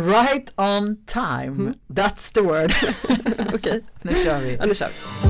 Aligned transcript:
Right 0.00 0.50
on 0.56 0.96
time, 1.06 1.56
Mm. 1.56 1.74
that's 1.94 2.32
the 2.32 2.40
word. 2.42 2.72
Okej, 3.54 3.84
nu 4.02 4.12
kör 4.24 4.40
vi. 4.40 4.56
ja, 4.58 4.66
nu 4.66 4.74
kör 4.74 4.88
vi. 4.88 5.27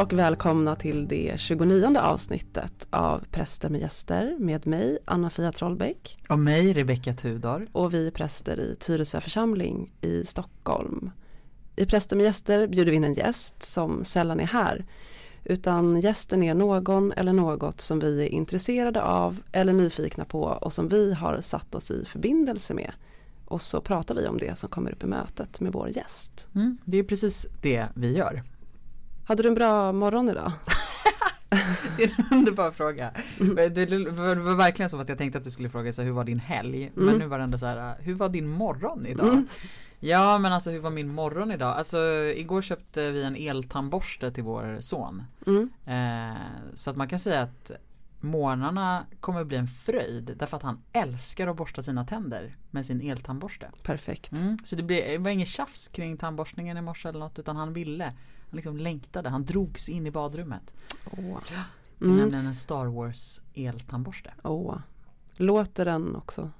Och 0.00 0.12
välkomna 0.12 0.76
till 0.76 1.08
det 1.08 1.34
29 1.36 1.98
avsnittet 1.98 2.86
av 2.90 3.24
Präster 3.30 3.68
med 3.68 3.80
gäster 3.80 4.36
med 4.38 4.66
mig 4.66 4.98
Anna-Fia 5.04 5.52
Trollbäck 5.52 6.18
Och 6.28 6.38
mig, 6.38 6.72
Rebecka 6.72 7.14
Tudor. 7.14 7.68
och 7.72 7.94
vi 7.94 8.06
är 8.06 8.10
präster 8.10 8.60
i 8.60 8.76
Tyresö 8.76 9.20
församling 9.20 9.92
i 10.00 10.24
Stockholm. 10.24 11.10
I 11.76 11.86
Präster 11.86 12.16
med 12.16 12.24
gäster 12.24 12.66
bjuder 12.66 12.90
vi 12.90 12.96
in 12.96 13.04
en 13.04 13.14
gäst 13.14 13.62
som 13.62 14.04
sällan 14.04 14.40
är 14.40 14.46
här 14.46 14.86
utan 15.44 16.00
gästen 16.00 16.42
är 16.42 16.54
någon 16.54 17.12
eller 17.12 17.32
något 17.32 17.80
som 17.80 17.98
vi 17.98 18.22
är 18.22 18.28
intresserade 18.28 19.02
av 19.02 19.42
eller 19.52 19.72
nyfikna 19.72 20.24
på 20.24 20.42
och 20.42 20.72
som 20.72 20.88
vi 20.88 21.14
har 21.14 21.40
satt 21.40 21.74
oss 21.74 21.90
i 21.90 22.04
förbindelse 22.04 22.74
med. 22.74 22.92
Och 23.44 23.62
så 23.62 23.80
pratar 23.80 24.14
vi 24.14 24.26
om 24.26 24.38
det 24.38 24.58
som 24.58 24.68
kommer 24.68 24.92
upp 24.92 25.04
i 25.04 25.06
mötet 25.06 25.60
med 25.60 25.72
vår 25.72 25.88
gäst. 25.88 26.48
Mm, 26.54 26.78
det 26.84 26.96
är 26.98 27.02
precis 27.02 27.46
det 27.62 27.86
vi 27.94 28.16
gör. 28.16 28.42
Hade 29.30 29.42
du 29.42 29.48
en 29.48 29.54
bra 29.54 29.92
morgon 29.92 30.28
idag? 30.28 30.52
Det 31.96 32.04
är 32.04 32.10
en 32.18 32.38
underbar 32.38 32.70
fråga. 32.70 33.10
Det 33.38 34.34
var 34.36 34.54
verkligen 34.54 34.90
som 34.90 35.00
att 35.00 35.08
jag 35.08 35.18
tänkte 35.18 35.38
att 35.38 35.44
du 35.44 35.50
skulle 35.50 35.68
fråga 35.70 35.92
så 35.92 36.02
hur 36.02 36.10
var 36.12 36.24
din 36.24 36.38
helg? 36.40 36.90
Men 36.94 37.04
Mm. 37.08 37.18
nu 37.18 37.26
var 37.26 37.38
det 37.38 37.44
ändå 37.44 37.58
så 37.58 37.66
här, 37.66 37.94
hur 38.00 38.14
var 38.14 38.28
din 38.28 38.48
morgon 38.48 39.06
idag? 39.06 39.28
Mm. 39.28 39.48
Ja 40.00 40.38
men 40.38 40.52
alltså 40.52 40.70
hur 40.70 40.78
var 40.80 40.90
min 40.90 41.08
morgon 41.14 41.50
idag? 41.52 41.76
Alltså 41.76 41.98
igår 42.36 42.62
köpte 42.62 43.10
vi 43.10 43.22
en 43.22 43.36
eltandborste 43.36 44.30
till 44.32 44.42
vår 44.44 44.78
son. 44.80 45.22
Mm. 45.46 45.70
Eh, 45.86 46.36
så 46.74 46.90
att 46.90 46.96
man 46.96 47.08
kan 47.08 47.18
säga 47.18 47.40
att 47.42 47.70
morgnarna 48.22 49.06
kommer 49.20 49.44
bli 49.44 49.56
en 49.56 49.68
fröjd 49.68 50.34
därför 50.38 50.56
att 50.56 50.62
han 50.62 50.82
älskar 50.92 51.46
att 51.48 51.56
borsta 51.56 51.82
sina 51.82 52.04
tänder 52.04 52.56
med 52.70 52.86
sin 52.86 53.00
eltandborste. 53.00 53.70
Perfekt. 53.82 54.32
Mm. 54.32 54.58
Så 54.64 54.76
det, 54.76 54.82
blev, 54.82 55.04
det 55.08 55.18
var 55.18 55.30
inget 55.30 55.48
tjafs 55.48 55.88
kring 55.88 56.16
tandborstningen 56.16 56.76
i 56.76 56.80
morse 56.82 57.08
eller 57.08 57.18
något 57.18 57.38
utan 57.38 57.56
han 57.56 57.72
ville. 57.72 58.04
Han 58.04 58.56
liksom 58.56 58.76
längtade, 58.76 59.28
han 59.28 59.44
drogs 59.44 59.88
in 59.88 60.06
i 60.06 60.10
badrummet. 60.10 60.62
Åh. 61.10 61.38
Det 61.48 61.54
är 61.54 61.64
Mm. 62.08 62.16
nämligen 62.16 62.46
en 62.46 62.54
Star 62.54 62.86
Wars 62.86 63.40
eltandborste. 63.54 64.32
Åh. 64.44 64.76
Låter 65.34 65.84
den 65.84 66.16
också? 66.16 66.50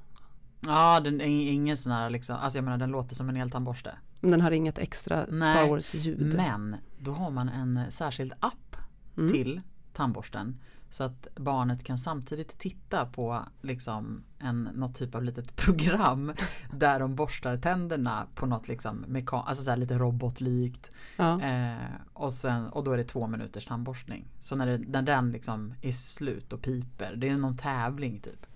Ja, 0.60 1.00
den 1.00 1.20
är 1.20 1.24
ingen 1.52 1.76
sån 1.76 1.92
här 1.92 2.10
liksom, 2.10 2.36
alltså 2.36 2.58
jag 2.58 2.64
menar 2.64 2.78
den 2.78 2.90
låter 2.90 3.14
som 3.14 3.28
en 3.28 3.36
eltandborste. 3.36 3.94
Men 4.20 4.30
den 4.30 4.40
har 4.40 4.50
inget 4.50 4.78
extra 4.78 5.26
Nej, 5.30 5.50
Star 5.50 5.68
Wars-ljud? 5.68 6.34
Men 6.36 6.76
då 6.98 7.12
har 7.12 7.30
man 7.30 7.48
en 7.48 7.92
särskild 7.92 8.32
app 8.40 8.76
Mm. 9.16 9.32
till 9.32 9.60
tandborsten. 9.92 10.56
Så 10.90 11.04
att 11.04 11.26
barnet 11.36 11.84
kan 11.84 11.98
samtidigt 11.98 12.58
titta 12.58 13.06
på 13.06 13.44
liksom 13.60 14.24
en, 14.38 14.62
något 14.74 14.94
typ 14.94 15.14
av 15.14 15.22
litet 15.24 15.56
program 15.56 16.32
där 16.72 17.00
de 17.00 17.14
borstar 17.14 17.56
tänderna 17.56 18.26
på 18.34 18.46
något 18.46 18.68
liksom 18.68 19.04
mekan- 19.08 19.44
alltså 19.46 19.64
så 19.64 19.76
lite 19.76 19.98
robotlikt. 19.98 20.90
Ja. 21.16 21.42
Eh, 21.42 21.76
och, 22.12 22.32
sen, 22.32 22.66
och 22.68 22.84
då 22.84 22.92
är 22.92 22.96
det 22.96 23.04
två 23.04 23.26
minuters 23.26 23.66
tandborstning. 23.66 24.24
Så 24.40 24.56
när, 24.56 24.66
det, 24.66 24.78
när 24.78 25.02
den 25.02 25.30
liksom 25.32 25.74
är 25.82 25.92
slut 25.92 26.52
och 26.52 26.62
piper, 26.62 27.16
det 27.16 27.28
är 27.28 27.36
någon 27.36 27.56
tävling 27.56 28.20
typ. 28.20 28.46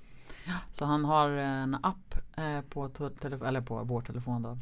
Så 0.73 0.85
han 0.85 1.05
har 1.05 1.31
en 1.31 1.75
app 1.83 2.15
eh, 2.37 2.61
på, 2.61 2.89
telefo- 2.89 3.47
eller 3.47 3.61
på 3.61 3.85
vår 3.85 4.01
telefon 4.01 4.43
då. 4.43 4.59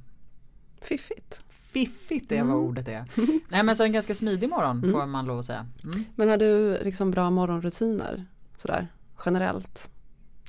Fiffigt. 0.82 1.42
Fiffigt 1.48 2.32
är 2.32 2.36
Mm. 2.36 2.48
vad 2.48 2.56
ordet 2.56 2.88
är. 2.88 3.04
Nej 3.48 3.64
men 3.64 3.76
så 3.76 3.84
en 3.84 3.92
ganska 3.92 4.14
smidig 4.14 4.48
morgon 4.48 4.78
Mm. 4.78 4.92
får 4.92 5.06
man 5.06 5.26
lov 5.26 5.38
att 5.38 5.44
säga. 5.46 5.66
Mm. 5.84 6.04
Men 6.16 6.28
har 6.28 6.36
du 6.36 6.78
liksom 6.84 7.10
bra 7.10 7.30
morgonrutiner? 7.30 8.24
Sådär 8.56 8.86
generellt? 9.26 9.90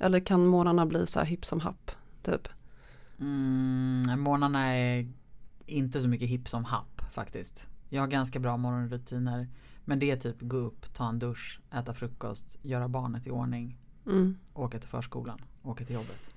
Eller 0.01 0.19
kan 0.19 0.45
morgnarna 0.45 0.85
bli 0.85 1.05
så 1.07 1.19
här 1.19 1.25
hipp 1.25 1.45
som 1.45 1.59
happ? 1.59 1.91
Typ? 2.23 2.47
Mm, 3.19 4.19
morgnarna 4.21 4.75
är 4.75 5.07
inte 5.65 6.01
så 6.01 6.07
mycket 6.07 6.29
hipp 6.29 6.47
som 6.47 6.65
happ 6.65 7.01
faktiskt. 7.13 7.67
Jag 7.89 8.01
har 8.01 8.07
ganska 8.07 8.39
bra 8.39 8.57
morgonrutiner. 8.57 9.47
Men 9.85 9.99
det 9.99 10.11
är 10.11 10.17
typ 10.17 10.35
gå 10.41 10.57
upp, 10.57 10.93
ta 10.93 11.09
en 11.09 11.19
dusch, 11.19 11.59
äta 11.73 11.93
frukost, 11.93 12.57
göra 12.61 12.87
barnet 12.87 13.27
i 13.27 13.31
ordning, 13.31 13.77
Mm. 14.05 14.37
åka 14.53 14.79
till 14.79 14.89
förskolan, 14.89 15.39
åka 15.63 15.85
till 15.85 15.95
jobbet. 15.95 16.29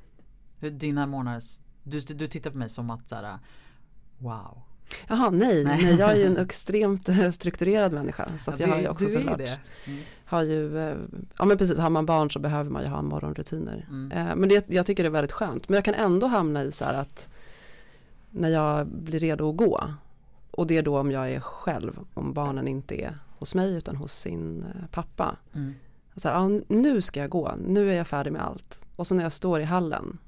Hur 0.59 0.71
dina 0.71 1.07
morgnar, 1.07 1.43
du, 1.83 2.01
du 2.01 2.27
tittar 2.29 2.51
på 2.51 2.59
mig 2.59 2.69
som 2.69 2.91
att 2.91 3.09
såhär, 3.09 3.39
wow. 4.19 4.63
Jaha, 5.09 5.31
nej, 5.31 5.65
Nej. 5.65 5.85
nej. 5.85 5.97
jag 5.99 6.11
är 6.11 6.17
ju 6.17 6.25
en 6.27 6.37
extremt 6.45 7.09
eh, 7.09 7.31
strukturerad 7.31 7.93
människa. 7.93 8.29
Så 8.39 8.51
att 8.51 8.61
jag 8.61 8.69
Ja, 8.69 8.75
har 8.75 8.81
ju 8.81 8.89
också 8.89 9.09
såklart. 9.09 9.41
Mm. 9.41 10.01
Har 10.25 10.43
ju, 10.43 10.79
eh, 10.79 10.97
ja 11.39 11.45
men 11.45 11.59
precis, 11.59 11.79
har 11.79 11.91
man 11.91 12.07
barn 12.07 12.31
så 12.31 12.39
behöver 12.39 12.71
man 12.71 12.83
ju 12.83 12.89
ha 12.89 13.03
morgonrutiner. 13.03 13.87
Mm. 13.89 14.13
Eh, 14.29 14.37
Men 14.37 14.49
det, 14.49 14.65
jag 14.69 14.87
tycker 14.87 15.03
det 15.03 15.09
är 15.09 15.11
väldigt 15.11 15.33
skönt. 15.33 15.69
Men 15.69 15.75
jag 15.75 15.85
kan 15.85 15.95
ändå 15.95 16.27
hamna 16.27 16.65
i 16.65 16.73
så 16.73 16.85
här 16.85 17.01
att 17.01 17.29
när 18.31 18.49
jag 18.49 18.87
blir 18.87 19.21
redo 19.21 19.51
att 19.51 19.57
gå 19.57 19.81
och 20.51 20.67
det 20.67 20.77
är 20.79 20.83
då 20.83 20.99
om 20.99 21.11
jag 21.11 21.31
är 21.31 21.41
själv, 21.41 21.99
om 22.15 22.33
barnen 22.33 22.69
inte 22.69 22.95
är 23.03 23.19
hos 23.39 23.55
mig 23.55 23.75
utan 23.75 23.97
hos 23.97 24.13
sin 24.13 24.65
pappa. 24.91 25.37
Mm. 25.55 25.75
Så 26.17 26.29
här, 26.29 26.35
ja, 26.35 26.61
nu 26.69 27.03
ska 27.03 27.21
jag 27.21 27.31
gå, 27.31 27.55
nu 27.67 27.93
är 27.93 27.97
jag 27.97 28.07
färdig 28.07 28.33
med 28.33 28.43
allt. 28.43 28.87
Och 28.97 29.07
så 29.07 29.15
när 29.15 29.23
jag 29.23 29.33
står 29.33 29.61
i 29.61 29.65
hallen 29.65 30.19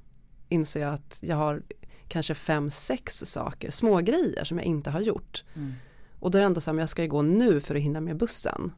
inser 0.49 0.81
jag 0.81 0.93
att 0.93 1.19
jag 1.21 1.35
har 1.35 1.61
kanske 2.09 2.33
fem, 2.35 2.69
sex 2.69 3.17
saker, 3.25 3.71
små 3.71 3.97
grejer 3.97 4.43
som 4.43 4.57
jag 4.57 4.65
inte 4.65 4.89
har 4.89 5.01
gjort. 5.01 5.43
Mm. 5.55 5.73
Och 6.19 6.31
då 6.31 6.37
är 6.37 6.39
det 6.39 6.45
ändå 6.45 6.61
så 6.61 6.71
här, 6.71 6.79
jag 6.79 6.89
ska 6.89 7.01
ju 7.01 7.07
gå 7.07 7.21
nu 7.21 7.61
för 7.61 7.75
att 7.75 7.81
hinna 7.81 8.01
med 8.01 8.17
bussen. 8.17 8.71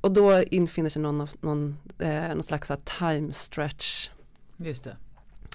Och 0.00 0.12
då 0.12 0.42
infinner 0.42 0.90
sig 0.90 1.02
någon, 1.02 1.28
någon, 1.40 1.78
eh, 1.98 2.28
någon 2.28 2.42
slags 2.42 2.70
time 2.98 3.32
stretch 3.32 4.10
Just 4.56 4.84
det. 4.84 4.96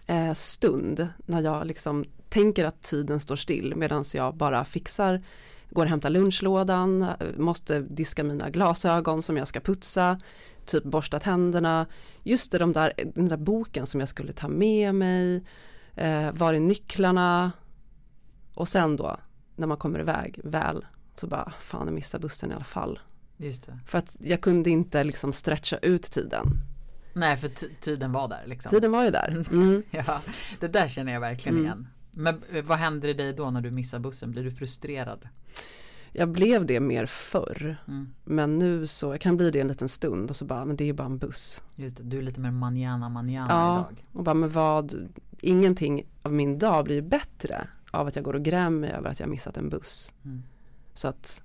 eh, 0.08 0.34
stund 0.34 1.08
när 1.26 1.42
jag 1.42 1.68
liksom 1.68 2.06
tänker 2.30 2.66
att 2.66 2.82
tiden 2.82 3.20
står 3.20 3.36
still 3.36 3.76
medan 3.76 4.04
jag 4.14 4.36
bara 4.36 4.66
fixar, 4.66 5.24
går 5.70 5.84
och 5.84 5.90
hämtar 5.90 6.10
lunchlådan, 6.10 7.08
måste 7.38 7.80
diska 7.80 8.24
mina 8.24 8.50
glasögon 8.50 9.22
som 9.22 9.38
jag 9.38 9.48
ska 9.48 9.60
putsa, 9.60 10.20
typ 10.66 10.84
borsta 10.84 11.20
tänderna. 11.20 11.86
Just 12.24 12.52
det, 12.52 12.58
de 12.58 12.74
där, 12.74 12.94
den 13.16 13.30
där 13.30 13.38
boken 13.38 13.86
som 13.86 14.00
jag 14.00 14.10
skulle 14.10 14.34
ta 14.34 14.48
med 14.48 14.96
mig, 14.96 15.44
eh, 15.96 16.32
var 16.32 16.54
är 16.54 16.60
nycklarna? 16.60 17.52
Och 18.54 18.68
sen 18.68 18.96
då, 18.96 19.18
när 19.56 19.68
man 19.68 19.78
kommer 19.78 20.00
iväg 20.00 20.40
väl, 20.44 20.86
så 21.16 21.28
bara, 21.28 21.54
fan 21.60 21.88
jag 21.88 21.94
missar 21.94 22.20
bussen 22.20 22.52
i 22.52 22.54
alla 22.54 22.64
fall. 22.64 23.00
För 23.88 23.98
att 23.98 24.16
jag 24.20 24.42
kunde 24.42 24.70
inte 24.70 25.04
liksom 25.04 25.34
stretcha 25.34 25.78
ut 25.78 26.04
tiden. 26.04 26.48
Nej 27.14 27.38
för 27.38 27.50
tiden 27.82 28.12
var 28.12 28.28
där 28.28 28.44
liksom. 28.46 28.70
Tiden 28.70 28.92
var 28.92 29.04
ju 29.04 29.12
där. 29.12 29.46
Mm. 29.52 29.84
Ja, 29.92 30.22
det 30.60 30.68
där 30.68 30.88
känner 30.88 31.14
jag 31.14 31.20
verkligen 31.20 31.56
Mm. 31.56 31.66
igen. 31.66 31.88
Men 32.12 32.44
eh, 32.52 32.64
vad 32.64 32.78
händer 32.78 33.08
i 33.10 33.14
dig 33.14 33.34
då 33.34 33.50
när 33.52 33.62
du 33.62 33.72
missar 33.72 34.00
bussen? 34.00 34.32
Blir 34.32 34.44
du 34.44 34.52
frustrerad? 34.52 35.28
Jag 36.16 36.30
blev 36.30 36.66
det 36.66 36.80
mer 36.80 37.06
förr. 37.06 37.78
Mm. 37.88 38.08
Men 38.24 38.60
nu 38.60 38.88
så, 38.88 39.14
jag 39.14 39.22
kan 39.22 39.38
bli 39.38 39.52
det 39.52 39.60
en 39.60 39.68
liten 39.68 39.90
stund 39.90 40.30
och 40.30 40.36
så 40.36 40.46
bara, 40.46 40.66
men 40.66 40.76
det 40.76 40.84
är 40.84 40.86
ju 40.86 40.94
bara 40.94 41.06
en 41.08 41.18
buss. 41.18 41.64
Just 41.76 41.98
det, 41.98 42.04
du 42.04 42.18
är 42.18 42.22
lite 42.22 42.40
mer 42.40 42.52
manana 42.52 43.10
manana 43.10 43.48
Ja. 43.50 43.74
idag. 43.76 44.06
Och 44.12 44.24
bara, 44.24 44.34
men 44.34 44.50
vad, 44.50 45.10
ingenting 45.42 46.04
av 46.22 46.34
min 46.34 46.60
dag 46.60 46.86
blir 46.86 46.96
ju 46.96 47.02
bättre 47.02 47.68
av 47.92 48.08
att 48.08 48.16
jag 48.16 48.26
går 48.26 48.34
och 48.34 48.44
grämer 48.44 48.88
över 48.88 49.10
att 49.10 49.20
jag 49.20 49.30
missat 49.30 49.58
en 49.58 49.70
buss. 49.70 50.14
Mm. 50.26 50.44
Så 50.94 51.08
att, 51.08 51.44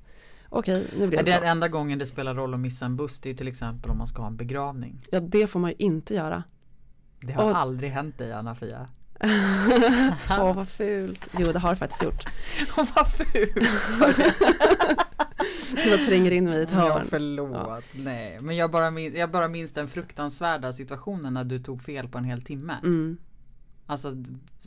okej, 0.48 0.86
nu 0.98 1.06
blir 1.08 1.18
det 1.18 1.24
det 1.24 1.32
så. 1.32 1.38
är 1.40 1.42
enda 1.50 1.68
gången 1.68 1.98
det 1.98 2.06
spelar 2.06 2.34
roll 2.34 2.54
att 2.54 2.60
missa 2.60 2.86
en 2.86 2.96
buss 2.96 3.20
det 3.20 3.28
är 3.28 3.30
ju 3.30 3.36
till 3.36 3.48
exempel 3.48 3.90
om 3.90 3.98
man 3.98 4.06
ska 4.06 4.22
ha 4.22 4.26
en 4.28 4.36
begravning. 4.36 5.00
Ja, 5.10 5.20
det 5.20 5.46
får 5.46 5.60
man 5.60 5.70
ju 5.70 5.76
inte 5.78 6.14
göra. 6.14 6.42
Det 7.20 7.32
har 7.32 7.44
Och- 7.50 7.56
aldrig 7.58 7.90
hänt 7.90 8.18
dig 8.18 8.32
Anna-Fia. 8.32 8.88
Åh, 10.30 10.54
vad 10.54 10.68
fult. 10.68 11.28
Jo, 11.38 11.52
det 11.52 11.58
har 11.58 11.70
det 11.70 11.76
faktiskt 11.76 12.04
gjort. 12.04 12.24
Åh 12.78 12.84
vad 12.96 13.12
fult! 13.12 13.98
Bara 15.90 15.96
tränger 16.06 16.30
in 16.30 16.44
mig 16.44 16.58
i 16.58 16.62
ett 16.62 16.68
Ja, 16.72 16.78
hörn. 16.78 17.06
förlåt. 17.10 17.50
Ja. 17.52 17.80
Nej, 17.92 18.40
men 18.40 18.56
jag 18.56 18.70
bara, 18.70 18.90
minns, 18.90 19.16
jag 19.16 19.30
bara 19.30 19.48
minns 19.48 19.72
den 19.72 19.88
fruktansvärda 19.88 20.72
situationen 20.72 21.34
när 21.34 21.44
du 21.44 21.58
tog 21.58 21.82
fel 21.82 22.08
på 22.08 22.18
en 22.18 22.24
hel 22.24 22.42
timme. 22.42 22.74
Mm, 22.82 23.18
Alltså 23.86 24.16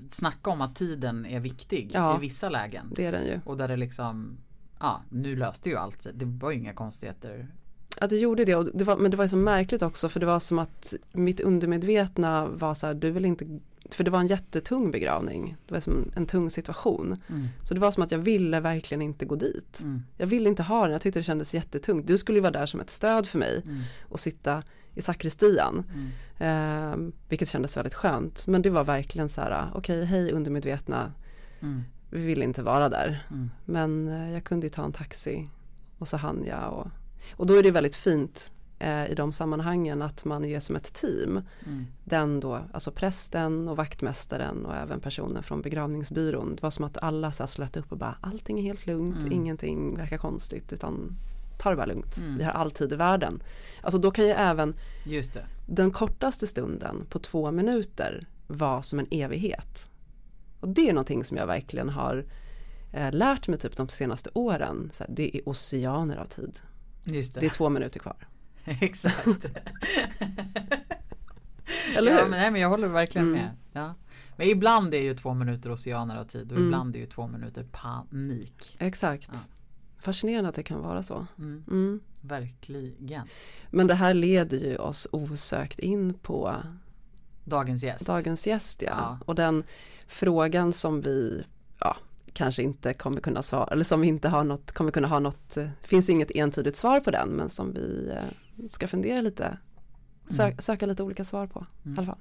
snacka 0.10 0.50
om 0.50 0.62
att 0.62 0.76
tiden 0.76 1.26
är 1.26 1.40
viktig 1.40 1.92
Ja. 1.94 2.18
i 2.18 2.20
vissa 2.22 2.50
lägen. 2.50 2.86
det 2.96 3.06
är 3.06 3.12
den 3.12 3.26
ju. 3.26 3.40
Och 3.46 3.58
där 3.58 3.68
det 3.68 3.76
liksom, 3.78 4.38
ja 4.80 5.02
nu 5.10 5.36
löste 5.36 5.70
ju 5.70 5.76
allt. 5.78 6.08
Det 6.14 6.26
var 6.26 6.52
ju 6.52 6.58
inga 6.58 6.74
konstigheter. 6.74 7.48
Att 8.02 8.10
det 8.10 8.18
gjorde 8.18 8.46
det, 8.46 8.56
och 8.56 8.70
det 8.74 8.84
var, 8.84 8.98
men 8.98 9.12
det 9.12 9.18
var 9.18 9.26
ju 9.26 9.30
så 9.30 9.38
märkligt 9.38 9.82
också 9.82 10.10
för 10.10 10.20
det 10.20 10.26
var 10.26 10.40
som 10.40 10.60
att 10.60 10.94
mitt 11.14 11.40
undermedvetna 11.40 12.46
var 12.48 12.74
så 12.76 12.88
här, 12.88 12.94
du 12.94 13.12
vill 13.12 13.26
inte 13.26 13.60
för 13.94 14.04
det 14.04 14.12
var 14.12 14.20
en 14.20 14.28
jättetung 14.28 14.92
begravning, 14.92 15.56
det 15.68 15.74
var 15.74 15.80
som 15.82 16.12
en, 16.16 16.26
tung 16.26 16.50
situation. 16.50 17.22
Mm. 17.30 17.48
Så 17.64 17.74
det 17.74 17.80
var 17.80 17.92
som 17.92 18.04
att 18.04 18.12
jag 18.12 18.20
ville 18.20 18.60
verkligen 18.60 19.02
inte 19.02 19.26
gå 19.26 19.36
dit. 19.36 19.80
Mm. 19.84 20.04
Jag 20.18 20.28
ville 20.28 20.50
inte 20.50 20.64
ha 20.64 20.84
den, 20.84 20.92
jag 20.92 21.02
tyckte 21.02 21.20
det 21.20 21.24
kändes 21.24 21.54
jättetungt. 21.54 22.08
Du 22.08 22.18
skulle 22.18 22.38
ju 22.38 22.42
vara 22.42 22.52
där 22.52 22.66
som 22.66 22.80
ett 22.80 22.90
stöd 22.90 23.28
för 23.28 23.38
mig 23.38 23.62
Mm. 23.66 23.82
och 24.02 24.20
sitta 24.20 24.64
i 24.94 25.02
sakristian. 25.02 25.84
Eh, 26.38 26.96
vilket 27.30 27.50
kändes 27.50 27.78
väldigt 27.78 27.94
skönt. 27.94 28.48
Men 28.48 28.62
det 28.62 28.70
var 28.70 28.84
verkligen 28.84 29.30
så 29.30 29.42
här, 29.42 29.68
okej 29.74 30.06
hej 30.06 30.32
undermedvetna, 30.32 31.14
Mm. 31.60 31.84
vi 32.10 32.26
vill 32.26 32.42
inte 32.44 32.64
vara 32.64 32.90
där. 32.90 33.26
Mm. 33.32 33.50
Men 33.66 34.08
eh, 34.08 34.32
jag 34.34 34.44
kunde 34.44 34.66
ju 34.66 34.70
ta 34.70 34.86
en 34.86 34.92
taxi 34.92 35.50
och 35.98 36.08
så 36.08 36.18
hann 36.18 36.46
jag. 36.48 36.74
Och, 36.74 36.88
och 37.32 37.48
då 37.48 37.54
är 37.56 37.64
det 37.64 37.72
väldigt 37.72 37.96
fint 37.96 38.52
eh, 38.82 39.12
i 39.12 39.16
de 39.16 39.32
sammanhangen 39.32 40.02
att 40.02 40.26
man 40.26 40.46
är 40.46 40.60
som 40.60 40.76
ett 40.76 40.94
team. 40.94 41.42
Mm. 41.66 41.86
Den 42.04 42.40
då, 42.40 42.60
alltså 42.74 42.92
prästen 42.92 43.68
och 43.70 43.78
vaktmästaren 43.78 44.66
och 44.66 44.76
även 44.76 45.00
personen 45.00 45.44
från 45.44 45.62
begravningsbyrån. 45.62 46.56
Det 46.56 46.64
var 46.64 46.70
som 46.72 46.86
att 46.86 46.98
alla 46.98 47.32
så 47.32 47.48
slöt 47.48 47.78
upp 47.78 47.92
och 47.92 47.98
bara 47.98 48.16
allting 48.22 48.60
är 48.60 48.64
helt 48.64 48.86
lugnt, 48.86 49.20
Mm. 49.20 49.32
ingenting 49.32 49.98
verkar 49.98 50.18
konstigt 50.18 50.74
utan 50.74 51.16
ta 51.60 51.70
det 51.70 51.76
bara 51.76 51.86
lugnt. 51.86 52.18
Mm. 52.18 52.38
Vi 52.38 52.44
har 52.44 52.52
all 52.52 52.72
tid 52.72 52.94
i 52.94 52.96
världen. 52.96 53.44
Alltså 53.82 53.98
då 54.00 54.12
kan 54.12 54.26
ju 54.26 54.32
även 54.32 54.76
den 55.68 55.92
kortaste 55.92 56.48
stunden 56.48 57.06
på 57.10 57.20
två 57.20 57.52
minuter 57.52 58.28
vara 58.48 58.84
som 58.84 59.00
en 59.00 59.08
evighet. 59.12 59.90
Och 60.60 60.68
det 60.70 60.90
är 60.90 60.94
någonting 60.94 61.24
som 61.24 61.38
jag 61.38 61.48
verkligen 61.48 61.90
har 61.90 62.26
eh, 62.94 63.12
lärt 63.12 63.48
mig 63.48 63.60
typ 63.60 63.78
de 63.78 63.90
senaste 63.90 64.30
åren. 64.34 64.90
Så 64.94 65.04
här, 65.04 65.12
det 65.16 65.38
är 65.38 65.50
oceaner 65.50 66.18
av 66.18 66.26
tid. 66.26 66.60
Det. 67.04 67.34
Det 67.40 67.46
är 67.46 67.50
två 67.50 67.70
minuter 67.70 68.00
kvar. 68.00 68.28
Exakt. 68.82 69.46
Eller 71.96 72.12
ja, 72.12 72.18
hur? 72.24 72.30
men, 72.30 72.40
nej, 72.40 72.52
men 72.52 72.62
jag 72.62 72.70
håller 72.70 72.88
verkligen 72.88 73.28
Mm. 73.28 73.40
med. 73.42 73.52
Ja. 73.74 73.94
Men 74.38 74.48
ibland 74.48 74.94
är 74.94 75.02
ju 75.02 75.16
två 75.16 75.34
minuter 75.34 75.72
oceaner 75.72 76.16
av 76.18 76.26
tid 76.26 76.52
och 76.52 76.58
Mm. 76.58 76.68
ibland 76.68 76.96
är 76.96 77.00
ju 77.00 77.06
två 77.06 77.28
minuter 77.28 77.64
panik. 77.72 78.76
Exakt. 78.80 79.30
Ja. 79.34 79.40
Fascinerande 80.00 80.50
att 80.50 80.56
det 80.56 80.64
kan 80.64 80.82
vara 80.82 81.04
så. 81.04 81.26
Mm. 81.38 81.64
Mm. 81.68 82.00
Verkligen. 82.22 83.28
Men 83.70 83.88
det 83.88 83.94
här 83.94 84.14
leder 84.14 84.58
ju 84.58 84.78
oss 84.78 85.08
osökt 85.12 85.80
in 85.80 86.14
på 86.14 86.56
Dagens 87.44 87.84
gäst. 87.84 88.06
dagens 88.08 88.48
gäst. 88.48 88.82
Ja. 88.82 88.90
Ja. 88.92 89.20
Och 89.26 89.36
den 89.36 89.64
frågan 90.08 90.74
som 90.74 91.02
vi 91.02 91.44
ja, 91.80 91.98
kanske 92.34 92.64
inte 92.64 92.94
kommer 92.94 93.22
kunna 93.22 93.42
svara, 93.42 93.68
eller 93.72 93.84
som 93.84 94.02
vi 94.02 94.08
inte 94.08 94.30
har 94.30 94.44
något, 94.44 94.72
kommer 94.72 94.92
kunna 94.92 95.08
ha 95.08 95.20
något, 95.20 95.58
finns 95.82 96.10
inget 96.10 96.32
entydigt 96.32 96.76
svar 96.76 97.00
på 97.00 97.12
den, 97.12 97.30
men 97.30 97.50
som 97.50 97.74
vi 97.74 98.10
eh, 98.12 98.24
ska 98.68 98.88
fundera 98.88 99.22
lite, 99.22 99.58
sö 100.28 100.44
Mm. 100.44 100.58
söka 100.60 100.86
lite 100.86 101.04
olika 101.04 101.24
svar 101.24 101.48
på 101.48 101.66
Mm. 101.86 101.96
i 101.96 101.98
alla 101.98 102.06
fall. 102.06 102.20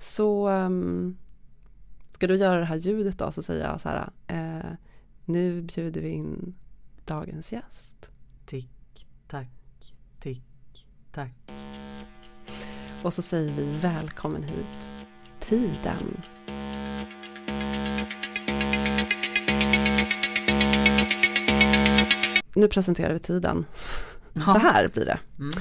Så 0.00 0.48
um, 0.48 1.16
ska 2.10 2.26
du 2.26 2.36
göra 2.36 2.60
det 2.60 2.64
här 2.66 2.76
ljudet 2.76 3.18
då, 3.18 3.30
så 3.32 3.42
säger 3.42 3.64
jag 3.64 3.80
så 3.80 3.88
här, 3.88 4.10
eh, 4.26 4.70
nu 5.24 5.62
bjuder 5.62 6.00
vi 6.00 6.08
in 6.08 6.54
dagens 7.04 7.52
gäst. 7.52 8.10
Tick, 8.46 9.06
tack, 9.28 9.48
tick, 10.20 10.42
tack. 11.12 11.32
Och 13.02 13.14
så 13.14 13.22
säger 13.22 13.52
vi 13.52 13.72
välkommen 13.78 14.42
hit, 14.42 14.92
tiden. 15.40 16.16
Nu 22.54 22.68
presenterar 22.68 23.12
vi 23.12 23.18
tiden. 23.18 23.66
Så 24.34 24.58
här 24.58 24.88
blir 24.88 25.04
det. 25.04 25.18
Mm. 25.38 25.54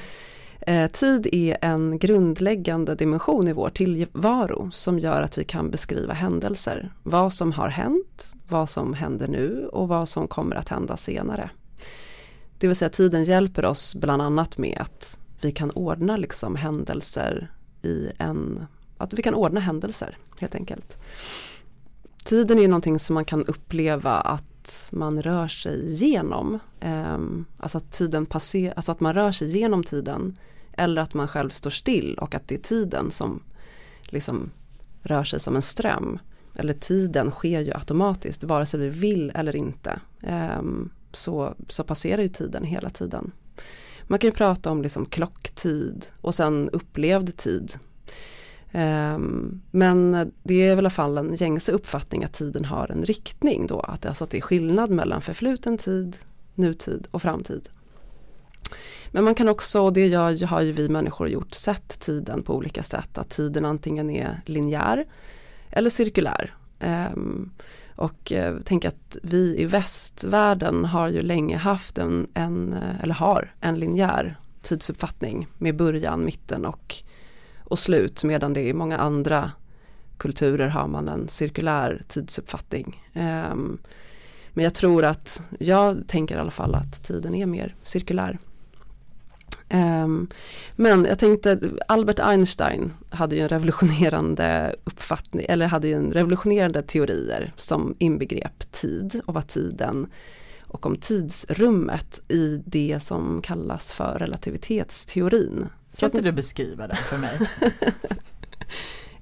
Eh, 0.67 0.91
tid 0.91 1.27
är 1.31 1.57
en 1.61 1.99
grundläggande 1.99 2.95
dimension 2.95 3.47
i 3.47 3.53
vår 3.53 3.69
tillvaro 3.69 4.71
som 4.71 4.99
gör 4.99 5.21
att 5.21 5.37
vi 5.37 5.43
kan 5.43 5.71
beskriva 5.71 6.13
händelser. 6.13 6.93
Vad 7.03 7.33
som 7.33 7.51
har 7.51 7.69
hänt, 7.69 8.33
vad 8.47 8.69
som 8.69 8.93
händer 8.93 9.27
nu 9.27 9.67
och 9.71 9.87
vad 9.87 10.09
som 10.09 10.27
kommer 10.27 10.55
att 10.55 10.69
hända 10.69 10.97
senare. 10.97 11.49
Det 12.57 12.67
vill 12.67 12.75
säga 12.75 12.89
tiden 12.89 13.23
hjälper 13.23 13.65
oss 13.65 13.95
bland 13.95 14.21
annat 14.21 14.57
med 14.57 14.77
att 14.81 15.19
vi 15.41 15.51
kan 15.51 15.71
ordna 15.71 16.17
liksom 16.17 16.55
händelser 16.55 17.51
i 17.81 18.11
en, 18.17 18.65
att 18.97 19.13
vi 19.13 19.21
kan 19.21 19.33
ordna 19.33 19.59
händelser 19.59 20.17
helt 20.39 20.55
enkelt. 20.55 20.97
Tiden 22.23 22.59
är 22.59 22.67
någonting 22.67 22.99
som 22.99 23.13
man 23.13 23.25
kan 23.25 23.45
uppleva 23.45 24.11
att 24.11 24.52
man 24.91 25.21
rör 25.21 25.47
sig 25.47 25.93
genom, 25.95 26.59
ehm, 26.79 27.45
alltså 27.57 27.77
att 27.77 27.91
tiden 27.91 28.25
passer, 28.25 28.73
alltså 28.75 28.91
att 28.91 28.99
man 28.99 29.13
rör 29.13 29.31
sig 29.31 29.57
genom 29.57 29.83
tiden 29.83 30.37
eller 30.73 31.01
att 31.01 31.13
man 31.13 31.27
själv 31.27 31.49
står 31.49 31.69
still 31.69 32.17
och 32.17 32.35
att 32.35 32.47
det 32.47 32.55
är 32.55 32.59
tiden 32.59 33.11
som 33.11 33.43
liksom 34.01 34.49
rör 35.01 35.23
sig 35.23 35.39
som 35.39 35.55
en 35.55 35.61
ström. 35.61 36.19
Eller 36.55 36.73
tiden 36.73 37.31
sker 37.31 37.59
ju 37.59 37.73
automatiskt 37.73 38.43
vare 38.43 38.65
sig 38.65 38.79
vi 38.79 38.89
vill 38.89 39.31
eller 39.35 39.55
inte. 39.55 39.99
Ehm, 40.21 40.89
så, 41.11 41.55
så 41.69 41.83
passerar 41.83 42.21
ju 42.21 42.29
tiden 42.29 42.63
hela 42.63 42.89
tiden. 42.89 43.31
Man 44.03 44.19
kan 44.19 44.27
ju 44.27 44.35
prata 44.35 44.71
om 44.71 44.81
liksom 44.81 45.05
klocktid 45.05 46.05
och 46.21 46.35
sen 46.35 46.69
upplevd 46.69 47.37
tid. 47.37 47.73
Ehm, 48.75 49.61
men 49.71 50.31
det 50.43 50.53
är 50.53 50.75
väl 50.75 50.77
i 50.77 50.79
alla 50.79 50.89
fall 50.89 51.17
en 51.17 51.35
gängse 51.35 51.71
uppfattning 51.71 52.23
att 52.23 52.33
tiden 52.33 52.65
har 52.65 52.91
en 52.91 53.05
riktning 53.05 53.67
då. 53.67 53.79
Att 53.79 54.01
det, 54.01 54.09
alltså 54.09 54.23
att 54.23 54.29
det 54.29 54.37
är 54.37 54.41
skillnad 54.41 54.89
mellan 54.89 55.21
förfluten 55.21 55.77
tid, 55.77 56.17
nutid 56.55 57.07
och 57.11 57.21
framtid. 57.21 57.69
Men 59.11 59.23
man 59.23 59.35
kan 59.35 59.49
också, 59.49 59.81
och 59.81 59.93
det 59.93 60.07
gör, 60.07 60.45
har 60.45 60.61
ju 60.61 60.71
vi 60.71 60.89
människor 60.89 61.29
gjort, 61.29 61.53
sett 61.53 61.99
tiden 61.99 62.43
på 62.43 62.55
olika 62.55 62.83
sätt. 62.83 63.17
Att 63.17 63.29
tiden 63.29 63.65
antingen 63.65 64.09
är 64.09 64.41
linjär 64.45 65.05
eller 65.69 65.89
cirkulär. 65.89 66.55
Ehm, 66.79 67.51
och 67.95 68.31
eh, 68.31 68.57
tänk 68.65 68.85
att 68.85 69.17
vi 69.23 69.61
i 69.61 69.65
västvärlden 69.65 70.85
har 70.85 71.07
ju 71.07 71.21
länge 71.21 71.57
haft 71.57 71.97
en, 71.97 72.27
en, 72.33 72.75
eller 73.03 73.13
har 73.13 73.53
en 73.59 73.79
linjär 73.79 74.39
tidsuppfattning 74.61 75.47
med 75.57 75.75
början, 75.75 76.25
mitten 76.25 76.65
och, 76.65 77.03
och 77.63 77.79
slut 77.79 78.23
medan 78.23 78.53
det 78.53 78.67
i 78.67 78.73
många 78.73 78.97
andra 78.97 79.51
kulturer 80.17 80.67
har 80.67 80.87
man 80.87 81.07
en 81.07 81.27
cirkulär 81.27 82.01
tidsuppfattning. 82.07 83.03
Um, 83.13 83.77
men 84.53 84.63
jag 84.63 84.73
tror 84.73 85.05
att, 85.05 85.41
jag 85.59 86.07
tänker 86.07 86.35
i 86.35 86.39
alla 86.39 86.51
fall 86.51 86.75
att 86.75 87.03
tiden 87.03 87.35
är 87.35 87.45
mer 87.45 87.75
cirkulär. 87.81 88.39
Um, 89.73 90.29
men 90.75 91.05
jag 91.05 91.19
tänkte, 91.19 91.59
Albert 91.87 92.19
Einstein 92.19 92.93
hade 93.09 93.35
ju 93.35 93.41
en 93.41 93.49
revolutionerande 93.49 94.75
uppfattning, 94.83 95.45
eller 95.49 95.67
hade 95.67 95.87
ju 95.87 95.93
en 95.93 96.11
revolutionerande 96.11 96.83
teorier 96.83 97.53
som 97.57 97.95
inbegrep 97.99 98.71
tid 98.71 99.21
och 99.25 99.33
vad 99.33 99.47
tiden 99.47 100.07
och 100.61 100.85
om 100.85 100.95
tidsrummet 100.95 102.21
i 102.27 102.61
det 102.65 102.99
som 103.01 103.41
kallas 103.41 103.91
för 103.91 104.19
relativitetsteorin. 104.19 105.67
Så 105.93 105.99
Kan 105.99 106.07
att, 106.07 106.13
inte 106.15 106.27
du 106.27 106.31
beskriva 106.31 106.87
den 106.87 106.97
för 106.97 107.17
mig? 107.17 107.39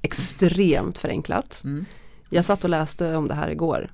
extremt 0.02 0.98
förenklat. 0.98 1.62
Mm. 1.64 1.86
Jag 2.30 2.46
satt 2.46 2.64
och 2.64 2.70
läste 2.70 3.16
om 3.16 3.28
det 3.28 3.34
här 3.34 3.50
igår. 3.50 3.92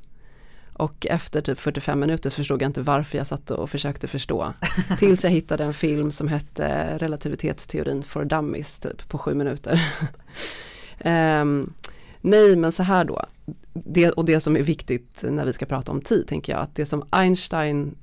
Och 0.74 1.08
efter 1.10 1.42
typ 1.42 1.60
45 1.60 2.00
minuter 2.00 2.30
förstod 2.30 2.62
jag 2.62 2.70
inte 2.70 2.82
varför 2.82 3.18
jag 3.18 3.28
satt 3.28 3.52
och 3.52 3.70
försökte 3.70 4.08
förstå. 4.08 4.54
Tills 5.00 5.24
jag 5.24 5.32
hittade 5.32 5.64
en 5.64 5.74
film 5.74 6.12
som 6.12 6.28
hette 6.28 6.98
Relativitetsteorin 6.98 8.04
for 8.04 8.26
dummies 8.26 8.80
typ 8.80 9.10
på 9.10 9.18
sju 9.18 9.34
minuter. 9.34 9.82
Ehm, 11.00 11.74
nej 12.22 12.56
men 12.56 12.72
så 12.72 12.84
här 12.84 13.06
då. 13.06 13.26
Det, 13.74 14.12
och 14.12 14.26
det 14.26 14.40
som 14.40 14.58
är 14.58 14.64
viktigt 14.64 15.24
när 15.30 15.46
vi 15.46 15.54
ska 15.54 15.66
prata 15.66 15.92
om 15.92 16.02
tid 16.02 16.28
tänker 16.28 16.54
jag 16.54 16.62
att 16.62 16.76
det 16.76 16.86
som 16.86 17.04
Einstein 17.10 17.96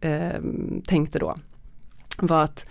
ehm, 0.00 0.82
tänkte 0.86 1.18
då 1.18 1.36
var 2.18 2.42
att 2.44 2.66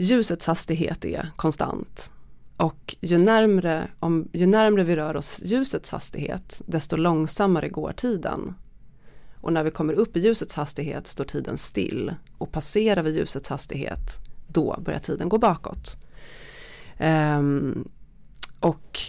ljusets 0.00 0.46
hastighet 0.46 1.04
är 1.04 1.30
konstant. 1.36 2.12
Och 2.56 2.96
ju 3.00 3.18
närmre, 3.18 3.88
om, 4.00 4.28
ju 4.32 4.46
närmre 4.46 4.84
vi 4.84 4.96
rör 4.96 5.16
oss 5.16 5.40
ljusets 5.44 5.90
hastighet 5.90 6.62
desto 6.66 6.96
långsammare 6.96 7.68
går 7.68 7.92
tiden. 7.92 8.54
Och 9.40 9.52
när 9.52 9.64
vi 9.64 9.70
kommer 9.70 9.92
upp 9.92 10.16
i 10.16 10.20
ljusets 10.20 10.54
hastighet 10.54 11.06
står 11.06 11.24
tiden 11.24 11.58
still 11.58 12.14
och 12.38 12.52
passerar 12.52 13.02
vi 13.02 13.10
ljusets 13.10 13.48
hastighet 13.48 14.18
då 14.48 14.80
börjar 14.84 14.98
tiden 14.98 15.28
gå 15.28 15.38
bakåt. 15.38 15.96
Um, 17.00 17.88
och 18.60 19.00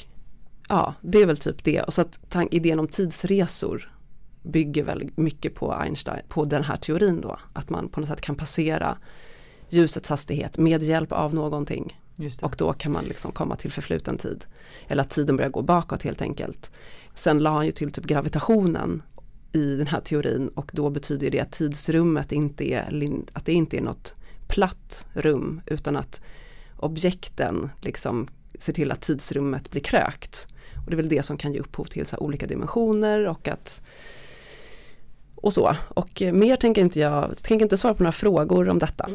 ja, 0.67 0.93
det 1.01 1.17
är 1.17 1.25
väl 1.25 1.37
typ 1.37 1.63
det. 1.63 1.81
Och 1.81 1.93
så 1.93 2.01
att 2.01 2.35
idén 2.51 2.79
om 2.79 2.87
tidsresor 2.87 3.93
bygger 4.43 4.83
väldigt 4.83 5.17
mycket 5.17 5.55
på 5.55 5.73
Einstein, 5.73 6.25
på 6.27 6.43
den 6.43 6.63
här 6.63 6.77
teorin 6.77 7.21
då. 7.21 7.39
Att 7.53 7.69
man 7.69 7.89
på 7.89 7.99
något 7.99 8.09
sätt 8.09 8.21
kan 8.21 8.35
passera 8.35 8.97
ljusets 9.73 10.09
hastighet 10.09 10.57
med 10.57 10.83
hjälp 10.83 11.11
av 11.11 11.33
någonting. 11.33 11.97
Och 12.41 12.55
då 12.57 12.73
kan 12.73 12.91
man 12.91 13.05
liksom 13.05 13.31
komma 13.31 13.55
till 13.55 13.71
förfluten 13.71 14.17
tid. 14.17 14.45
Eller 14.87 15.03
att 15.03 15.09
tiden 15.09 15.37
börjar 15.37 15.49
gå 15.49 15.61
bakåt 15.61 16.03
helt 16.03 16.21
enkelt. 16.21 16.71
Sen 17.15 17.39
la 17.39 17.49
han 17.49 17.65
ju 17.65 17.71
till 17.71 17.91
typ 17.91 18.05
gravitationen 18.05 19.03
i 19.51 19.75
den 19.75 19.87
här 19.87 20.01
teorin 20.01 20.47
och 20.47 20.71
då 20.73 20.89
betyder 20.89 21.31
det 21.31 21.39
att 21.39 21.51
tidsrummet 21.51 22.31
inte 22.31 22.73
är, 22.73 23.13
att 23.33 23.45
det 23.45 23.53
inte 23.53 23.77
är 23.77 23.81
något 23.81 24.15
platt 24.47 25.07
rum 25.13 25.61
utan 25.65 25.95
att 25.95 26.21
objekten 26.77 27.69
liksom 27.81 28.27
ser 28.59 28.73
till 28.73 28.91
att 28.91 29.01
tidsrummet 29.01 29.71
blir 29.71 29.81
krökt. 29.81 30.47
Och 30.85 30.89
det 30.89 30.93
är 30.93 30.97
väl 30.97 31.09
det 31.09 31.23
som 31.23 31.37
kan 31.37 31.53
ge 31.53 31.59
upphov 31.59 31.85
till 31.85 32.05
så 32.05 32.17
olika 32.17 32.47
dimensioner 32.47 33.27
och 33.27 33.47
att 33.47 33.83
och 35.41 35.53
så. 35.53 35.75
Och 35.89 36.21
mer 36.33 36.55
tänker 36.55 36.81
inte 36.81 36.99
jag, 36.99 37.37
tänker 37.43 37.65
inte 37.65 37.77
svara 37.77 37.93
på 37.93 38.03
några 38.03 38.11
frågor 38.11 38.69
om 38.69 38.79
detta. 38.79 39.09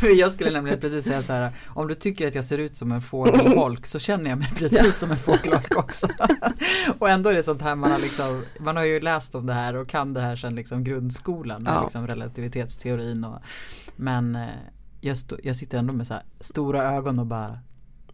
jag 0.18 0.32
skulle 0.32 0.50
nämligen 0.50 0.80
precis 0.80 1.04
säga 1.04 1.22
så 1.22 1.32
här, 1.32 1.52
om 1.68 1.88
du 1.88 1.94
tycker 1.94 2.28
att 2.28 2.34
jag 2.34 2.44
ser 2.44 2.58
ut 2.58 2.76
som 2.76 2.92
en 2.92 3.00
fågelholk 3.00 3.86
så 3.86 3.98
känner 3.98 4.30
jag 4.30 4.38
mig 4.38 4.48
precis 4.56 4.80
ja. 4.84 4.92
som 4.92 5.10
en 5.10 5.16
fågelholk 5.16 5.76
också. 5.76 6.08
och 6.98 7.10
ändå 7.10 7.30
är 7.30 7.34
det 7.34 7.42
sånt 7.42 7.62
här 7.62 7.74
man 7.74 7.90
har 7.90 7.98
liksom, 7.98 8.44
man 8.60 8.76
har 8.76 8.84
ju 8.84 9.00
läst 9.00 9.34
om 9.34 9.46
det 9.46 9.54
här 9.54 9.76
och 9.76 9.88
kan 9.88 10.14
det 10.14 10.20
här 10.20 10.36
sedan 10.36 10.54
liksom 10.54 10.84
grundskolan, 10.84 11.62
ja. 11.66 11.82
liksom 11.82 12.06
relativitetsteorin 12.06 13.24
och, 13.24 13.40
men 13.96 14.36
eh, 14.36 14.48
jag, 15.00 15.16
jag 15.42 15.56
sitter 15.56 15.78
ändå 15.78 15.92
med 15.92 16.06
så 16.06 16.14
stora 16.40 16.82
ögon 16.82 17.18
och 17.18 17.26
bara 17.26 17.58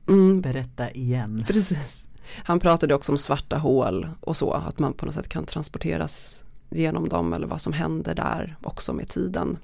mm. 0.09 0.41
berätta 0.41 0.91
igen. 0.91 1.45
Precis. 1.47 2.07
Han 2.45 2.61
pratade 2.61 2.95
också 2.95 3.13
om 3.13 3.19
svarta 3.19 3.57
hål 3.57 4.09
och 4.21 4.37
så, 4.37 4.53
att 4.53 4.79
man 4.79 4.93
på 4.93 5.07
något 5.07 5.15
sätt 5.15 5.29
kan 5.29 5.47
transporteras 5.47 6.45
genom 6.71 7.09
dem 7.09 7.33
eller 7.33 7.47
vad 7.47 7.61
som 7.61 7.73
händer 7.73 8.15
där 8.15 8.57
också 8.63 8.93
med 8.93 9.09
tiden. 9.09 9.59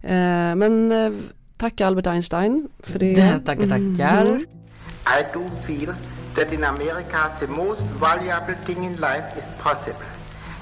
Eh, 0.00 0.54
men 0.54 0.92
eh, 0.92 1.12
tack 1.56 1.80
Albert 1.80 2.06
Einstein 2.06 2.68
för 2.78 2.98
det. 2.98 3.14
tackar, 3.46 3.66
tackar. 3.66 4.26
Mm. 4.26 4.46
I 5.06 5.22
do 5.34 5.50
feel 5.66 5.94
that 6.34 6.52
in 6.52 6.64
America 6.64 7.30
the 7.40 7.46
most 7.46 7.80
valuable 8.00 8.54
thing 8.66 8.84
in 8.84 8.92
life 8.96 9.24
is 9.38 9.44
possible. 9.62 10.06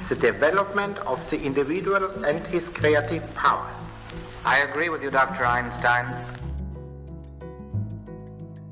The 0.08 0.14
development 0.14 0.98
of 0.98 1.18
the 1.30 1.36
individual 1.36 2.02
and 2.24 2.40
his 2.50 2.62
creative 2.74 3.22
power. 3.34 3.70
I 4.44 4.62
agree 4.70 4.88
with 4.88 5.02
you 5.02 5.10
Dr. 5.10 5.44
Einstein. 5.44 6.06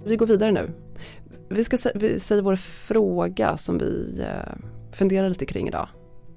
Vi 0.05 0.17
går 0.17 0.27
vidare 0.27 0.53
nu 0.53 0.71
vi 1.50 1.64
ska 1.64 1.78
säga 1.78 2.42
vår 2.42 2.57
fråga 2.57 3.57
som 3.57 3.78
vi 3.78 4.21
eh, 4.21 4.54
funderar 4.92 5.28
lite 5.28 5.47
kring 5.47 5.69
idag. 5.69 5.88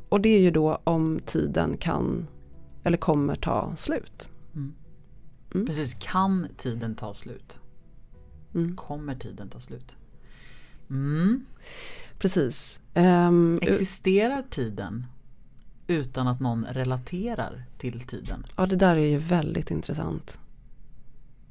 Och 0.10 0.22
det 0.22 0.29
är 0.29 0.39
ju 0.39 0.51
då 0.51 0.82
om 0.84 1.20
tiden 1.25 1.77
kan 1.77 2.27
eller 2.84 2.98
kommer 2.98 3.36
ta 3.36 3.75
slut. 3.75 4.29
Mm. 4.53 4.74
Mm. 5.53 5.67
Precis, 5.67 5.93
kan 6.00 6.48
tiden 6.58 6.96
ta 6.96 7.13
slut? 7.13 7.60
Mm. 8.55 8.75
Kommer 8.75 9.15
tiden 9.15 9.50
ta 9.50 9.60
slut? 9.60 9.96
Mm. 10.89 11.46
Precis. 12.17 12.79
Um, 12.93 13.60
Existerar 13.62 14.43
tiden 14.50 15.05
utan 15.88 16.27
att 16.27 16.39
någon 16.39 16.65
relaterar 16.65 17.65
till 17.77 18.01
tiden? 18.01 18.46
Ja, 18.55 18.65
det 18.65 18.75
där 18.75 18.96
är 18.96 19.08
ju 19.08 19.17
väldigt 19.17 19.72
intressant. 19.72 20.39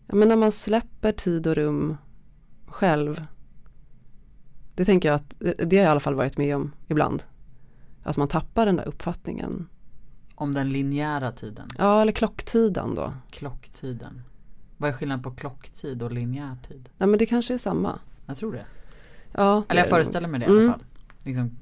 Ja, 0.07 0.14
men 0.14 0.28
när 0.28 0.37
man 0.37 0.52
släpper 0.52 1.12
tid 1.12 1.47
och 1.47 1.54
rum 1.54 1.97
själv 2.66 3.26
det 4.75 4.85
tänker 4.85 5.09
jag 5.09 5.17
att 5.17 5.35
det 5.38 5.76
har 5.76 5.83
jag 5.83 5.85
i 5.85 5.87
alla 5.87 6.00
fall 6.00 6.14
varit 6.14 6.38
med 6.38 6.57
om 6.57 6.73
ibland. 6.88 7.23
Att 8.02 8.17
man 8.17 8.29
tappar 8.29 8.67
den 8.67 8.76
där 8.76 8.88
uppfattningen. 8.88 9.69
Om 10.35 10.55
den 10.55 10.73
linjära 10.73 11.33
tiden? 11.33 11.69
Ja, 11.79 12.02
eller 12.02 12.12
klocktiden 12.12 12.95
då. 12.95 13.12
Klocktiden. 13.31 14.23
Vad 14.76 14.91
är 14.91 14.95
skillnaden 14.95 15.23
på 15.23 15.31
klocktid 15.31 16.02
och 16.02 16.12
linjär 16.12 16.57
tid? 16.69 16.88
Ja, 16.99 17.07
men 17.07 17.19
det 17.19 17.26
kanske 17.26 17.55
är 17.55 17.59
samma. 17.59 17.99
Jag 18.26 18.37
tror 18.37 18.52
det. 18.52 18.64
Ja, 19.33 19.64
eller 19.69 19.81
jag 19.81 19.91
föreställer 19.91 20.29
mig 20.29 20.41
det 20.41 20.47
mm. 20.47 20.57
i 20.57 20.61
alla 20.61 20.67
mm. 20.67 20.79
fall. 20.79 20.87
Liksom, 21.23 21.59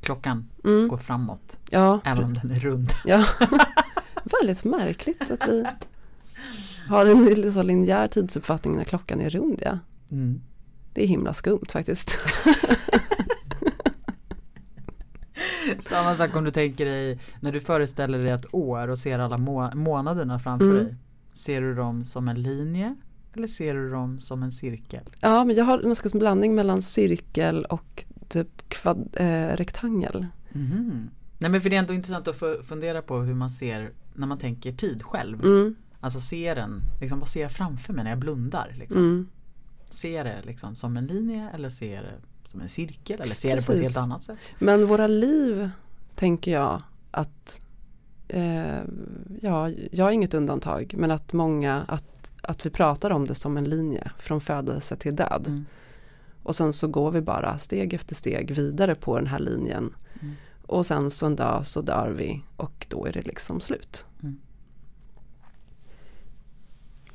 klockan 0.00 0.48
mm. 0.64 0.88
går 0.88 0.98
framåt. 0.98 1.58
Ja. 1.70 2.00
Även 2.04 2.24
om 2.24 2.34
den 2.34 2.50
är 2.50 2.60
rund. 2.60 2.92
Ja. 3.04 3.24
Väldigt 4.40 4.64
märkligt 4.64 5.30
att 5.30 5.48
vi 5.48 5.66
har 6.88 7.06
en 7.06 7.52
så 7.52 7.62
linjär 7.62 8.08
tidsuppfattning 8.08 8.76
när 8.76 8.84
klockan 8.84 9.20
är 9.20 9.30
rund. 9.30 9.62
Ja. 9.64 9.78
Mm. 10.10 10.40
Det 10.96 11.02
är 11.02 11.06
himla 11.06 11.34
skumt 11.34 11.66
faktiskt. 11.68 12.10
Samma 15.80 16.14
sak 16.14 16.36
om 16.36 16.44
du 16.44 16.50
tänker 16.50 16.84
dig 16.86 17.18
när 17.40 17.52
du 17.52 17.60
föreställer 17.60 18.18
dig 18.18 18.30
ett 18.30 18.54
år 18.54 18.88
och 18.88 18.98
ser 18.98 19.18
alla 19.18 19.38
må 19.38 19.70
månaderna 19.74 20.38
framför 20.38 20.70
mm. 20.70 20.76
dig. 20.76 20.96
Ser 21.34 21.60
du 21.60 21.74
dem 21.74 22.04
som 22.04 22.28
en 22.28 22.42
linje 22.42 22.96
eller 23.34 23.48
ser 23.48 23.74
du 23.74 23.90
dem 23.90 24.20
som 24.20 24.42
en 24.42 24.52
cirkel? 24.52 25.02
Ja, 25.20 25.44
men 25.44 25.56
jag 25.56 25.64
har 25.64 25.78
en 25.78 25.96
slags 25.96 26.14
blandning 26.14 26.54
mellan 26.54 26.82
cirkel 26.82 27.64
och 27.64 28.04
typ 28.28 28.68
kvad, 28.68 29.08
eh, 29.12 29.48
rektangel. 29.48 30.26
Mm. 30.54 31.10
Nej 31.38 31.50
men 31.50 31.60
för 31.60 31.70
det 31.70 31.76
är 31.76 31.80
ändå 31.80 31.94
intressant 31.94 32.28
att 32.28 32.66
fundera 32.66 33.02
på 33.02 33.18
hur 33.18 33.34
man 33.34 33.50
ser 33.50 33.92
när 34.14 34.26
man 34.26 34.38
tänker 34.38 34.72
tid 34.72 35.02
själv. 35.02 35.44
Mm. 35.44 35.74
Alltså 36.00 36.20
ser 36.20 36.54
den, 36.54 36.80
liksom, 37.00 37.20
vad 37.20 37.28
ser 37.28 37.42
jag 37.42 37.52
framför 37.52 37.92
mig 37.92 38.04
när 38.04 38.10
jag 38.10 38.20
blundar? 38.20 38.74
Liksom? 38.78 39.28
Ser 39.90 40.24
det 40.24 40.42
liksom 40.44 40.76
som 40.76 40.96
en 40.96 41.06
linje 41.06 41.50
eller 41.54 41.70
ser 41.70 42.02
det 42.02 42.48
som 42.48 42.60
en 42.60 42.68
cirkel 42.68 43.20
eller 43.20 43.34
Precis. 43.34 43.66
det 43.66 43.66
på 43.66 43.72
ett 43.72 43.82
helt 43.82 43.96
annat 43.96 44.24
sätt. 44.24 44.38
Men 44.58 44.86
våra 44.86 45.06
liv 45.06 45.70
tänker 46.14 46.50
jag 46.50 46.82
att 47.10 47.60
eh, 48.28 48.80
ja, 49.40 49.70
jag 49.92 50.08
är 50.08 50.10
inget 50.10 50.34
undantag 50.34 50.94
men 50.96 51.10
att 51.10 51.32
många 51.32 51.84
att, 51.88 52.32
att 52.42 52.66
vi 52.66 52.70
pratar 52.70 53.10
om 53.10 53.26
det 53.26 53.34
som 53.34 53.56
en 53.56 53.64
linje 53.64 54.10
från 54.18 54.40
födelse 54.40 54.96
till 54.96 55.16
död. 55.16 55.44
Mm. 55.46 55.66
Och 56.42 56.56
sen 56.56 56.72
så 56.72 56.88
går 56.88 57.10
vi 57.10 57.20
bara 57.20 57.58
steg 57.58 57.94
efter 57.94 58.14
steg 58.14 58.50
vidare 58.50 58.94
på 58.94 59.16
den 59.16 59.26
här 59.26 59.38
linjen. 59.38 59.94
Mm. 60.22 60.34
Och 60.66 60.86
sen 60.86 61.10
så 61.10 61.26
en 61.26 61.36
dag 61.36 61.66
så 61.66 61.80
dör 61.80 62.10
vi 62.10 62.42
och 62.56 62.86
då 62.88 63.06
är 63.06 63.12
det 63.12 63.22
liksom 63.22 63.60
slut. 63.60 64.06
Mm. 64.22 64.40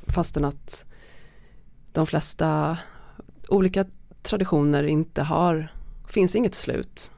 Fastän 0.08 0.46
att 0.46 0.86
de 1.91 2.07
flesta 2.07 2.77
olika 3.48 3.86
traditioner 4.21 4.83
inte 4.83 5.24
har, 5.24 5.74
finns 6.07 6.36
inget 6.36 6.55
slut. 6.55 7.12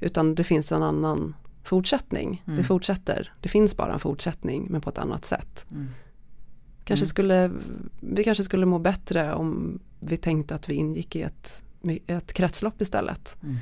Utan 0.00 0.34
det 0.34 0.44
finns 0.44 0.72
en 0.72 0.82
annan 0.82 1.34
fortsättning. 1.64 2.42
Mm. 2.46 2.56
Det 2.56 2.64
fortsätter. 2.64 3.32
Det 3.40 3.48
finns 3.48 3.76
bara 3.76 3.92
en 3.92 4.00
fortsättning 4.00 4.66
men 4.70 4.80
på 4.80 4.90
ett 4.90 4.98
annat 4.98 5.24
sätt. 5.24 5.66
Mm. 5.70 5.88
Kanske 6.84 7.04
mm. 7.04 7.08
skulle, 7.08 7.50
vi 8.00 8.24
kanske 8.24 8.44
skulle 8.44 8.66
må 8.66 8.78
bättre 8.78 9.34
om 9.34 9.80
vi 10.00 10.16
tänkte 10.16 10.54
att 10.54 10.68
vi 10.68 10.74
ingick 10.74 11.16
i 11.16 11.22
ett, 11.22 11.64
ett 12.06 12.32
kretslopp 12.32 12.80
istället. 12.80 13.36
Mm. 13.42 13.56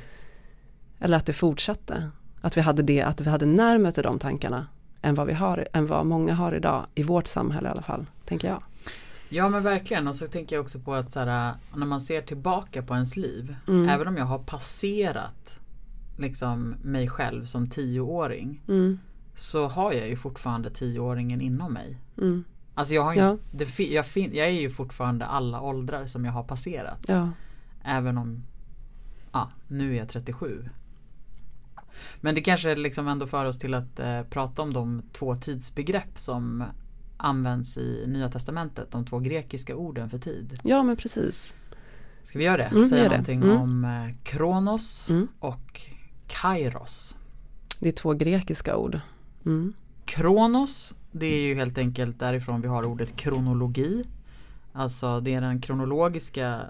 Eller 0.98 1.16
att 1.16 1.26
det 1.26 1.32
fortsatte. 1.32 2.10
Att 2.40 2.56
vi 2.56 2.60
hade 2.60 2.82
det, 2.82 3.02
att 3.02 3.20
vi 3.20 3.30
hade 3.30 3.46
närmare 3.46 3.92
till 3.92 4.02
de 4.02 4.18
tankarna 4.18 4.66
än 5.02 5.14
vad 5.14 5.26
vi 5.26 5.32
har, 5.32 5.68
än 5.72 5.86
vad 5.86 6.06
många 6.06 6.34
har 6.34 6.54
idag 6.54 6.86
i 6.94 7.02
vårt 7.02 7.26
samhälle 7.26 7.68
i 7.68 7.70
alla 7.70 7.82
fall, 7.82 8.06
tänker 8.24 8.48
jag. 8.48 8.62
Ja 9.34 9.48
men 9.48 9.62
verkligen 9.62 10.08
och 10.08 10.16
så 10.16 10.26
tänker 10.26 10.56
jag 10.56 10.62
också 10.62 10.80
på 10.80 10.94
att 10.94 11.12
så 11.12 11.20
här, 11.20 11.54
när 11.76 11.86
man 11.86 12.00
ser 12.00 12.22
tillbaka 12.22 12.82
på 12.82 12.94
ens 12.94 13.16
liv. 13.16 13.56
Mm. 13.68 13.88
Även 13.88 14.08
om 14.08 14.16
jag 14.16 14.24
har 14.24 14.38
passerat 14.38 15.58
liksom 16.18 16.74
mig 16.82 17.08
själv 17.08 17.44
som 17.44 17.70
tioåring. 17.70 18.62
Mm. 18.68 18.98
Så 19.34 19.68
har 19.68 19.92
jag 19.92 20.08
ju 20.08 20.16
fortfarande 20.16 20.70
tioåringen 20.70 21.40
inom 21.40 21.72
mig. 21.72 21.98
Mm. 22.18 22.44
Alltså 22.74 22.94
jag, 22.94 23.02
har 23.02 23.14
ju, 23.14 23.20
ja. 23.20 23.36
det, 23.52 23.78
jag, 23.78 24.06
fin, 24.06 24.30
jag 24.34 24.46
är 24.46 24.60
ju 24.60 24.70
fortfarande 24.70 25.26
alla 25.26 25.60
åldrar 25.60 26.06
som 26.06 26.24
jag 26.24 26.32
har 26.32 26.44
passerat. 26.44 27.04
Ja. 27.08 27.28
Även 27.84 28.18
om 28.18 28.42
ja, 29.32 29.50
nu 29.68 29.92
är 29.94 29.98
jag 29.98 30.08
37. 30.08 30.68
Men 32.20 32.34
det 32.34 32.40
kanske 32.40 32.74
liksom 32.74 33.08
ändå 33.08 33.26
för 33.26 33.44
oss 33.44 33.58
till 33.58 33.74
att 33.74 34.00
eh, 34.00 34.22
prata 34.22 34.62
om 34.62 34.72
de 34.72 35.02
två 35.12 35.34
tidsbegrepp 35.34 36.18
som 36.18 36.64
används 37.16 37.76
i 37.76 38.04
Nya 38.06 38.30
Testamentet, 38.30 38.90
de 38.90 39.06
två 39.06 39.18
grekiska 39.18 39.76
orden 39.76 40.10
för 40.10 40.18
tid. 40.18 40.58
Ja 40.62 40.82
men 40.82 40.96
precis. 40.96 41.54
Ska 42.22 42.38
vi 42.38 42.44
göra 42.44 42.56
det? 42.56 42.64
Mm, 42.64 42.88
Säga 42.88 43.08
någonting 43.08 43.40
det. 43.40 43.46
Mm. 43.46 43.60
om 43.60 43.84
eh, 43.84 44.14
Kronos 44.22 45.10
mm. 45.10 45.28
och 45.38 45.80
Kairos. 46.26 47.16
Det 47.80 47.88
är 47.88 47.92
två 47.92 48.12
grekiska 48.12 48.76
ord. 48.76 49.00
Mm. 49.46 49.72
Kronos, 50.04 50.94
det 51.12 51.26
är 51.26 51.46
ju 51.46 51.54
helt 51.54 51.78
enkelt 51.78 52.18
därifrån 52.18 52.60
vi 52.60 52.68
har 52.68 52.86
ordet 52.86 53.16
kronologi. 53.16 54.04
Alltså 54.72 55.20
det 55.20 55.34
är 55.34 55.40
den 55.40 55.60
kronologiska 55.60 56.60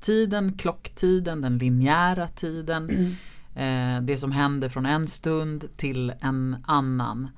tiden, 0.00 0.56
klocktiden, 0.58 1.40
den 1.40 1.58
linjära 1.58 2.28
tiden. 2.28 2.90
Mm. 2.90 3.16
Eh, 3.54 4.02
det 4.02 4.16
som 4.18 4.32
händer 4.32 4.68
från 4.68 4.86
en 4.86 5.06
stund 5.06 5.68
till 5.76 6.12
en 6.20 6.56
annan. 6.66 7.28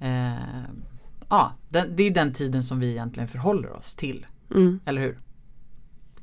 Eh, 0.00 0.62
Ja, 1.30 1.52
den, 1.68 1.96
det 1.96 2.02
är 2.02 2.10
den 2.10 2.32
tiden 2.32 2.62
som 2.62 2.80
vi 2.80 2.90
egentligen 2.90 3.28
förhåller 3.28 3.72
oss 3.72 3.94
till. 3.94 4.26
Mm. 4.54 4.80
Eller 4.84 5.00
hur? 5.00 5.18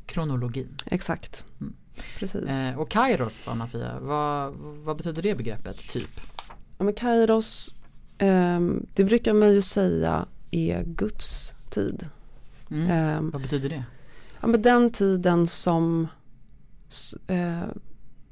Kronologin. 0.05 0.75
Exakt. 0.85 1.45
Mm. 1.61 1.73
Precis. 2.19 2.49
Eh, 2.49 2.79
och 2.79 2.89
Kairos, 2.89 3.47
Anna-Fia, 3.47 3.99
vad, 3.99 4.53
vad 4.53 4.97
betyder 4.97 5.21
det 5.21 5.35
begreppet 5.35 5.77
typ? 5.77 6.19
Ja, 6.77 6.83
men 6.83 6.93
Kairos, 6.93 7.75
eh, 8.17 8.59
det 8.93 9.03
brukar 9.03 9.33
man 9.33 9.53
ju 9.53 9.61
säga 9.61 10.25
är 10.51 10.83
Guds 10.83 11.55
tid. 11.69 12.09
Mm. 12.71 12.89
Eh, 12.89 13.31
vad 13.31 13.41
betyder 13.41 13.69
det? 13.69 13.83
Ja, 14.41 14.47
men 14.47 14.61
den 14.61 14.91
tiden 14.91 15.47
som 15.47 16.07
eh, 17.27 17.63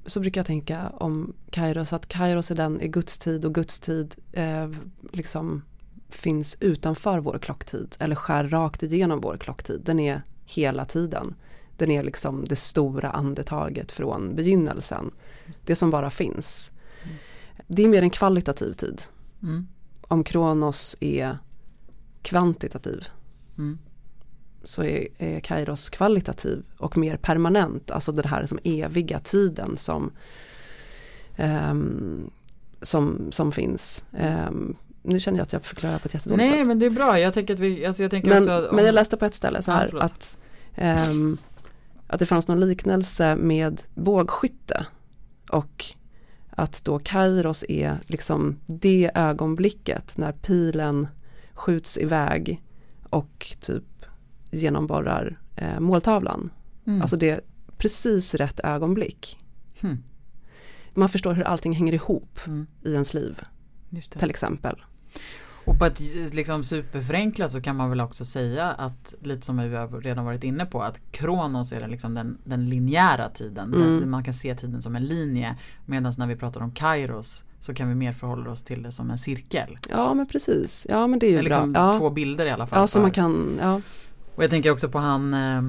så 0.06 0.20
brukar 0.20 0.40
jag 0.40 0.46
tänka 0.46 0.90
om 0.90 1.34
Kairos 1.50 1.94
att 1.94 2.08
Kairos 2.08 2.52
är 2.52 2.56
den 2.56 2.82
är 2.82 2.88
Guds 2.88 3.18
tid 3.18 3.46
och 3.46 3.56
Guds 3.56 3.80
tid 3.80 4.16
eh, 4.32 4.70
liksom 5.12 5.62
finns 6.10 6.58
utanför 6.60 7.20
vår 7.20 7.38
klocktid 7.38 7.96
eller 8.00 8.16
skär 8.16 8.44
rakt 8.44 8.84
igenom 8.84 9.22
vår 9.22 9.38
klocktid. 9.38 9.82
Den 9.86 10.00
är 10.00 10.22
hela 10.46 10.86
tiden. 10.86 11.36
Den 11.78 11.92
är 11.92 12.04
liksom 12.04 12.46
det 12.46 12.56
stora 12.56 13.10
andetaget 13.12 13.92
från 13.92 14.36
begynnelsen. 14.36 15.12
Det 15.66 15.76
som 15.76 15.92
bara 15.92 16.10
finns. 16.10 16.72
Det 17.68 17.84
är 17.84 17.88
mer 17.88 18.02
en 18.02 18.10
kvalitativ 18.10 18.74
tid. 18.74 19.02
Mm. 19.44 19.68
Om 20.02 20.24
Kronos 20.24 20.96
är 21.00 21.38
kvantitativ 22.22 23.08
Mm. 23.58 23.78
så 24.64 24.84
är, 24.84 25.08
är 25.18 25.40
Kairos 25.40 25.90
kvalitativ 25.90 26.64
och 26.78 26.98
mer 26.98 27.18
permanent, 27.18 27.92
alltså 27.92 28.12
den 28.12 28.26
här 28.26 28.46
som 28.46 28.60
eviga 28.64 29.20
tiden 29.20 29.78
som, 29.78 30.12
ehm, 31.36 32.32
som, 32.82 33.32
som 33.32 33.52
finns. 33.52 34.06
Ehm, 34.14 34.76
nu 35.06 35.20
känner 35.20 35.38
jag 35.38 35.44
att 35.44 35.54
jag 35.54 35.64
förklarar 35.64 36.00
på 36.00 36.08
ett 36.08 36.14
jättedåligt 36.14 36.50
Nej 36.50 36.60
sätt. 36.60 36.68
men 36.68 36.80
det 36.80 36.86
är 36.86 36.90
bra, 36.90 37.20
jag 37.20 37.34
tänker 37.34 37.54
att 37.54 37.60
vi, 37.60 37.86
alltså 37.86 38.02
jag 38.04 38.12
tänker 38.12 38.30
Men, 38.30 38.38
också 38.38 38.52
att 38.52 38.70
om- 38.70 38.76
men 38.76 38.86
jag 38.86 38.96
läste 38.96 39.18
på 39.18 39.26
ett 39.26 39.36
ställe 39.36 39.62
så 39.62 39.72
Ja, 39.72 39.76
här 39.76 39.88
förlåt. 39.88 40.04
att, 40.04 40.40
ehm, 40.76 41.38
att 42.08 42.20
det 42.20 42.26
fanns 42.26 42.48
någon 42.48 42.60
liknelse 42.60 43.36
med 43.36 43.82
bågskytte 43.96 44.86
och 45.50 45.86
att 46.50 46.84
då 46.84 47.00
Kairos 47.00 47.64
är 47.70 47.98
liksom 48.08 48.60
det 48.66 49.12
ögonblicket 49.16 50.18
när 50.18 50.32
pilen 50.32 51.08
skjuts 51.54 51.98
iväg 51.98 52.62
och 53.10 53.56
typ 53.62 53.84
genomborrar 54.52 55.40
eh, 55.56 55.80
måltavlan. 55.80 56.50
Mm. 56.88 57.02
Alltså 57.02 57.18
det 57.18 57.30
är 57.30 57.42
precis 57.78 58.36
rätt 58.36 58.60
ögonblick. 58.64 59.38
Hmm. 59.82 60.04
Man 60.94 61.10
förstår 61.10 61.34
hur 61.34 61.44
allting 61.44 61.74
hänger 61.74 61.94
ihop 61.94 62.40
Mm. 62.48 62.68
i 62.84 62.94
ens 62.94 63.14
liv 63.14 63.42
till 64.20 64.30
exempel. 64.30 64.84
Och 65.66 65.80
på 65.80 65.86
ett 65.86 66.00
liksom 66.34 66.64
superförenklat 66.64 67.52
så 67.52 67.62
kan 67.62 67.76
man 67.76 67.90
väl 67.90 68.02
också 68.02 68.26
säga 68.26 68.72
att 68.72 69.14
lite 69.22 69.46
som 69.46 69.58
vi 69.70 69.76
har 69.76 70.02
redan 70.02 70.26
varit 70.26 70.44
inne 70.44 70.66
på 70.66 70.84
att 70.84 71.00
Kronos 71.12 71.72
är 71.72 71.80
den, 71.82 71.92
liksom 71.92 72.14
den, 72.14 72.38
den 72.44 72.70
linjära 72.70 73.30
tiden. 73.30 73.74
Mm. 73.74 74.00
Den, 74.00 74.10
man 74.10 74.24
kan 74.24 74.34
se 74.34 74.56
tiden 74.56 74.82
som 74.82 74.96
en 74.96 75.06
linje. 75.06 75.56
Medan 75.86 76.14
när 76.18 76.28
vi 76.28 76.36
pratar 76.36 76.62
om 76.62 76.72
Kairos 76.72 77.46
så 77.60 77.74
kan 77.74 77.90
vi 77.90 77.96
mer 77.96 78.14
förhålla 78.14 78.50
oss 78.52 78.64
till 78.64 78.84
det 78.84 78.92
som 78.92 79.12
en 79.12 79.18
cirkel. 79.18 79.78
Ja 79.90 80.14
men 80.14 80.26
precis, 80.28 80.88
ja 80.90 81.08
men 81.08 81.20
det 81.20 81.26
är 81.26 81.32
ju 81.32 81.38
Eller 81.40 81.50
bra. 81.50 81.66
liksom 81.66 81.74
Ja, 81.84 82.00
två 82.00 82.10
bilder 82.10 82.46
i 82.46 82.52
alla 82.52 82.68
fall. 82.68 82.80
ja 82.80 82.88
så 82.88 83.00
man 83.00 83.12
kan, 83.12 83.58
ja. 83.62 83.82
Och 84.36 84.44
jag 84.44 84.50
tänker 84.50 84.72
också 84.72 84.90
på 84.90 85.00
han 85.00 85.34
eh, 85.34 85.62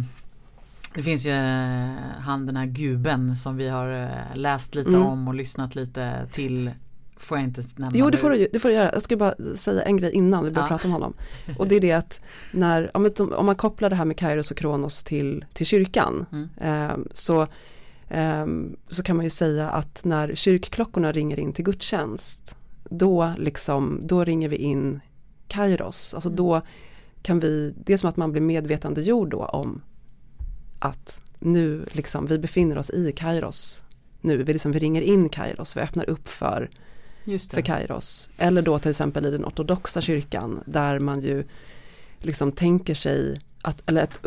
Det 0.94 1.02
finns 1.02 1.26
ju 1.26 1.30
eh, 1.30 1.94
han 2.20 2.46
den 2.46 2.56
här 2.56 2.66
guben 2.66 3.36
som 3.36 3.56
vi 3.56 3.68
har 3.68 4.02
eh, 4.02 4.36
läst 4.36 4.74
lite 4.74 4.88
Mm. 4.90 5.02
om 5.02 5.28
och 5.28 5.34
lyssnat 5.34 5.74
lite 5.74 6.28
till 6.32 6.70
Får 7.16 7.38
jag 7.38 7.44
inte 7.44 7.62
nämna 7.76 7.90
Jo 7.98 8.10
det 8.10 8.16
får 8.18 8.30
du, 8.30 8.48
det 8.52 8.58
får 8.58 8.68
du 8.68 8.74
göra, 8.74 8.90
jag 8.92 9.02
ska 9.02 9.16
bara 9.16 9.34
säga 9.56 9.82
en 9.82 9.96
grej 9.96 10.12
innan 10.12 10.44
vi 10.44 10.50
börjar 10.50 10.64
Ja. 10.66 10.68
prata 10.68 10.88
om 10.88 10.92
honom. 10.92 11.14
Och 11.58 11.68
det 11.68 11.74
är 11.76 11.80
det 11.80 11.92
att 11.92 12.20
när, 12.52 12.96
om, 12.96 13.46
man 13.46 13.54
kopplar 13.56 13.90
det 13.90 13.96
här 13.96 14.04
med 14.04 14.16
Kairos 14.18 14.50
och 14.50 14.56
Kronos 14.56 15.04
till, 15.04 15.44
till 15.52 15.66
kyrkan 15.66 16.26
Mm. 16.32 16.48
eh, 16.60 16.96
så, 17.12 17.42
eh, 18.08 18.46
så 18.88 19.02
kan 19.02 19.16
man 19.16 19.24
ju 19.24 19.30
säga 19.30 19.70
att 19.70 20.04
när 20.04 20.34
kyrkklockorna 20.34 21.12
ringer 21.12 21.38
in 21.40 21.52
till 21.52 21.64
gudstjänst 21.64 22.56
då, 22.90 23.32
liksom, 23.38 24.00
då 24.02 24.24
ringer 24.24 24.48
vi 24.48 24.56
in 24.56 25.00
Kairos, 25.48 26.14
alltså 26.14 26.28
Mm. 26.28 26.36
då 26.36 26.62
kan 27.22 27.40
vi, 27.40 27.74
det 27.84 27.92
är 27.92 27.96
som 27.96 28.08
att 28.08 28.16
man 28.16 28.32
blir 28.32 28.42
medvetandegjord 28.42 29.30
då 29.30 29.44
om 29.44 29.82
att 30.78 31.20
nu 31.38 31.86
liksom, 31.92 32.26
vi 32.26 32.38
befinner 32.38 32.78
oss 32.78 32.90
i 32.90 33.12
Kairos 33.12 33.82
nu, 34.20 34.42
vi, 34.42 34.52
liksom, 34.52 34.72
vi 34.72 34.78
ringer 34.78 35.02
in 35.02 35.28
Kairos, 35.28 35.76
vi 35.76 35.80
öppnar 35.80 36.10
upp 36.10 36.28
för. 36.28 36.70
För 37.50 37.60
Kairos. 37.62 38.30
Eller 38.36 38.62
då 38.62 38.78
till 38.78 38.90
exempel 38.90 39.26
i 39.26 39.30
den 39.30 39.44
ortodoxa 39.44 40.00
kyrkan 40.00 40.60
där 40.66 40.98
man 41.00 41.20
ju 41.20 41.44
liksom 42.18 42.52
tänker 42.52 42.94
sig 42.94 43.40
att, 43.62 43.82
eller 43.86 44.02
att 44.02 44.20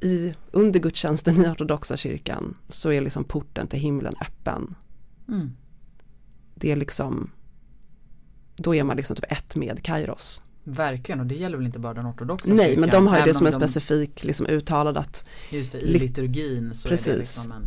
i, 0.00 0.34
under 0.50 0.80
gudstjänsten 0.80 1.44
i 1.44 1.48
ortodoxa 1.48 1.96
kyrkan 1.96 2.56
så 2.68 2.92
är 2.92 3.00
liksom 3.00 3.24
porten 3.24 3.66
till 3.66 3.78
himlen 3.78 4.14
öppen. 4.20 4.74
Mm. 5.28 5.52
Det 6.54 6.72
är 6.72 6.76
liksom, 6.76 7.30
då 8.56 8.74
är 8.74 8.84
man 8.84 8.96
liksom 8.96 9.16
typ 9.16 9.32
ett 9.32 9.56
med 9.56 9.82
Kairos. 9.82 10.42
Verkligen 10.66 11.20
och 11.20 11.26
det 11.26 11.34
gäller 11.34 11.56
väl 11.56 11.66
inte 11.66 11.78
bara 11.78 11.94
den 11.94 12.06
ortodoxa 12.06 12.52
Nej 12.54 12.66
kyrkan, 12.66 12.80
men 12.80 12.90
de 12.90 13.06
har 13.06 13.18
ju 13.18 13.24
det 13.24 13.34
som 13.34 13.42
om 13.42 13.46
en 13.46 13.52
de- 13.52 13.58
specifik 13.68 14.24
liksom 14.24 14.46
uttalad 14.46 14.96
att, 14.96 15.24
Just 15.50 15.72
det, 15.72 15.78
i 15.80 15.92
Lit- 15.92 16.02
liturgin 16.02 16.74
så 16.74 16.88
är 16.88 16.90
det 16.90 16.96
Precis. 16.96 17.16
liksom 17.18 17.52
en 17.52 17.62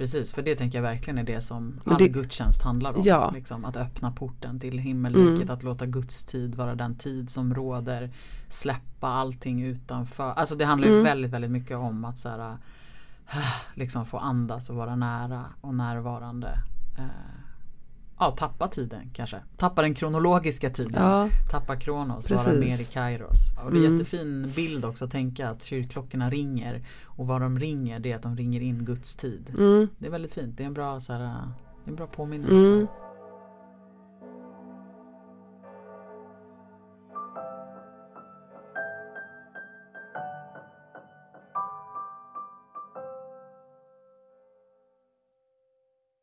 Precis, 0.00 0.32
för 0.32 0.42
det 0.42 0.56
tänker 0.56 0.78
jag 0.78 0.82
verkligen 0.82 1.18
är 1.18 1.24
det 1.24 1.42
som 1.42 1.80
all 1.84 1.98
det- 1.98 2.08
gudstjänst 2.08 2.62
handlar 2.62 2.96
om. 2.96 3.02
Ja. 3.04 3.30
Liksom, 3.34 3.64
att 3.64 3.76
öppna 3.76 4.12
porten 4.12 4.60
till 4.60 4.78
himmelriket, 4.78 5.42
Mm. 5.42 5.50
att 5.50 5.62
låta 5.62 5.86
Guds 5.86 6.24
tid 6.24 6.54
vara 6.54 6.74
den 6.74 6.94
tid 6.96 7.30
som 7.30 7.54
råder. 7.54 8.10
Släppa 8.48 9.08
allting 9.08 9.62
utanför. 9.62 10.32
Alltså 10.32 10.54
det 10.54 10.64
handlar 10.64 10.88
ju 10.88 10.94
Mm. 10.94 11.04
väldigt, 11.04 11.30
väldigt 11.30 11.50
mycket 11.50 11.76
om 11.76 12.04
att 12.04 12.18
så 12.18 12.28
här, 12.28 12.56
liksom 13.74 14.06
få 14.06 14.18
andas 14.18 14.70
och 14.70 14.76
vara 14.76 14.96
nära 14.96 15.44
och 15.60 15.74
närvarande. 15.74 16.48
Eh, 16.98 17.04
ja, 18.20 18.30
tappa 18.30 18.68
tiden 18.68 19.10
kanske. 19.12 19.36
Tappa 19.56 19.82
den 19.82 19.94
kronologiska 19.94 20.70
tiden. 20.70 21.02
ja, 21.02 21.28
Tappa 21.50 21.76
Kronos, 21.76 22.26
Precis. 22.26 22.46
vara 22.46 22.56
mer 22.56 22.80
i 22.80 22.84
Kairos. 22.92 23.54
Och 23.64 23.70
det 23.70 23.76
är 23.76 23.80
en 23.80 23.86
Mm. 23.86 23.98
jättefin 23.98 24.52
bild 24.56 24.84
också 24.84 25.04
att 25.04 25.10
tänka 25.10 25.48
att 25.50 25.62
kyrkklockorna 25.62 26.30
ringer. 26.30 26.82
Och 27.04 27.26
vad 27.26 27.40
de 27.40 27.58
ringer 27.58 27.98
det 28.00 28.12
är 28.12 28.16
att 28.16 28.22
de 28.22 28.36
ringer 28.36 28.60
in 28.60 28.84
Guds 28.84 29.16
tid. 29.16 29.54
mm, 29.58 29.88
Det 29.98 30.06
är 30.06 30.10
väldigt 30.10 30.32
fint, 30.34 30.56
det 30.56 30.62
är 30.62 30.66
en 30.66 30.74
bra, 30.74 31.00
så 31.00 31.12
här, 31.12 31.18
det 31.20 31.26
är 31.26 31.90
en 31.90 31.96
bra 31.96 32.06
påminnelse. 32.06 32.54
mm. 32.56 32.86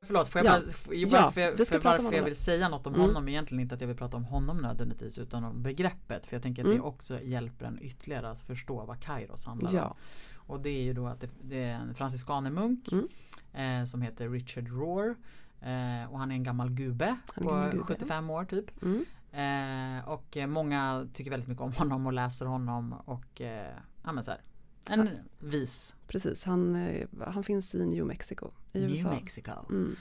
Förlåt, 0.08 0.28
får 0.28 0.46
jag 0.46 0.56
Ja. 0.56 0.60
bara, 0.88 0.96
jag 0.96 1.10
Ja, 1.12 1.32
för, 1.32 1.58
vi 1.58 1.65
ska 1.65 1.76
för 1.76 1.82
prata 1.82 1.98
om 1.98 2.04
varför 2.04 2.15
jag 2.17 2.22
honom. 2.22 2.26
vill 2.26 2.36
säga 2.36 2.70
något 2.70 2.88
om 2.88 2.93
Mm. 2.96 3.08
honom 3.08 3.28
egentligen 3.30 3.62
inte 3.62 3.76
att 3.76 3.82
jag 3.82 3.88
vill 3.88 3.98
prata 3.98 4.17
om 4.17 4.24
honom 4.26 4.58
nödvändigtvis 4.58 5.17
utan 5.17 5.43
om 5.43 5.63
begreppet 5.63 6.26
för 6.26 6.36
jag 6.36 6.43
tänker 6.43 6.62
att 6.62 6.65
Mm. 6.65 6.78
det 6.78 6.84
också 6.84 7.22
hjälper 7.22 7.65
en 7.65 7.80
ytterligare 7.82 8.30
att 8.32 8.41
förstå 8.41 8.86
vad 8.86 9.00
Kairos 9.00 9.46
handlar 9.46 9.70
om. 9.70 9.76
ja, 9.76 9.96
Och 10.36 10.60
det 10.60 10.70
är 10.70 10.84
ju 10.84 10.93
då 10.93 11.08
att 11.08 11.22
det, 11.22 11.30
det 11.41 11.63
är 11.63 11.74
en 11.76 11.96
franciskanermunk 11.96 12.89
Mm. 12.91 13.82
eh, 13.82 13.86
som 13.86 14.02
heter 14.02 14.30
Richard 14.30 14.67
Rohr 14.67 15.15
eh, 15.62 16.12
och 16.12 16.20
han 16.20 16.32
är 16.32 16.36
en 16.36 16.43
gammal 16.43 16.70
gubbe 16.70 17.15
på 17.36 17.43
gammal 17.50 17.72
gubbe, 17.72 17.84
75 17.84 18.30
år 18.30 18.46
typ. 18.46 18.84
mm. 18.84 19.06
Eh, 19.32 20.10
och 20.10 20.38
eh, 20.38 20.48
många 20.48 21.08
tycker 21.13 21.32
väldigt 21.32 21.48
mycket 21.50 21.62
om 21.63 21.72
honom 21.72 22.06
och 22.06 22.13
läser 22.13 22.46
honom 22.46 22.93
och 23.06 23.41
eh, 23.41 23.74
ja 24.04 24.12
men 24.12 24.24
så 24.24 24.32
här, 24.32 24.41
en 24.89 25.10
vis 25.39 25.95
precis. 26.08 26.43
Han, 26.45 26.76
eh, 26.76 27.08
han 27.28 27.43
finns 27.43 27.76
i 27.76 27.86
New 27.86 28.06
Mexico 28.06 28.52
i 28.73 28.80
New 28.80 28.89
USA. 28.89 29.10
Mexico. 29.10 29.52
Mm. 29.69 29.95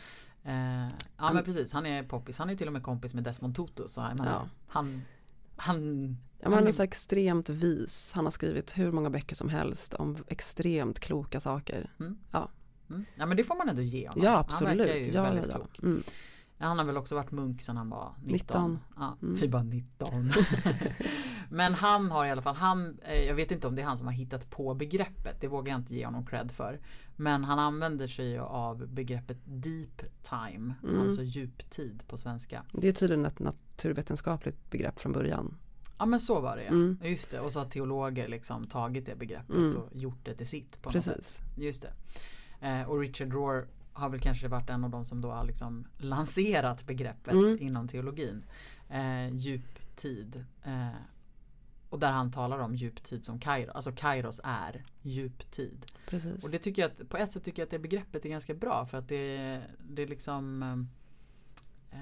Eh, 0.44 0.52
ja 0.52 0.90
Han- 1.16 1.34
men 1.34 1.44
precis, 1.44 1.72
han 1.72 1.86
är 1.86 2.02
poppis. 2.02 2.38
Han 2.38 2.50
är 2.50 2.56
till 2.56 2.66
och 2.66 2.72
med 2.72 2.82
kompis 2.82 3.14
med 3.14 3.24
Desmond 3.24 3.56
Tutu. 3.56 3.88
Så 3.88 4.00
menar, 4.00 4.26
Ja. 4.26 4.48
han, 4.66 5.02
han, 5.56 6.08
Ja, 6.38 6.44
han 6.44 6.52
han 6.52 6.66
är 6.66 6.72
så 6.72 6.82
extremt 6.82 7.48
vis. 7.48 8.12
Han 8.14 8.24
har 8.24 8.30
skrivit 8.30 8.78
hur 8.78 8.92
många 8.92 9.10
böcker 9.10 9.36
som 9.36 9.48
helst 9.48 9.94
om 9.94 10.16
extremt 10.28 11.00
kloka 11.00 11.40
saker. 11.40 11.90
mm. 12.00 12.18
Ja. 12.30 12.50
Mm. 12.90 13.04
ja 13.14 13.26
men 13.26 13.36
det 13.36 13.44
får 13.44 13.54
man 13.56 13.68
ändå 13.68 13.82
ge 13.82 14.08
honom. 14.08 14.24
Ja 14.24 14.30
Han 14.30 14.40
absolut. 14.40 14.78
verkar 14.80 14.94
ju 14.94 15.10
Ja, 15.10 15.22
väldigt 15.22 15.50
ja. 15.50 15.56
klok. 15.56 15.78
Mm. 15.82 16.02
Han 16.58 16.78
har 16.78 16.84
väl 16.84 16.96
också 16.96 17.14
varit 17.14 17.30
munk 17.30 17.62
sedan 17.62 17.76
han 17.76 17.90
var 17.90 18.14
19. 18.18 18.32
19. 18.32 18.78
Ja, 18.96 19.16
Mm. 19.22 19.50
Bara 19.50 19.62
19. 19.62 20.30
Men 21.50 21.74
han 21.74 22.10
har 22.10 22.26
i 22.26 22.30
alla 22.30 22.42
fall, 22.42 22.54
han, 22.56 22.98
eh, 23.04 23.22
jag 23.24 23.34
vet 23.34 23.50
inte 23.50 23.66
om 23.68 23.74
det 23.74 23.82
är 23.82 23.86
han 23.86 23.98
som 23.98 24.06
har 24.06 24.14
hittat 24.14 24.50
på 24.50 24.74
begreppet. 24.74 25.40
Det 25.40 25.48
vågar 25.48 25.72
jag 25.72 25.80
inte 25.80 25.94
ge 25.94 26.04
honom 26.04 26.26
cred 26.26 26.50
för. 26.50 26.80
Men 27.16 27.44
han 27.44 27.58
använder 27.58 28.06
sig 28.06 28.38
av 28.38 28.86
begreppet 28.88 29.38
deep 29.44 30.02
time. 30.22 30.74
Mm. 30.84 31.00
Alltså 31.00 31.22
djuptid 31.22 32.02
på 32.06 32.16
svenska. 32.16 32.62
Det 32.72 32.88
är 32.88 32.92
tydligen 32.92 33.24
ett 33.26 33.38
naturvetenskapligt 33.38 34.70
begrepp 34.70 34.98
från 34.98 35.12
början. 35.12 35.54
Ja 35.98 36.06
men 36.06 36.20
så 36.20 36.40
var 36.40 36.56
det 36.56 36.62
ja. 36.62 36.68
Mm. 36.68 36.98
Just 37.02 37.30
det. 37.30 37.40
Och 37.40 37.52
så 37.52 37.58
har 37.60 37.66
teologer 37.66 38.28
liksom 38.28 38.66
tagit 38.66 39.06
det 39.06 39.16
begreppet 39.16 39.56
Mm. 39.56 39.76
och 39.76 39.88
gjort 39.96 40.24
det 40.24 40.34
till 40.34 40.46
sitt. 40.48 40.82
På 40.82 40.90
något 40.90 41.04
sätt. 41.04 41.16
Precis. 41.16 41.40
Just 41.58 41.82
det. 41.82 41.92
Eh, 42.68 42.82
och 42.82 43.00
Richard 43.00 43.32
Rohr 43.32 43.66
har 43.92 44.08
väl 44.08 44.20
kanske 44.20 44.48
varit 44.48 44.70
en 44.70 44.84
av 44.84 44.90
de 44.90 45.04
som 45.04 45.20
då 45.20 45.30
har 45.30 45.44
liksom 45.44 45.86
lanserat 45.98 46.86
begreppet 46.86 47.32
Mm. 47.34 47.58
inom 47.60 47.88
teologin. 47.88 48.42
Eh, 48.88 49.28
djuptid. 49.34 50.44
Eh, 50.64 50.88
och 51.96 52.00
där 52.00 52.12
han 52.12 52.32
talar 52.32 52.58
om 52.58 52.74
djuptid 52.74 53.24
som 53.24 53.38
Kairos. 53.38 53.74
Alltså 53.74 53.92
Kairos 53.92 54.40
är 54.44 54.84
djuptid. 55.02 55.86
Precis. 56.08 56.44
Och 56.44 56.50
det 56.50 56.58
tycker 56.58 56.82
jag 56.82 56.90
att, 56.90 57.08
på 57.08 57.16
ett 57.16 57.32
sätt 57.32 57.44
tycker 57.44 57.62
jag 57.62 57.66
att 57.66 57.70
det 57.70 57.78
begreppet 57.78 58.24
är 58.24 58.28
ganska 58.28 58.54
bra 58.54 58.86
för 58.86 58.98
att 58.98 59.08
det, 59.08 59.62
det 59.88 60.06
liksom 60.06 60.62
eh, 61.90 61.98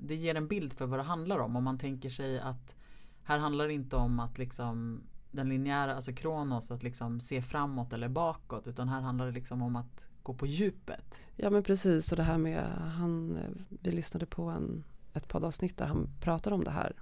Det 0.00 0.14
ger 0.14 0.34
en 0.34 0.48
bild 0.48 0.72
för 0.72 0.86
vad 0.86 0.98
det 0.98 1.02
handlar 1.02 1.38
om. 1.38 1.56
Om 1.56 1.64
man 1.64 1.78
tänker 1.78 2.10
sig 2.10 2.40
att 2.40 2.76
här 3.22 3.38
handlar 3.38 3.66
det 3.66 3.72
inte 3.72 3.96
om 3.96 4.20
att 4.20 4.38
liksom 4.38 5.02
den 5.30 5.48
linjära, 5.48 5.94
alltså 5.94 6.12
Kronos, 6.12 6.70
att 6.70 6.82
liksom 6.82 7.20
se 7.20 7.42
framåt 7.42 7.92
eller 7.92 8.08
bakåt 8.08 8.66
utan 8.66 8.88
här 8.88 9.00
handlar 9.00 9.26
det 9.26 9.32
liksom 9.32 9.62
om 9.62 9.76
att 9.76 10.00
gå 10.22 10.34
på 10.34 10.46
djupet. 10.46 11.14
Ja 11.36 11.50
men 11.50 11.62
precis 11.62 12.12
och 12.12 12.16
det 12.16 12.22
här 12.22 12.38
med 12.38 12.64
han, 12.96 13.36
eh, 13.36 13.50
vi 13.68 13.90
lyssnade 13.90 14.26
på 14.26 14.42
en, 14.42 14.84
ett 15.12 15.28
poddavsnitt 15.28 15.76
där 15.76 15.86
han 15.86 16.08
pratar 16.20 16.52
om 16.52 16.64
det 16.64 16.70
här. 16.70 16.92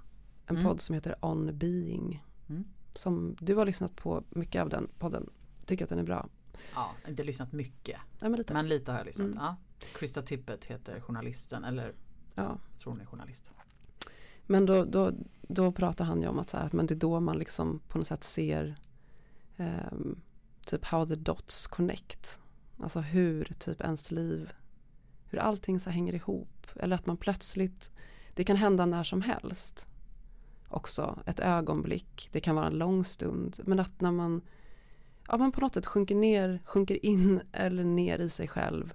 En 0.47 0.55
Mm. 0.55 0.63
podd 0.67 0.81
som 0.81 0.95
heter 0.95 1.15
On 1.25 1.57
Being. 1.57 2.23
Mm. 2.49 2.63
Som 2.93 3.35
du 3.39 3.55
har 3.55 3.65
lyssnat 3.65 3.95
på 3.95 4.23
mycket 4.29 4.61
av 4.61 4.69
den 4.69 4.87
podden 4.99 5.29
tycker 5.65 5.85
att 5.85 5.89
den 5.89 5.99
är 5.99 6.03
bra. 6.03 6.29
Ja, 6.75 6.91
inte 7.07 7.23
lyssnat 7.23 7.51
mycket. 7.51 7.97
Ja, 8.21 8.29
men 8.29 8.37
lite. 8.37 8.53
Men 8.53 8.67
lite 8.67 8.91
har 8.91 8.97
jag 8.99 9.05
lyssnat. 9.05 9.25
Mm. 9.25 9.37
Ja. 9.37 9.55
Krista 9.95 10.21
Tippett 10.21 10.65
heter 10.65 10.99
journalisten, 10.99 11.63
eller 11.63 11.93
Ja. 12.35 12.57
tror 12.79 12.91
hon 12.91 13.01
är 13.01 13.05
journalist. 13.05 13.51
Men 14.47 14.65
då, 14.65 14.85
då, 14.85 15.11
då 15.41 15.71
pratar 15.71 16.05
han 16.05 16.21
ju 16.21 16.27
om 16.27 16.39
att 16.39 16.49
så 16.49 16.57
här, 16.57 16.69
men 16.73 16.85
det 16.87 16.93
är 16.93 16.99
då 16.99 17.19
man 17.19 17.37
liksom 17.37 17.79
på 17.87 17.97
något 17.97 18.07
sätt 18.07 18.23
ser 18.23 18.75
ehm, 19.57 20.19
typ 20.65 20.85
how 20.85 21.05
the 21.05 21.15
dots 21.15 21.67
connect. 21.67 22.39
Alltså 22.79 22.99
hur 22.99 23.45
typ 23.59 23.81
ens 23.81 24.11
liv, 24.11 24.51
hur 25.25 25.39
allting 25.39 25.79
så 25.79 25.89
hänger 25.89 26.15
ihop. 26.15 26.67
Eller 26.75 26.95
att 26.95 27.05
man 27.05 27.17
plötsligt, 27.17 27.91
det 28.33 28.43
kan 28.43 28.55
hända 28.55 28.85
när 28.85 29.03
som 29.03 29.21
helst. 29.21 29.87
Också 30.67 31.19
ett 31.25 31.39
ögonblick, 31.39 32.29
det 32.31 32.39
kan 32.39 32.55
vara 32.55 32.67
en 32.67 32.77
lång 32.77 33.03
stund. 33.03 33.59
Men 33.63 33.79
att 33.79 34.01
när 34.01 34.11
man, 34.11 34.41
ja 35.27 35.37
man 35.37 35.51
på 35.51 35.61
något 35.61 35.73
sätt 35.73 35.85
sjunker 35.85 36.15
ner, 36.15 36.61
sjunker 36.65 37.05
in 37.05 37.41
eller 37.51 37.83
ner 37.83 38.19
i 38.19 38.29
sig 38.29 38.47
själv 38.47 38.93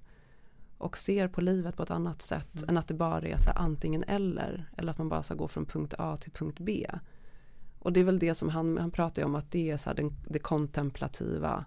och 0.78 0.96
ser 0.96 1.28
på 1.28 1.40
livet 1.40 1.76
på 1.76 1.82
ett 1.82 1.90
annat 1.90 2.22
sätt 2.22 2.56
Mm. 2.56 2.68
än 2.68 2.76
att 2.76 2.88
det 2.88 2.94
bara 2.94 3.28
är 3.28 3.36
så 3.36 3.50
antingen 3.50 4.04
eller. 4.04 4.70
Eller 4.76 4.90
att 4.90 4.98
man 4.98 5.08
bara 5.08 5.22
ska 5.22 5.34
gå 5.34 5.48
från 5.48 5.66
punkt 5.66 5.94
A 5.98 6.16
till 6.16 6.32
punkt 6.32 6.58
B. 6.60 6.86
Och 7.78 7.92
det 7.92 8.00
är 8.00 8.04
väl 8.04 8.18
det 8.18 8.34
som 8.34 8.48
han, 8.48 8.78
han 8.78 8.90
pratar 8.90 9.24
om 9.24 9.34
att 9.34 9.50
det 9.50 9.70
är 9.70 9.76
så 9.76 9.92
den, 9.92 10.16
det 10.28 10.38
kontemplativa, 10.38 11.64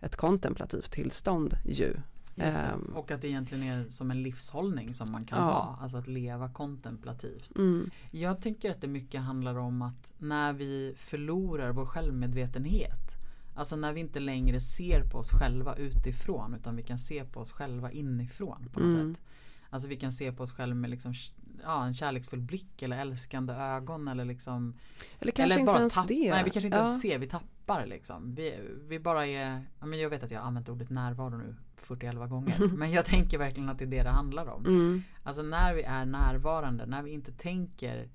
ett 0.00 0.16
kontemplativt 0.16 0.90
tillstånd 0.90 1.54
ju. 1.64 1.96
Ehm. 2.36 2.82
Och 2.94 3.10
att 3.10 3.20
det 3.20 3.28
egentligen 3.28 3.64
är 3.64 3.90
som 3.90 4.10
en 4.10 4.22
livshållning 4.22 4.94
som 4.94 5.12
man 5.12 5.24
kan 5.24 5.38
Ja. 5.38 5.44
ha. 5.44 5.78
Alltså 5.82 5.96
att 5.98 6.08
leva 6.08 6.48
kontemplativt. 6.48 7.58
Mm, 7.58 7.90
Jag 8.10 8.40
tänker 8.40 8.70
att 8.70 8.80
det 8.80 8.86
mycket 8.88 9.20
handlar 9.20 9.58
om 9.58 9.82
att 9.82 10.12
när 10.18 10.52
vi 10.52 10.94
förlorar 10.96 11.72
vår 11.72 11.86
självmedvetenhet. 11.86 13.16
Alltså 13.54 13.76
när 13.76 13.92
vi 13.92 14.00
inte 14.00 14.20
längre 14.20 14.60
ser 14.60 15.02
på 15.02 15.18
oss 15.18 15.30
själva 15.30 15.74
utifrån 15.76 16.54
utan 16.54 16.76
vi 16.76 16.82
kan 16.82 16.98
se 16.98 17.24
på 17.24 17.40
oss 17.40 17.52
själva 17.52 17.90
inifrån 17.92 18.68
på 18.72 18.80
något 18.80 18.94
Mm. 18.94 19.14
sätt. 19.14 19.22
Alltså 19.70 19.88
vi 19.88 19.96
kan 19.96 20.12
se 20.12 20.32
på 20.32 20.42
oss 20.42 20.52
själva 20.52 20.74
med 20.74 20.90
liksom, 20.90 21.14
ja, 21.62 21.84
en 21.84 21.94
kärleksfull 21.94 22.40
blick 22.40 22.82
eller 22.82 22.98
älskande 22.98 23.52
ögon 23.52 24.08
eller 24.08 24.24
liksom 24.24 24.74
Eller 25.18 25.32
kanske 25.32 25.54
eller 25.54 25.68
inte 25.68 25.80
ens 25.80 25.94
tapp- 25.94 26.08
det. 26.08 26.30
Nej 26.30 26.44
vi 26.44 26.50
kanske 26.50 26.66
inte 26.66 26.78
ja. 26.78 26.84
ens 26.86 27.02
ser, 27.02 27.18
vi 27.18 27.26
tappar 27.26 27.86
liksom. 27.86 28.34
Vi, 28.34 28.58
vi 28.88 28.98
bara 28.98 29.26
är, 29.26 29.64
ja, 29.80 29.86
men 29.86 29.98
jag 29.98 30.10
vet 30.10 30.22
att 30.22 30.30
jag 30.30 30.40
har 30.40 30.46
använt 30.46 30.68
ordet 30.68 30.90
närvaro 30.90 31.36
nu 31.36 31.56
41 31.76 32.14
gånger. 32.14 32.68
men 32.76 32.90
jag 32.90 33.04
tänker 33.04 33.38
verkligen 33.38 33.68
att 33.68 33.78
det 33.78 33.84
är 33.84 33.88
det 33.88 34.02
det 34.02 34.10
handlar 34.10 34.46
om. 34.46 34.66
Mm, 34.66 35.02
Alltså 35.22 35.42
när 35.42 35.74
vi 35.74 35.82
är 35.82 36.04
närvarande, 36.04 36.86
när 36.86 37.02
vi 37.02 37.10
inte 37.10 37.32
tänker 37.32 38.08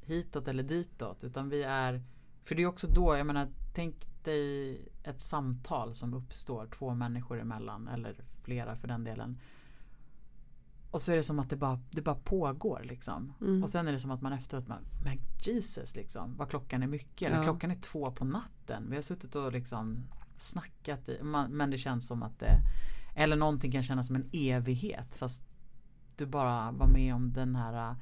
hitåt 0.00 0.48
eller 0.48 0.62
ditåt 0.62 1.24
utan 1.24 1.48
vi 1.48 1.62
är 1.62 2.02
För 2.44 2.54
det 2.54 2.62
är 2.62 2.66
också 2.66 2.86
då, 2.86 3.16
jag 3.16 3.26
menar 3.26 3.48
tänk 3.74 3.94
dig 4.24 4.80
ett 5.02 5.20
samtal 5.20 5.94
som 5.94 6.14
uppstår 6.14 6.66
två 6.66 6.94
människor 6.94 7.40
emellan 7.40 7.88
eller 7.88 8.14
flera 8.42 8.76
för 8.76 8.88
den 8.88 9.04
delen. 9.04 9.38
Och 10.90 11.02
så 11.02 11.12
är 11.12 11.16
det 11.16 11.22
som 11.22 11.38
att 11.38 11.50
det 11.50 11.56
bara, 11.56 11.80
det 11.90 12.02
bara 12.02 12.14
pågår 12.14 12.82
liksom. 12.84 13.32
Mm. 13.40 13.62
Och 13.62 13.70
sen 13.70 13.88
är 13.88 13.92
det 13.92 14.00
som 14.00 14.10
att 14.10 14.22
man 14.22 14.32
efteråt, 14.32 14.68
man, 14.68 14.82
men 15.04 15.20
Jesus 15.40 15.96
liksom, 15.96 16.36
vad 16.36 16.50
klockan 16.50 16.82
är 16.82 16.86
mycket. 16.86 17.28
Eller 17.28 17.36
Ja. 17.36 17.42
klockan 17.42 17.70
är 17.70 17.74
två 17.74 18.10
på 18.10 18.24
natten. 18.24 18.86
Vi 18.90 18.94
har 18.94 19.02
suttit 19.02 19.34
och 19.34 19.52
liksom 19.52 20.06
snackat 20.36 21.08
i, 21.08 21.22
man, 21.22 21.50
men 21.50 21.70
det 21.70 21.78
känns 21.78 22.06
som 22.06 22.22
att 22.22 22.38
det 22.38 22.58
Eller 23.14 23.36
någonting 23.36 23.72
kan 23.72 23.82
kännas 23.82 24.06
som 24.06 24.16
en 24.16 24.30
evighet 24.32 25.14
fast 25.14 25.42
du 26.16 26.26
bara 26.26 26.72
var 26.72 26.88
med 26.88 27.14
om 27.14 27.32
den 27.32 27.56
här 27.56 27.96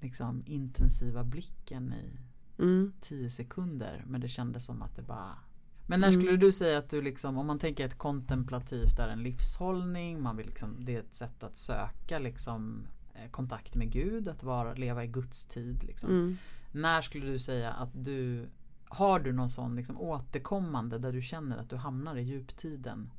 liksom 0.00 0.42
intensiva 0.46 1.24
blicken 1.24 1.92
i 1.92 2.18
mm. 2.62 2.92
tio 3.00 3.30
sekunder 3.30 4.04
men 4.06 4.20
det 4.20 4.28
kändes 4.28 4.64
som 4.64 4.82
att 4.82 4.96
det 4.96 5.02
bara 5.02 5.38
Men 5.86 6.00
när 6.00 6.08
Mm. 6.08 6.20
skulle 6.20 6.36
du 6.36 6.52
säga 6.52 6.78
att 6.78 6.90
du 6.90 7.02
liksom 7.02 7.38
om 7.38 7.46
man 7.46 7.58
tänker 7.58 7.86
ett 7.86 7.98
kontemplativt 7.98 8.98
är 8.98 9.08
en 9.08 9.22
livshållning 9.22 10.22
man 10.22 10.36
vill 10.36 10.46
liksom 10.46 10.76
det 10.84 10.94
är 10.96 11.00
ett 11.00 11.14
sätt 11.14 11.44
att 11.44 11.58
söka 11.58 12.18
liksom 12.18 12.86
eh, 13.14 13.30
kontakt 13.30 13.74
med 13.74 13.90
Gud 13.90 14.28
att 14.28 14.42
vara, 14.42 14.74
leva 14.74 15.04
i 15.04 15.06
Guds 15.06 15.44
tid 15.44 15.84
liksom. 15.84 16.10
Mm. 16.10 16.36
När 16.72 17.02
skulle 17.02 17.26
du 17.26 17.38
säga 17.38 17.72
att 17.72 17.90
du 17.92 18.46
har 18.88 19.20
du 19.20 19.32
någon 19.32 19.48
sån 19.48 19.76
liksom 19.76 20.00
återkommande 20.00 20.98
där 20.98 21.12
du 21.12 21.22
känner 21.22 21.56
att 21.58 21.70
du 21.70 21.76
hamnar 21.76 22.16
i 22.16 22.22
djuptiden? 22.22 23.10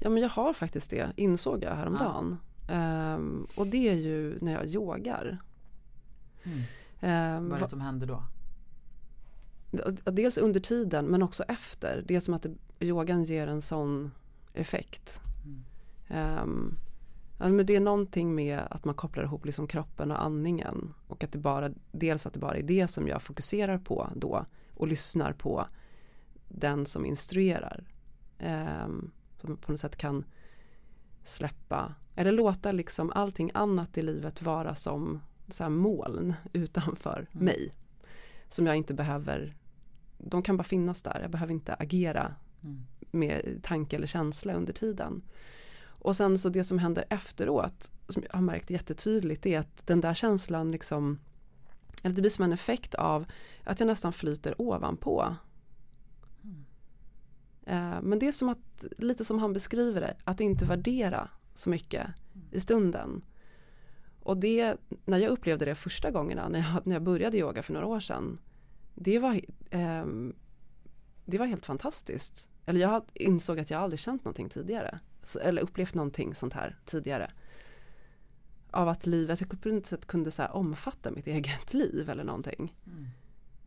Ja 0.00 0.10
men 0.10 0.22
jag 0.22 0.28
har 0.28 0.52
faktiskt 0.52 0.90
det, 0.90 1.12
insåg 1.16 1.62
jag 1.62 1.74
häromdagen. 1.74 2.38
Ehm, 2.68 3.46
och 3.56 3.66
det 3.66 3.88
är 3.88 3.94
ju 3.94 4.38
när 4.40 4.52
jag 4.52 4.66
yogar. 4.66 5.38
Mm. 6.44 6.58
Ehm, 7.00 7.48
Vad 7.48 7.58
är 7.58 7.62
det 7.62 7.68
som 7.70 7.80
händer 7.80 8.06
då? 8.06 8.22
Dels 10.04 10.38
under 10.38 10.60
tiden 10.60 11.06
men 11.06 11.22
också 11.22 11.42
efter. 11.42 12.04
Det 12.06 12.16
är 12.16 12.20
som 12.20 12.34
att 12.34 12.42
det, 12.42 12.54
yogan 12.80 13.24
ger 13.24 13.46
en 13.46 13.62
sån 13.62 14.10
effekt. 14.54 15.20
Mm. 15.44 15.64
Ehm, 16.08 16.76
ja, 17.38 17.48
men 17.48 17.66
det 17.66 17.76
är 17.76 17.80
någonting 17.80 18.34
med 18.34 18.60
att 18.70 18.84
man 18.84 18.94
kopplar 18.94 19.24
ihop 19.24 19.46
liksom 19.46 19.66
kroppen 19.66 20.10
och 20.10 20.22
andningen. 20.22 20.94
Och 21.08 21.24
att 21.24 21.32
det 21.32 21.38
bara, 21.38 21.70
dels 21.92 22.26
att 22.26 22.32
det 22.32 22.38
bara 22.38 22.56
är 22.56 22.62
det 22.62 22.88
som 22.88 23.08
jag 23.08 23.22
fokuserar 23.22 23.78
på 23.78 24.10
då. 24.16 24.44
Och 24.74 24.88
lyssnar 24.88 25.32
på 25.32 25.66
den 26.48 26.86
som 26.86 27.06
instruerar. 27.06 27.84
Um, 28.84 29.10
som 29.40 29.56
på 29.56 29.72
något 29.72 29.80
sätt 29.80 29.96
kan 29.96 30.24
släppa, 31.24 31.94
eller 32.14 32.32
låta 32.32 32.72
liksom 32.72 33.12
allting 33.14 33.50
annat 33.54 33.98
i 33.98 34.02
livet 34.02 34.42
vara 34.42 34.74
som 34.74 35.20
så 35.48 35.62
här 35.62 35.70
moln 35.70 36.34
utanför 36.52 37.26
Mm. 37.32 37.44
mig. 37.44 37.74
Som 38.48 38.66
jag 38.66 38.76
inte 38.76 38.94
behöver, 38.94 39.54
de 40.18 40.42
kan 40.42 40.56
bara 40.56 40.64
finnas 40.64 41.02
där, 41.02 41.18
jag 41.22 41.30
behöver 41.30 41.52
inte 41.52 41.74
agera 41.74 42.34
Mm. 42.64 42.84
med 43.10 43.60
tanke 43.62 43.96
eller 43.96 44.06
känsla 44.06 44.54
under 44.54 44.72
tiden. 44.72 45.22
Och 45.86 46.16
sen 46.16 46.38
så 46.38 46.48
det 46.48 46.64
som 46.64 46.78
händer 46.78 47.04
efteråt, 47.10 47.90
som 48.08 48.22
jag 48.22 48.32
har 48.34 48.40
märkt 48.40 48.70
jättetydligt, 48.70 49.46
är 49.46 49.58
att 49.58 49.86
den 49.86 50.00
där 50.00 50.14
känslan 50.14 50.70
liksom, 50.70 51.18
eller 52.02 52.14
det 52.14 52.22
blir 52.22 52.30
som 52.30 52.44
en 52.44 52.52
effekt 52.52 52.94
av 52.94 53.26
att 53.64 53.80
jag 53.80 53.86
nästan 53.86 54.12
flyter 54.12 54.60
ovanpå. 54.60 55.36
Mm. 56.42 56.64
Eh, 57.66 58.02
Men 58.02 58.18
det 58.18 58.28
är 58.28 58.32
som 58.32 58.48
att, 58.48 58.84
lite 58.98 59.24
som 59.24 59.38
han 59.38 59.52
beskriver 59.52 60.00
det, 60.00 60.16
att 60.24 60.40
inte 60.40 60.64
värdera 60.64 61.28
så 61.54 61.70
mycket 61.70 62.06
i 62.50 62.60
stunden. 62.60 63.24
Och 64.22 64.36
det, 64.36 64.76
när 65.04 65.18
jag 65.18 65.30
upplevde 65.30 65.64
det 65.64 65.74
första 65.74 66.10
gångerna, 66.10 66.48
när 66.48 66.58
jag, 66.58 66.86
när 66.86 66.94
jag 66.94 67.02
började 67.02 67.38
yoga 67.38 67.62
för 67.62 67.72
några 67.72 67.86
år 67.86 68.00
sedan, 68.00 68.38
det 68.94 69.18
var, 69.18 69.40
ehm, 69.70 70.34
det 71.24 71.38
var 71.38 71.46
helt 71.46 71.66
fantastiskt. 71.66 72.48
Eller 72.66 72.80
jag 72.80 73.02
insåg 73.14 73.58
att 73.58 73.70
jag 73.70 73.80
aldrig 73.80 74.00
känt 74.00 74.24
någonting 74.24 74.48
tidigare. 74.48 74.98
Eller 75.42 75.62
upplevt 75.62 75.94
någonting 75.94 76.34
sånt 76.34 76.52
här 76.52 76.78
tidigare. 76.84 77.30
Av 78.70 78.88
att 78.88 79.06
livet, 79.06 79.40
jag 79.40 79.62
på 79.62 79.68
något 79.68 79.86
sätt 79.86 80.06
kunde 80.06 80.30
så 80.30 80.46
omfatta 80.46 81.10
mitt 81.10 81.26
eget 81.26 81.74
liv 81.74 82.10
eller 82.10 82.24
någonting. 82.24 82.74
Mm. 82.86 83.08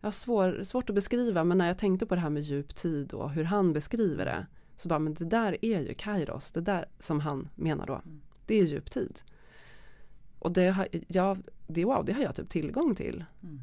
Jag 0.02 0.08
har 0.08 0.12
svår, 0.12 0.64
svårt 0.64 0.90
att 0.90 0.96
beskriva 0.96 1.44
men 1.44 1.58
när 1.58 1.68
jag 1.68 1.78
tänkte 1.78 2.06
på 2.06 2.16
det 2.16 2.22
här 2.22 2.30
med 2.30 2.44
djup 2.44 2.76
tid 2.76 3.14
och 3.14 3.32
hur 3.32 3.44
han 3.44 3.74
beskriver 3.74 4.26
det. 4.26 4.46
Så 4.76 4.90
bara, 4.90 5.00
men 5.00 5.14
det 5.14 5.26
där 5.26 5.58
är 5.62 5.82
ju 5.82 5.94
kairos, 5.94 6.52
det 6.52 6.62
där 6.62 6.86
som 7.00 7.20
han 7.20 7.50
menar 7.56 7.86
då. 7.86 7.94
Mm. 7.94 8.22
Det 8.46 8.56
är 8.56 8.64
djup 8.64 8.92
tid. 8.92 9.22
Och 10.40 10.52
det 10.52 10.68
har 10.68 10.88
jag, 11.08 11.38
det, 11.68 11.86
wow, 11.86 12.06
det 12.06 12.14
har 12.14 12.22
jag 12.22 12.36
typ 12.36 12.50
tillgång 12.50 12.96
till. 12.96 13.26
Mm. 13.44 13.62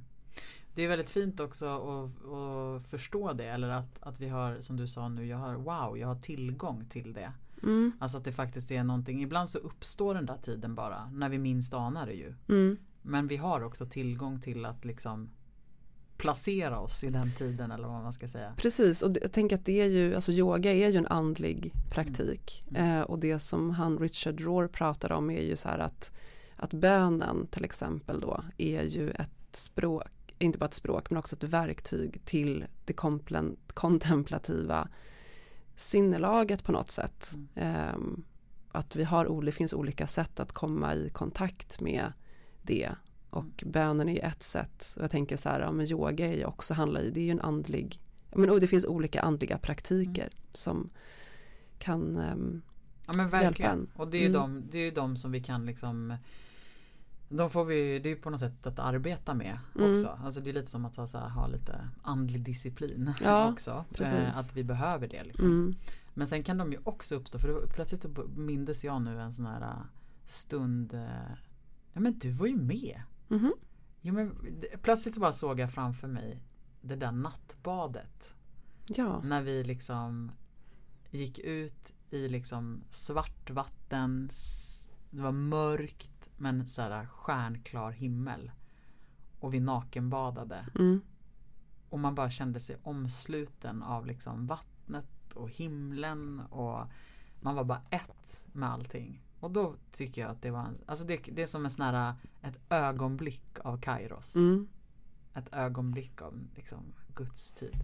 Det 0.74 0.82
är 0.84 0.88
väldigt 0.88 1.10
fint 1.10 1.40
också 1.40 1.66
att, 1.66 2.26
att 2.32 2.86
förstå 2.86 3.32
det 3.32 3.44
eller 3.44 3.68
att, 3.68 4.02
att 4.02 4.20
vi 4.20 4.28
har 4.28 4.60
som 4.60 4.76
du 4.76 4.86
sa 4.88 5.08
nu, 5.08 5.26
jag 5.26 5.36
har 5.36 5.54
wow, 5.54 5.98
jag 5.98 6.08
har 6.08 6.20
tillgång 6.20 6.84
till 6.88 7.12
det. 7.12 7.32
Mm, 7.62 7.92
Alltså 7.98 8.18
att 8.18 8.24
det 8.24 8.32
faktiskt 8.32 8.70
är 8.70 8.84
någonting, 8.84 9.22
ibland 9.22 9.50
så 9.50 9.58
uppstår 9.58 10.14
den 10.14 10.26
där 10.26 10.36
tiden 10.42 10.74
bara 10.74 11.10
när 11.10 11.28
vi 11.28 11.38
minst 11.38 11.74
anar 11.74 12.06
det 12.06 12.12
ju. 12.12 12.34
mm, 12.48 12.76
Men 13.02 13.26
vi 13.26 13.36
har 13.36 13.60
också 13.64 13.86
tillgång 13.86 14.40
till 14.40 14.64
att 14.64 14.84
liksom 14.84 15.30
placera 16.16 16.78
oss 16.80 17.04
i 17.04 17.10
den 17.10 17.32
tiden 17.32 17.70
eller 17.72 17.88
vad 17.88 18.02
man 18.02 18.12
ska 18.12 18.28
säga. 18.28 18.54
precis, 18.56 19.02
och 19.02 19.16
jag 19.22 19.32
tänker 19.32 19.56
att 19.56 19.64
det 19.64 19.80
är 19.80 19.86
ju, 19.86 20.14
alltså 20.14 20.32
yoga 20.32 20.72
är 20.72 20.88
ju 20.88 20.96
en 20.98 21.06
andlig 21.06 21.72
praktik. 21.90 22.64
Mm. 22.70 22.98
Eh, 22.98 23.02
och 23.02 23.18
det 23.18 23.38
som 23.38 23.70
han 23.70 23.98
Richard 23.98 24.40
Rohr 24.40 24.68
pratar 24.68 25.12
om 25.12 25.30
är 25.30 25.42
ju 25.42 25.56
så 25.56 25.68
här 25.68 25.78
att, 25.78 26.12
att 26.56 26.72
bönen 26.74 27.46
till 27.46 27.64
exempel 27.64 28.20
då 28.20 28.44
är 28.58 28.82
ju 28.82 29.10
ett 29.10 29.30
språk, 29.56 30.23
inte 30.38 30.58
bara 30.58 30.66
ett 30.66 30.74
språk 30.74 31.10
men 31.10 31.18
också 31.18 31.36
ett 31.36 31.42
verktyg 31.42 32.24
till 32.24 32.64
det 32.84 32.92
kontemplativa 33.74 34.88
sinnelaget 35.74 36.64
på 36.64 36.72
något 36.72 36.90
sätt. 36.90 37.34
Ehm, 37.54 38.24
att 38.72 38.96
vi 38.96 39.04
har, 39.04 39.42
det 39.42 39.52
finns 39.52 39.72
olika 39.72 40.06
sätt 40.06 40.40
att 40.40 40.52
komma 40.52 40.94
i 40.94 41.10
kontakt 41.10 41.80
med 41.80 42.12
det. 42.62 42.90
Och 43.30 43.64
bönen 43.66 44.08
är 44.08 44.12
ju 44.12 44.18
ett 44.18 44.42
sätt. 44.42 44.94
Och 44.96 45.02
jag 45.02 45.10
tänker 45.10 45.36
så 45.36 45.48
här, 45.48 45.60
ja, 45.60 45.72
men 45.72 45.86
yoga 45.86 46.26
är 46.26 46.36
ju 46.36 46.44
också, 46.44 46.74
handlar 46.74 47.00
ju, 47.00 47.10
det 47.10 47.20
är 47.20 47.24
ju 47.24 47.30
en 47.30 47.40
andlig, 47.40 48.00
men, 48.34 48.50
och 48.50 48.60
det 48.60 48.66
finns 48.66 48.84
olika 48.84 49.20
andliga 49.20 49.58
praktiker 49.58 50.28
som 50.50 50.90
kan 51.78 52.16
ehm, 52.16 52.62
Ja 53.06 53.12
men 53.12 53.20
Hjälpa 53.30 53.38
verkligen. 53.40 53.72
en. 53.72 53.90
Och 53.96 54.08
det 54.08 54.16
är 54.18 54.20
ju 54.20 54.26
Mm. 54.28 54.40
de, 54.40 54.64
det 54.70 54.78
är 54.78 54.84
ju 54.84 54.90
de 54.90 55.16
som 55.16 55.32
vi 55.32 55.40
kan 55.42 55.66
liksom 55.66 56.14
De 57.28 57.50
får 57.50 57.64
vi, 57.64 57.98
det 57.98 58.08
är 58.10 58.16
på 58.16 58.30
något 58.30 58.40
sätt 58.40 58.66
att 58.66 58.78
arbeta 58.78 59.34
med 59.34 59.58
Mm. 59.74 59.90
också. 59.90 60.08
Alltså 60.24 60.40
det 60.40 60.50
är 60.50 60.54
lite 60.54 60.70
som 60.70 60.84
att 60.84 60.96
ha, 60.96 61.06
så 61.06 61.18
här, 61.18 61.28
ha 61.28 61.46
lite 61.46 61.88
andlig 62.02 62.42
disciplin 62.44 63.12
Ja, 63.22 63.48
också. 63.52 63.84
precis. 63.90 64.14
Eh, 64.14 64.38
att 64.38 64.56
vi 64.56 64.64
behöver 64.64 65.08
det 65.08 65.24
liksom. 65.24 65.46
Mm. 65.46 65.74
Men 66.14 66.26
sen 66.26 66.42
kan 66.44 66.58
de 66.58 66.72
ju 66.72 66.78
också 66.84 67.14
uppstå, 67.14 67.38
för 67.38 67.48
det, 67.48 67.66
plötsligt 67.74 68.06
mindes 68.36 68.84
jag 68.84 69.02
nu 69.02 69.20
en 69.20 69.32
sån 69.32 69.46
här 69.46 69.60
äh, 69.62 69.82
stund 70.24 70.94
äh, 70.94 71.04
Ja 71.92 72.00
men 72.00 72.18
du 72.18 72.30
var 72.30 72.46
ju 72.46 72.56
med! 72.56 73.02
Mhm. 73.28 73.52
Jo, 74.00 74.14
men, 74.14 74.36
plötsligt 74.82 75.14
så 75.14 75.20
bara 75.20 75.32
såg 75.32 75.60
jag 75.60 75.72
framför 75.72 76.08
mig 76.08 76.40
det 76.80 76.96
där 76.96 77.12
nattbadet. 77.12 78.34
Ja. 78.86 79.20
När 79.24 79.42
vi 79.42 79.64
liksom 79.64 80.32
gick 81.10 81.38
ut 81.38 81.92
i 82.10 82.28
liksom 82.28 82.82
svart 82.90 83.50
vatten. 83.50 84.30
Det 85.10 85.22
var 85.22 85.32
mörkt 85.32 86.13
men 86.36 86.68
så 86.68 86.82
här 86.82 87.06
stjärnklar 87.06 87.90
himmel. 87.90 88.50
Och 89.40 89.54
vi 89.54 89.60
nakenbadade. 89.60 90.66
Mm. 90.74 91.00
Och 91.88 91.98
man 91.98 92.14
bara 92.14 92.30
kände 92.30 92.60
sig 92.60 92.76
omsluten 92.82 93.82
av 93.82 94.06
liksom 94.06 94.46
vattnet 94.46 95.32
och 95.34 95.50
himlen 95.50 96.40
och 96.40 96.86
man 97.40 97.54
var 97.54 97.64
bara 97.64 97.82
ett 97.90 98.46
med 98.52 98.70
allting. 98.70 99.22
Och 99.40 99.50
då 99.50 99.74
tycker 99.90 100.22
jag 100.22 100.30
att 100.30 100.42
det 100.42 100.50
var, 100.50 100.60
en, 100.60 100.78
alltså 100.86 101.06
det, 101.06 101.16
det 101.32 101.42
är 101.42 101.46
som 101.46 101.64
en 101.64 101.70
sån 101.70 101.84
här, 101.84 102.14
ett 102.42 102.58
ögonblick 102.68 103.58
av 103.64 103.80
Kairos. 103.80 104.34
Mm. 104.36 104.68
Ett 105.34 105.48
ögonblick 105.52 106.22
av 106.22 106.40
liksom 106.54 106.78
Guds 107.14 107.50
tid. 107.50 107.76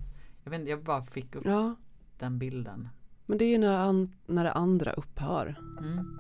Jag 0.45 0.51
vet 0.51 0.61
inte, 0.61 0.71
jag 0.71 0.85
bara 0.85 1.05
fick 1.07 1.35
upp 1.35 1.45
Ja. 1.45 1.75
den 2.19 2.39
bilden. 2.39 2.89
Men 3.27 3.39
det 3.39 3.45
är 3.45 3.51
ju 3.53 3.59
när, 3.59 3.79
an- 3.79 4.15
när 4.27 4.45
det 4.45 4.53
andra 4.53 4.93
upphör. 4.93 5.61
Mm. 5.81 6.19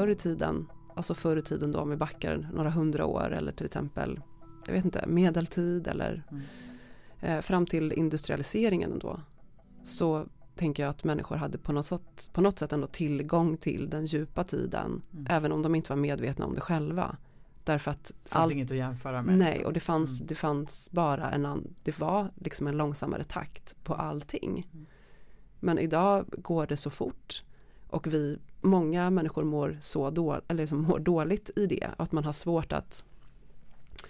Förr 0.00 0.08
i 0.08 0.14
tiden, 0.14 0.66
alltså 0.96 1.14
förr 1.14 1.36
i 1.36 1.42
tiden 1.42 1.72
då 1.72 1.78
om 1.80 1.90
vi 1.90 1.96
backar 1.96 2.48
några 2.54 2.70
hundra 2.70 3.06
år 3.06 3.30
eller 3.32 3.52
till 3.52 3.66
exempel, 3.66 4.20
jag 4.66 4.72
vet 4.72 4.84
inte, 4.84 5.06
medeltid 5.06 5.86
eller 5.88 6.22
Mm. 6.30 6.42
eh, 7.20 7.40
fram 7.40 7.66
till 7.66 7.92
industrialiseringen 7.92 8.92
ändå. 8.92 9.20
Så 9.84 10.26
tänker 10.56 10.82
jag 10.82 10.90
att 10.90 11.04
människor 11.04 11.36
hade 11.36 11.58
på 11.58 11.72
något 11.72 11.86
sätt, 11.86 12.30
på 12.32 12.40
något 12.40 12.58
sätt 12.58 12.72
ändå 12.72 12.86
tillgång 12.86 13.56
till 13.56 13.90
den 13.90 14.06
djupa 14.06 14.44
tiden. 14.44 15.02
Mm. 15.12 15.26
Även 15.30 15.52
om 15.52 15.62
de 15.62 15.74
inte 15.74 15.92
var 15.92 15.96
medvetna 15.96 16.46
om 16.46 16.54
det 16.54 16.60
själva. 16.60 17.16
Därför 17.64 17.90
att 17.90 18.04
Det 18.24 18.28
fanns 18.30 18.44
allt 18.44 18.52
inget 18.52 18.70
att 18.70 18.76
jämföra 18.76 19.22
med. 19.22 19.38
Nej, 19.38 19.48
liksom. 19.48 19.66
och 19.66 19.72
det 19.72 19.80
fanns, 19.80 20.20
Mm. 20.20 20.26
det 20.26 20.34
fanns 20.34 20.90
bara 20.92 21.30
en, 21.30 21.46
an- 21.46 21.74
det 21.82 21.98
var 21.98 22.30
liksom 22.36 22.66
en 22.66 22.76
långsammare 22.76 23.24
takt 23.24 23.76
på 23.84 23.94
allting. 23.94 24.68
Mm. 24.72 24.86
Men 25.60 25.78
idag 25.78 26.24
går 26.28 26.66
det 26.66 26.76
så 26.76 26.90
fort 26.90 27.44
och 27.90 28.06
vi, 28.06 28.38
många 28.60 29.10
människor 29.10 29.44
mår 29.44 29.78
så 29.80 30.10
då, 30.10 30.40
eller 30.48 30.62
liksom 30.62 30.82
mår 30.82 30.98
dåligt 30.98 31.50
i 31.56 31.66
det, 31.66 31.90
att 31.96 32.12
man 32.12 32.24
har 32.24 32.32
svårt 32.32 32.72
att 32.72 33.04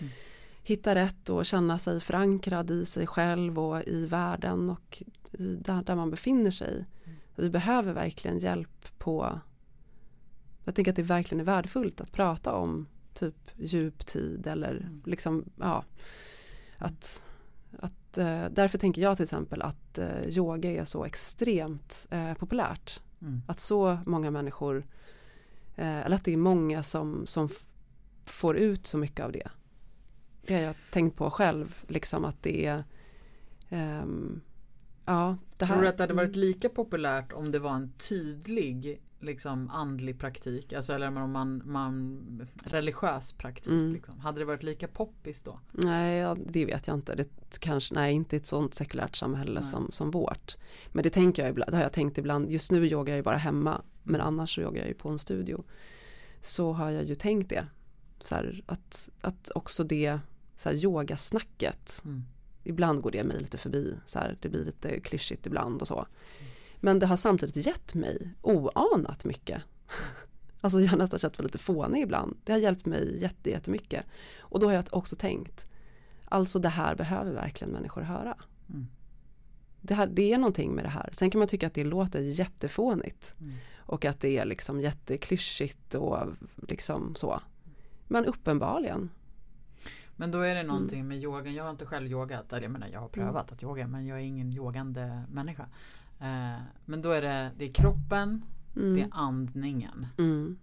Mm. 0.00 0.12
hitta 0.62 0.94
rätt 0.94 1.30
och 1.30 1.46
känna 1.46 1.78
sig 1.78 2.00
förankrad 2.00 2.70
i 2.70 2.84
sig 2.84 3.06
själv 3.06 3.58
och 3.58 3.82
i 3.88 4.06
världen 4.06 4.70
och 4.70 5.02
i, 5.32 5.56
där, 5.56 5.82
där 5.82 5.94
man 5.96 6.10
befinner 6.10 6.50
sig. 6.50 6.74
Mm. 7.04 7.18
Vi 7.36 7.50
behöver 7.50 7.92
verkligen 7.92 8.38
hjälp 8.38 8.98
på 8.98 9.40
jag 10.64 10.74
tänker 10.74 10.92
att 10.92 10.96
det 10.96 11.02
verkligen 11.02 11.40
är 11.40 11.44
värdefullt 11.44 12.00
att 12.00 12.12
prata 12.12 12.52
om 12.54 12.86
typ 13.14 13.50
djuptid 13.56 14.46
eller 14.46 14.70
Mm. 14.76 15.02
liksom 15.06 15.44
ja 15.58 15.84
att, 16.78 17.26
att 17.78 18.18
eh, 18.18 18.44
därför 18.50 18.78
tänker 18.78 19.02
jag 19.02 19.16
till 19.16 19.22
exempel 19.24 19.62
att 19.62 19.98
eh, 19.98 20.28
yoga 20.28 20.70
är 20.70 20.84
så 20.84 21.04
extremt 21.04 22.06
eh, 22.10 22.34
populärt 22.34 23.00
Mm. 23.20 23.42
att 23.46 23.60
så 23.60 23.98
många 24.06 24.30
människor 24.30 24.86
eh, 25.76 25.98
eller 25.98 26.16
att 26.16 26.24
det 26.24 26.32
är 26.32 26.36
många 26.36 26.82
som, 26.82 27.26
som 27.26 27.48
får 28.24 28.56
ut 28.56 28.86
så 28.86 28.98
mycket 28.98 29.24
av 29.24 29.32
det 29.32 29.48
det 30.48 30.54
har 30.54 30.60
jag 30.60 30.74
tänkt 30.90 31.16
på 31.16 31.30
själv 31.30 31.84
liksom 31.88 32.24
att 32.24 32.42
det 32.42 32.66
är 32.66 32.84
ehm, 33.68 34.40
ja 35.04 35.36
det 35.58 35.66
Tror 35.66 35.82
du 35.82 35.88
att 35.88 35.96
det 35.96 36.02
hade 36.02 36.14
varit 36.14 36.36
lika 36.36 36.68
populärt 36.68 37.32
om 37.32 37.50
det 37.50 37.58
var 37.58 37.74
en 37.74 37.92
tydlig 37.92 39.00
liksom 39.20 39.70
andlig 39.70 40.18
praktik, 40.18 40.72
alltså 40.72 40.92
eller 40.92 41.20
om 41.22 41.30
man, 41.32 41.62
man 41.64 42.48
religiös 42.64 43.32
praktik 43.32 43.66
Mm. 43.72 43.92
liksom. 43.92 44.18
Hade 44.20 44.38
det 44.38 44.44
varit 44.44 44.62
lika 44.62 44.88
poppis 44.88 45.42
då? 45.42 45.60
Nej, 45.72 46.16
ja, 46.18 46.36
det 46.46 46.64
vet 46.64 46.86
jag 46.86 46.94
inte. 46.96 47.14
Det 47.14 47.58
kanske, 47.60 47.94
nej, 47.94 48.14
inte 48.14 48.36
i 48.36 48.38
ett 48.38 48.46
sånt 48.46 48.74
sekulärt 48.74 49.16
samhälle 49.16 49.60
Nej. 49.60 49.64
som, 49.70 49.90
som 49.90 50.10
vårt. 50.10 50.56
Men 50.92 51.02
det 51.02 51.10
tänker 51.10 51.42
jag 51.42 51.50
ibland, 51.50 51.72
det 51.72 51.76
har 51.76 51.82
jag 51.82 51.92
tänkt 51.92 52.18
ibland. 52.18 52.50
Just 52.50 52.70
nu 52.70 52.86
yogar 52.86 53.12
jag 53.12 53.16
ju 53.16 53.22
bara 53.22 53.36
hemma, 53.36 53.82
men 54.02 54.20
annars 54.20 54.54
så 54.54 54.60
yogar 54.60 54.78
jag 54.80 54.88
ju 54.88 54.94
på 54.94 55.08
en 55.08 55.18
studio. 55.18 55.64
Så 56.40 56.72
har 56.72 56.90
jag 56.90 57.04
ju 57.04 57.14
tänkt 57.14 57.48
det. 57.50 57.66
Så 58.24 58.34
här, 58.34 58.62
att, 58.66 59.10
att 59.20 59.50
också 59.54 59.84
det 59.84 60.18
så 60.54 60.68
här, 60.68 60.76
yogasnacket, 60.76 62.02
Mm. 62.04 62.24
ibland 62.64 63.02
går 63.02 63.10
det 63.10 63.24
mig 63.24 63.38
lite 63.40 63.58
förbi. 63.58 63.94
Så 64.04 64.18
här, 64.18 64.36
det 64.40 64.48
blir 64.48 64.64
lite 64.64 65.00
klyschigt 65.00 65.46
ibland 65.46 65.80
och 65.80 65.88
så. 65.88 66.06
Men 66.80 66.98
det 66.98 67.06
har 67.06 67.16
samtidigt 67.16 67.66
gett 67.66 67.94
mig 67.94 68.30
oanat 68.42 69.24
mycket. 69.24 69.62
Alltså 70.60 70.80
jag 70.80 70.88
har 70.88 70.98
nästan 70.98 71.18
känt 71.18 71.38
mig 71.38 71.44
lite 71.44 71.58
fånig 71.58 72.02
ibland. 72.02 72.36
Det 72.44 72.52
har 72.52 72.58
hjälpt 72.58 72.86
mig 72.86 73.22
jätte, 73.22 73.50
jättemycket. 73.50 74.04
Och 74.38 74.60
då 74.60 74.66
har 74.66 74.74
jag 74.74 74.84
också 74.90 75.16
tänkt, 75.16 75.66
alltså 76.24 76.58
det 76.58 76.68
här 76.68 76.94
behöver 76.94 77.32
verkligen 77.32 77.72
människor 77.72 78.02
höra. 78.02 78.36
Mm. 78.68 78.86
Det, 79.80 79.94
här, 79.94 80.06
det 80.06 80.32
är 80.32 80.38
någonting 80.38 80.74
med 80.74 80.84
det 80.84 80.88
här. 80.88 81.10
Sen 81.12 81.30
kan 81.30 81.38
man 81.38 81.48
tycka 81.48 81.66
att 81.66 81.74
det 81.74 81.84
låter 81.84 82.20
jättefånigt. 82.20 83.36
Mm. 83.40 83.54
Och 83.78 84.04
att 84.04 84.20
det 84.20 84.38
är 84.38 84.44
liksom 84.44 84.80
jätteklyschigt 84.80 85.94
och 85.94 86.18
liksom 86.68 87.14
så. 87.14 87.40
Men 88.08 88.24
uppenbarligen. 88.24 89.10
Men 90.16 90.30
då 90.30 90.40
är 90.40 90.54
det 90.54 90.62
någonting 90.62 90.98
Mm. 91.00 91.08
med 91.08 91.18
yogan, 91.22 91.54
jag 91.54 91.64
har 91.64 91.70
inte 91.70 91.86
själv 91.86 92.06
yogat, 92.06 92.52
eller 92.52 92.62
jag 92.62 92.70
menar 92.72 92.88
jag 92.88 93.00
har 93.00 93.08
prövat 93.08 93.52
att 93.52 93.62
yoga 93.62 93.86
men 93.86 94.06
jag 94.06 94.18
är 94.18 94.22
ingen 94.22 94.52
yogande 94.52 95.22
människa. 95.30 95.66
Eh, 96.20 96.60
men 96.84 97.02
då 97.02 97.10
är 97.10 97.22
det, 97.22 97.50
det 97.58 97.64
är 97.64 97.72
kroppen, 97.72 98.44
det 98.74 98.80
är 98.80 98.86
Mm. 98.86 99.12
andningen. 99.12 100.06
Mm. 100.18 100.58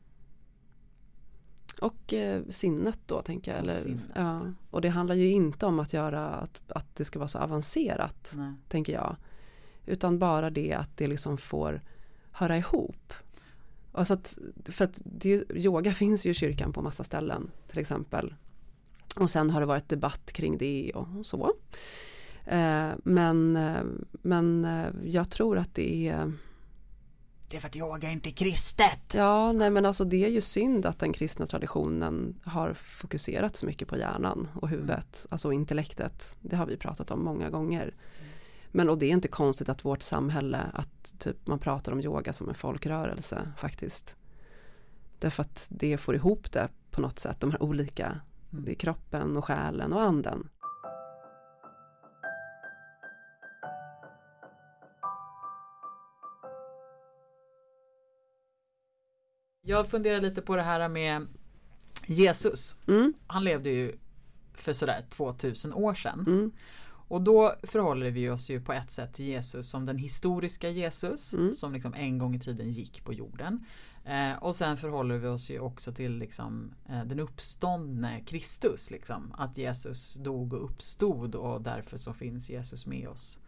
Och 1.82 2.13
eh, 2.13 2.41
sinnet 2.50 3.00
då 3.06 3.22
tänker 3.22 3.52
jag. 3.52 3.63
Och 3.63 3.70
Eller, 3.70 3.82
sinnet. 3.82 4.12
Ja. 4.15 4.41
Och 4.72 4.82
det 4.82 4.89
handlar 4.89 5.15
ju 5.15 5.32
inte 5.32 5.65
om 5.65 5.80
att 5.80 5.94
göra 5.94 6.28
att, 6.30 6.62
att 6.72 6.96
det 6.96 7.06
ska 7.06 7.20
vara 7.20 7.28
så 7.28 7.39
avancerat. 7.39 8.34
Nej. 8.38 8.54
tänker 8.68 8.94
jag. 8.94 9.15
Utan 9.86 10.20
bara 10.20 10.50
det 10.50 10.74
att 10.74 10.98
det 10.98 11.08
liksom 11.08 11.38
får 11.38 11.82
höra 12.32 12.58
ihop. 12.58 13.13
Alltså 13.91 14.13
att, 14.13 14.38
för 14.65 14.86
att 14.86 15.02
det, 15.06 15.44
yoga 15.52 15.94
finns 15.94 16.26
ju 16.26 16.30
i 16.30 16.34
kyrkan 16.34 16.74
på 16.74 16.82
massa 16.82 17.04
ställen 17.04 17.52
till 17.68 17.80
exempel. 17.80 18.36
Och 19.20 19.30
sen 19.30 19.50
har 19.50 19.60
det 19.60 19.65
varit 19.65 19.89
debatt 19.89 20.32
kring 20.34 20.58
det 20.58 20.91
och 20.96 21.26
så. 21.26 21.54
Eh, 22.46 22.92
men, 23.04 23.56
eh, 23.56 23.84
men 24.22 24.66
eh, 24.66 24.90
jag 25.04 25.30
tror 25.30 25.58
att 25.58 25.76
det 25.76 26.08
är 26.08 26.32
Det 27.50 27.56
är 27.56 27.62
för 27.62 27.68
att 27.68 27.76
yoga 27.76 28.12
inte 28.12 28.30
är 28.30 28.32
kristet! 28.32 29.14
Ja, 29.14 29.52
nej 29.52 29.70
men 29.70 29.86
alltså 29.86 30.06
det 30.06 30.26
är 30.26 30.30
ju 30.30 30.42
synd 30.42 30.86
att 30.86 31.00
den 31.00 31.14
kristna 31.14 31.46
traditionen 31.46 32.40
har 32.44 32.74
fokuserat 32.74 33.56
så 33.56 33.66
mycket 33.66 33.88
på 33.88 33.98
hjärnan 33.98 34.48
och 34.54 34.70
huvudet, 34.70 35.28
alltså 35.30 35.52
intellektet. 35.52 36.38
Det 36.42 36.56
har 36.56 36.66
vi 36.66 36.78
pratat 36.78 37.12
om 37.12 37.24
många 37.24 37.50
gånger. 37.50 37.94
Men 38.72 38.90
och 38.90 38.98
det 38.98 39.06
är 39.06 39.12
inte 39.12 39.28
konstigt 39.28 39.70
att 39.70 39.86
vårt 39.86 40.02
samhälle, 40.02 40.60
att 40.74 41.20
typ 41.20 41.48
man 41.48 41.60
pratar 41.60 41.92
om 41.92 42.02
yoga 42.02 42.34
som 42.34 42.50
en 42.50 42.56
folkrörelse 42.56 43.52
faktiskt. 43.58 44.18
Därför 45.20 45.42
att 45.42 45.68
det 45.72 45.98
får 45.98 46.16
ihop 46.16 46.52
det 46.52 46.70
på 46.92 47.02
något 47.02 47.20
sätt, 47.20 47.40
de 47.40 47.52
här 47.52 47.64
olika, 47.64 48.20
det 48.50 48.72
är 48.72 48.76
kroppen 48.76 49.38
och 49.38 49.46
själen 49.46 49.94
och 49.94 50.02
anden. 50.02 50.50
Jag 59.67 59.88
funderar 59.89 60.21
lite 60.21 60.41
på 60.41 60.56
det 60.56 60.62
här 60.62 60.89
med 60.89 61.28
Jesus. 62.08 62.75
Mm, 62.88 63.13
Han 63.28 63.43
levde 63.43 63.69
ju 63.69 63.97
för 64.54 64.73
sådär 64.73 65.06
2000 65.10 65.73
år 65.73 65.93
sedan. 65.95 66.19
mm, 66.28 66.51
Och 67.08 67.21
då 67.21 67.56
förhåller 67.63 68.12
vi 68.12 68.30
oss 68.30 68.49
ju 68.49 68.62
på 68.62 68.73
ett 68.73 68.91
sätt 68.91 69.13
till 69.13 69.25
Jesus 69.25 69.69
som 69.69 69.86
den 69.86 69.97
historiska 69.97 70.69
Jesus 70.69 71.34
Mm. 71.34 71.51
som 71.51 71.73
liksom 71.73 71.93
en 71.93 72.17
gång 72.17 72.36
i 72.36 72.39
tiden 72.39 72.69
gick 72.69 73.06
på 73.06 73.13
jorden. 73.13 73.65
Eh, 74.06 74.34
och 74.43 74.56
sen 74.56 74.78
förhåller 74.78 75.17
vi 75.17 75.28
oss 75.28 75.49
ju 75.49 75.60
också 75.60 75.93
till 75.93 76.17
liksom, 76.17 76.73
eh, 76.89 77.04
den 77.06 77.19
uppståndne 77.19 78.21
Kristus. 78.25 78.91
Liksom, 78.91 79.34
att 79.38 79.58
Jesus 79.58 80.13
dog 80.13 80.54
och 80.54 80.63
uppstod 80.65 81.36
och 81.36 81.62
därför 81.62 81.97
så 81.97 82.13
finns 82.13 82.49
Jesus 82.49 82.86
med 82.86 83.08
oss 83.08 83.39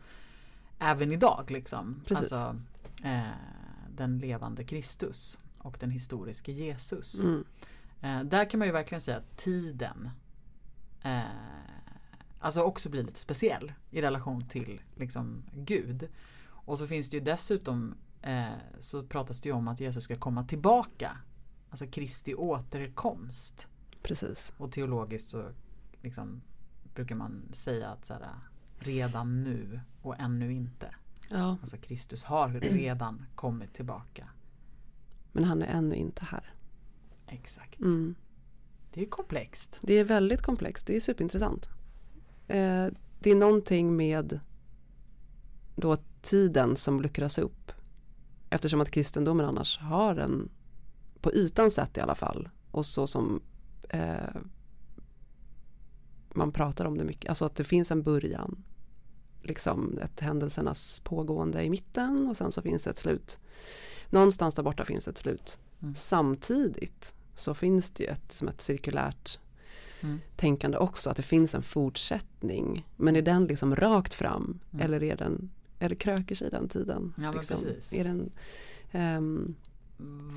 även 0.79 1.11
idag. 1.11 1.45
Liksom. 1.51 2.01
Precis. 2.05 2.31
Alltså, 2.31 2.55
eh, 3.03 3.21
den 3.95 4.19
levande 4.19 4.63
Kristus. 4.63 5.39
Och 5.67 5.77
den 5.79 5.91
historiske 5.91 6.51
Jesus. 6.51 7.23
Mm. 7.23 7.43
Eh, 8.01 8.23
där 8.23 8.49
kan 8.49 8.57
man 8.57 8.67
ju 8.67 8.71
verkligen 8.71 9.01
säga 9.01 9.17
att 9.17 9.37
tiden 9.37 10.09
eh, 11.03 11.21
alltså 12.39 12.61
också 12.61 12.89
blir 12.89 13.03
lite 13.03 13.19
speciell 13.19 13.73
i 13.91 14.01
relation 14.01 14.47
till 14.47 14.81
liksom 14.95 15.43
Gud. 15.53 16.09
Och 16.47 16.77
så 16.77 16.87
finns 16.87 17.09
det 17.09 17.17
ju 17.17 17.23
dessutom 17.23 17.95
eh, 18.21 18.47
så 18.79 19.03
pratas 19.03 19.41
det 19.41 19.49
ju 19.49 19.55
om 19.55 19.67
att 19.67 19.79
Jesus 19.79 20.03
ska 20.03 20.17
komma 20.17 20.43
tillbaka. 20.43 21.17
Alltså 21.69 21.87
Kristi 21.87 22.35
återkomst. 22.35 23.67
Precis. 24.03 24.53
Och 24.57 24.71
teologiskt 24.71 25.29
så 25.29 25.51
liksom, 26.01 26.41
brukar 26.93 27.15
man 27.15 27.41
säga 27.51 27.89
att 27.89 28.05
så 28.05 28.13
här, 28.13 28.21
redan 28.79 29.43
nu 29.43 29.79
och 30.01 30.19
ännu 30.19 30.53
inte. 30.53 30.95
Ja, 31.29 31.57
Alltså 31.61 31.77
Kristus 31.77 32.23
har 32.23 32.49
redan 32.49 33.25
kommit 33.35 33.73
tillbaka. 33.73 34.29
Men 35.37 35.43
han 35.43 35.61
är 35.61 35.67
ännu 35.67 35.95
inte 35.95 36.25
här. 36.25 36.53
Exakt. 37.27 37.79
Mm. 37.79 38.15
Det 38.93 39.01
är 39.01 39.05
komplext. 39.05 39.79
Det 39.81 39.93
är 39.93 40.03
väldigt 40.03 40.41
komplext, 40.41 40.87
det 40.87 40.95
är 40.95 40.99
superintressant. 40.99 41.69
Eh, 42.47 42.87
det 43.19 43.31
är 43.31 43.35
någonting 43.35 43.95
med 43.95 44.39
då 45.75 45.97
tiden 46.21 46.75
som 46.75 47.01
luckras 47.01 47.37
upp. 47.37 47.71
Eftersom 48.49 48.81
att 48.81 48.91
kristendomen 48.91 49.45
annars 49.45 49.79
har 49.79 50.15
en, 50.15 50.49
på 51.21 51.33
ytan 51.33 51.71
sett 51.71 51.97
i 51.97 52.01
alla 52.01 52.15
fall, 52.15 52.49
och 52.71 52.85
så 52.85 53.07
som 53.07 53.41
eh, 53.89 54.35
man 56.29 56.51
pratar 56.51 56.85
om 56.85 56.97
det 56.97 57.03
mycket, 57.03 57.29
alltså 57.29 57.45
att 57.45 57.55
det 57.55 57.63
finns 57.63 57.91
en 57.91 58.03
början. 58.03 58.63
Liksom 59.41 59.99
ett 60.01 60.19
händelsernas 60.19 60.99
pågående 60.99 61.63
i 61.63 61.69
mitten 61.69 62.27
och 62.27 62.37
sen 62.37 62.51
så 62.51 62.61
finns 62.61 62.83
det 62.83 62.89
ett 62.89 62.97
slut. 62.97 63.39
Någonstans 64.09 64.55
där 64.55 64.63
borta 64.63 64.85
finns 64.85 65.07
ett 65.07 65.17
slut. 65.17 65.59
Mm. 65.81 65.95
Samtidigt 65.95 67.15
så 67.33 67.53
finns 67.53 67.89
det 67.89 68.03
ju 68.03 68.09
ett, 68.09 68.31
som 68.31 68.47
ett 68.47 68.61
cirkulärt 68.61 69.39
Mm. 70.01 70.19
tänkande 70.35 70.77
också, 70.77 71.09
att 71.09 71.17
det 71.17 71.23
finns 71.23 71.55
en 71.55 71.63
fortsättning. 71.63 72.87
Men 72.95 73.15
är 73.15 73.21
den 73.21 73.45
liksom 73.45 73.75
rakt 73.75 74.13
fram 74.13 74.59
Mm. 74.73 74.85
eller 74.85 75.03
är 75.03 75.15
den, 75.17 75.49
eller 75.79 75.95
kröker 75.95 76.35
sig 76.35 76.49
den 76.49 76.69
tiden? 76.69 77.13
Ja, 77.17 77.31
liksom? 77.31 77.57
precis. 77.63 77.93
Är 77.93 78.03
den, 78.03 78.31
ehm, 78.91 79.55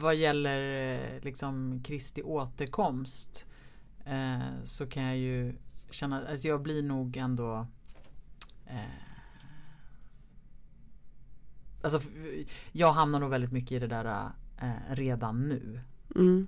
Vad 0.01 0.15
gäller 0.17 0.93
eh, 0.95 1.23
liksom 1.23 1.81
Kristi 1.85 2.23
återkomst 2.23 3.47
eh, 4.05 4.39
så 4.65 4.87
kan 4.87 5.03
jag 5.03 5.17
ju 5.19 5.55
känna, 5.91 6.29
alltså 6.29 6.49
jag 6.49 6.63
blir 6.63 6.83
nog 6.83 7.17
ändå 7.17 7.67
eh, 8.67 9.10
Alltså 11.83 12.01
jag 12.73 12.93
hamnar 12.93 13.21
nog 13.21 13.31
väldigt 13.31 13.53
mycket 13.53 13.73
i 13.73 13.79
det 13.79 13.87
där 13.87 14.31
eh, 14.61 14.95
redan 14.95 15.49
nu 15.49 15.81
mm. 16.17 16.47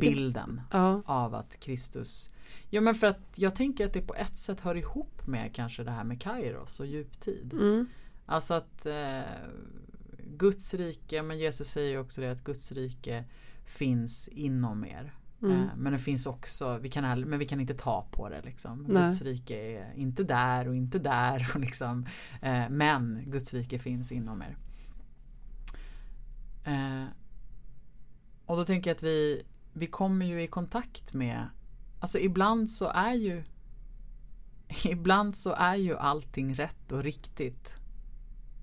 Bilden 0.00 0.60
Ja, 0.70 1.02
av 1.06 1.34
att 1.34 1.60
Kristus 1.60 2.30
Ja 2.70 2.80
men 2.80 2.94
för 2.94 3.06
att 3.06 3.20
jag 3.34 3.54
tänker 3.56 3.86
att 3.86 3.92
det 3.92 4.00
på 4.02 4.14
ett 4.14 4.38
sätt 4.38 4.60
hör 4.60 4.74
ihop 4.74 5.26
med 5.26 5.54
kanske 5.54 5.84
det 5.84 5.90
här 5.90 6.04
med 6.04 6.20
Kairos 6.20 6.80
och 6.80 6.86
djuptid. 6.86 7.52
mm, 7.52 7.86
Alltså 8.26 8.54
att 8.54 8.86
eh, 8.86 9.20
Guds 10.36 10.74
rike, 10.74 11.22
men 11.22 11.38
Jesus 11.38 11.68
säger 11.68 11.90
ju 11.90 11.98
också 11.98 12.20
det 12.20 12.32
att 12.32 12.44
Guds 12.44 12.72
rike 12.72 13.24
finns 13.64 14.28
inom 14.28 14.84
er. 14.84 15.14
Mm. 15.42 15.62
Eh, 15.62 15.68
men 15.76 15.92
det 15.92 15.98
finns 15.98 16.26
också, 16.26 16.78
vi 16.78 16.88
kan, 16.88 17.20
men 17.20 17.38
vi 17.38 17.46
kan 17.46 17.60
inte 17.60 17.74
ta 17.74 18.08
på 18.10 18.28
det 18.28 18.42
liksom. 18.42 18.86
Nej. 18.88 19.08
Guds 19.08 19.22
rike 19.22 19.56
är 19.56 19.92
inte 19.94 20.24
där 20.24 20.68
och 20.68 20.76
inte 20.76 20.98
där 20.98 21.50
och 21.54 21.60
liksom. 21.60 22.06
Eh, 22.42 22.68
men 22.70 23.22
Guds 23.26 23.54
rike 23.54 23.78
finns 23.78 24.12
inom 24.12 24.42
er. 24.42 24.56
Eh, 26.64 27.04
och 28.46 28.56
då 28.56 28.64
tänker 28.64 28.90
jag 28.90 28.94
att 28.94 29.02
vi, 29.02 29.42
vi 29.72 29.86
kommer 29.86 30.26
ju 30.26 30.42
i 30.42 30.46
kontakt 30.46 31.14
med, 31.14 31.48
alltså 32.00 32.18
ibland 32.18 32.70
så 32.70 32.88
är 32.88 33.14
ju 33.14 33.44
Ibland 34.84 35.36
så 35.36 35.52
är 35.52 35.74
ju 35.74 35.96
allting 35.96 36.54
rätt 36.54 36.92
och 36.92 37.02
riktigt 37.02 37.78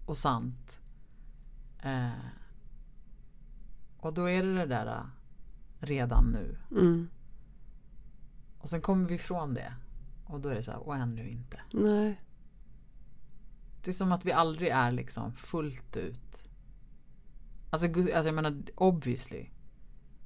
och 0.06 0.18
sant. 0.18 0.80
Eh, 1.82 2.10
och 3.98 4.14
då 4.14 4.30
är 4.30 4.44
det 4.44 4.54
det 4.54 4.66
där 4.66 5.10
redan 5.86 6.26
nu. 6.32 6.58
Mm. 6.72 7.10
Och 8.58 8.70
sen 8.70 8.82
kommer 8.82 9.08
vi 9.08 9.16
ifrån 9.16 9.54
det. 9.54 9.74
Och 10.26 10.40
då 10.40 10.50
är 10.50 10.56
det 10.56 10.64
så 10.64 10.72
här, 10.72 10.80
och 10.88 10.96
ännu 10.96 11.30
inte. 11.30 11.60
Nej, 11.74 12.22
Det 13.84 13.92
är 13.92 13.94
som 13.94 14.12
att 14.12 14.26
vi 14.26 14.32
aldrig 14.32 14.70
är 14.70 14.92
liksom 14.92 15.34
fullt 15.34 15.98
ut. 15.98 16.44
Alltså, 17.70 17.88
alltså 17.88 18.28
jag 18.28 18.34
menar 18.36 18.64
obviously. 18.76 19.50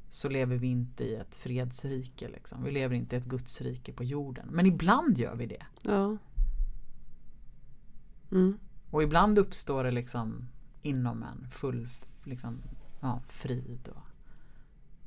Så 0.10 0.30
lever 0.30 0.58
vi 0.58 0.68
inte 0.68 1.04
i 1.04 1.16
ett 1.16 1.36
fredsrike 1.36 2.30
liksom. 2.30 2.64
Vi 2.64 2.72
lever 2.72 2.96
inte 2.96 3.16
i 3.16 3.20
ett 3.20 3.26
gudsrike 3.26 3.94
på 3.94 4.04
jorden. 4.04 4.48
Men 4.52 4.66
ibland 4.66 5.18
gör 5.18 5.36
vi 5.36 5.46
det. 5.46 5.66
ja. 5.82 6.18
Mm. 8.32 8.58
Och 8.92 9.04
ibland 9.04 9.40
uppstår 9.40 9.84
det 9.84 9.92
liksom 9.92 10.48
inom 10.82 11.24
en 11.24 11.48
full 11.52 11.90
liksom, 12.24 12.62
ja, 13.00 13.22
frid. 13.28 13.90
Och... 13.96 14.02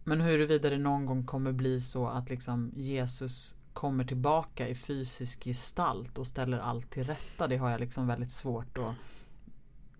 Men 0.05 0.21
huruvida 0.21 0.71
det 0.71 0.79
någon 0.79 1.07
gång 1.07 1.25
kommer 1.25 1.53
bli 1.53 1.81
så 1.81 2.07
att 2.07 2.31
liksom 2.31 2.73
Jesus 2.77 3.55
kommer 3.73 4.05
tillbaka 4.05 4.69
i 4.69 4.75
fysisk 4.75 5.45
gestalt 5.45 6.19
och 6.19 6.27
ställer 6.27 6.59
allt 6.59 6.91
till 6.91 7.05
rätta. 7.05 7.47
Det 7.49 7.57
har 7.57 7.71
jag 7.71 7.81
liksom 7.81 8.07
väldigt 8.07 8.33
svårt 8.33 8.79
att 8.79 8.95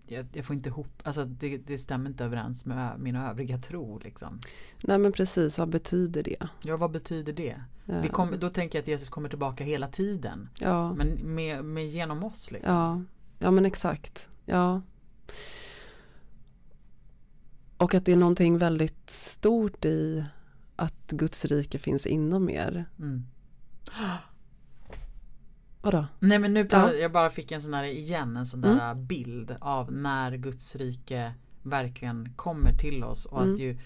jag, 0.07 0.25
jag 0.33 0.45
får 0.45 0.55
inte 0.55 0.69
ihop, 0.69 0.87
alltså 1.03 1.25
det, 1.25 1.57
det 1.57 1.77
stämmer 1.79 2.09
inte 2.09 2.25
överens 2.25 2.65
med 2.65 2.99
min 2.99 3.15
övriga 3.15 3.57
tro 3.57 3.99
liksom. 3.99 4.39
Nej 4.83 4.97
men 4.97 5.11
precis, 5.11 5.59
vad 5.59 5.69
betyder 5.69 6.23
det? 6.23 6.47
Ja 6.63 6.77
vad 6.77 6.91
betyder 6.91 7.33
det? 7.33 7.61
Vi 7.85 7.93
Eh, 7.93 8.05
kommer, 8.05 8.37
då 8.37 8.49
tänker 8.49 8.77
jag 8.77 8.81
att 8.83 8.87
Jesus 8.87 9.09
kommer 9.09 9.29
tillbaka 9.29 9.63
hela 9.63 9.87
tiden. 9.87 10.49
ja. 10.59 10.93
Men 10.93 11.07
med, 11.35 11.65
med 11.65 11.87
genom 11.87 12.23
oss 12.23 12.51
liksom. 12.51 12.75
Ja, 12.75 13.01
ja 13.39 13.51
men 13.51 13.65
exakt. 13.65 14.29
Ja. 14.45 14.81
Och 17.83 17.93
att 17.95 18.05
det 18.05 18.11
är 18.11 18.15
någonting 18.15 18.57
väldigt 18.57 19.09
stort 19.09 19.85
i 19.85 20.25
att 20.75 21.07
Guds 21.07 21.45
rike 21.45 21.79
finns 21.79 22.05
inom 22.05 22.49
er. 22.49 22.85
Mm. 22.99 23.25
Vadå? 25.81 26.05
Nej 26.19 26.39
men 26.39 26.53
nu 26.53 26.67
Ja. 26.71 26.89
Mm. 26.89 27.01
jag 27.01 27.11
bara 27.11 27.29
fick 27.29 27.51
en 27.51 27.61
sån 27.61 27.73
här 27.73 27.83
igen 27.83 28.35
en 28.37 28.45
sån 28.45 28.61
där 28.61 28.95
bild 28.95 29.55
av 29.59 29.91
när 29.91 30.35
Guds 30.37 30.75
rike 30.75 31.33
verkligen 31.63 32.33
kommer 32.35 32.73
till 32.73 33.03
oss 33.03 33.25
och 33.25 33.41
Mm. 33.41 33.53
att 33.53 33.59
ju 33.59 33.77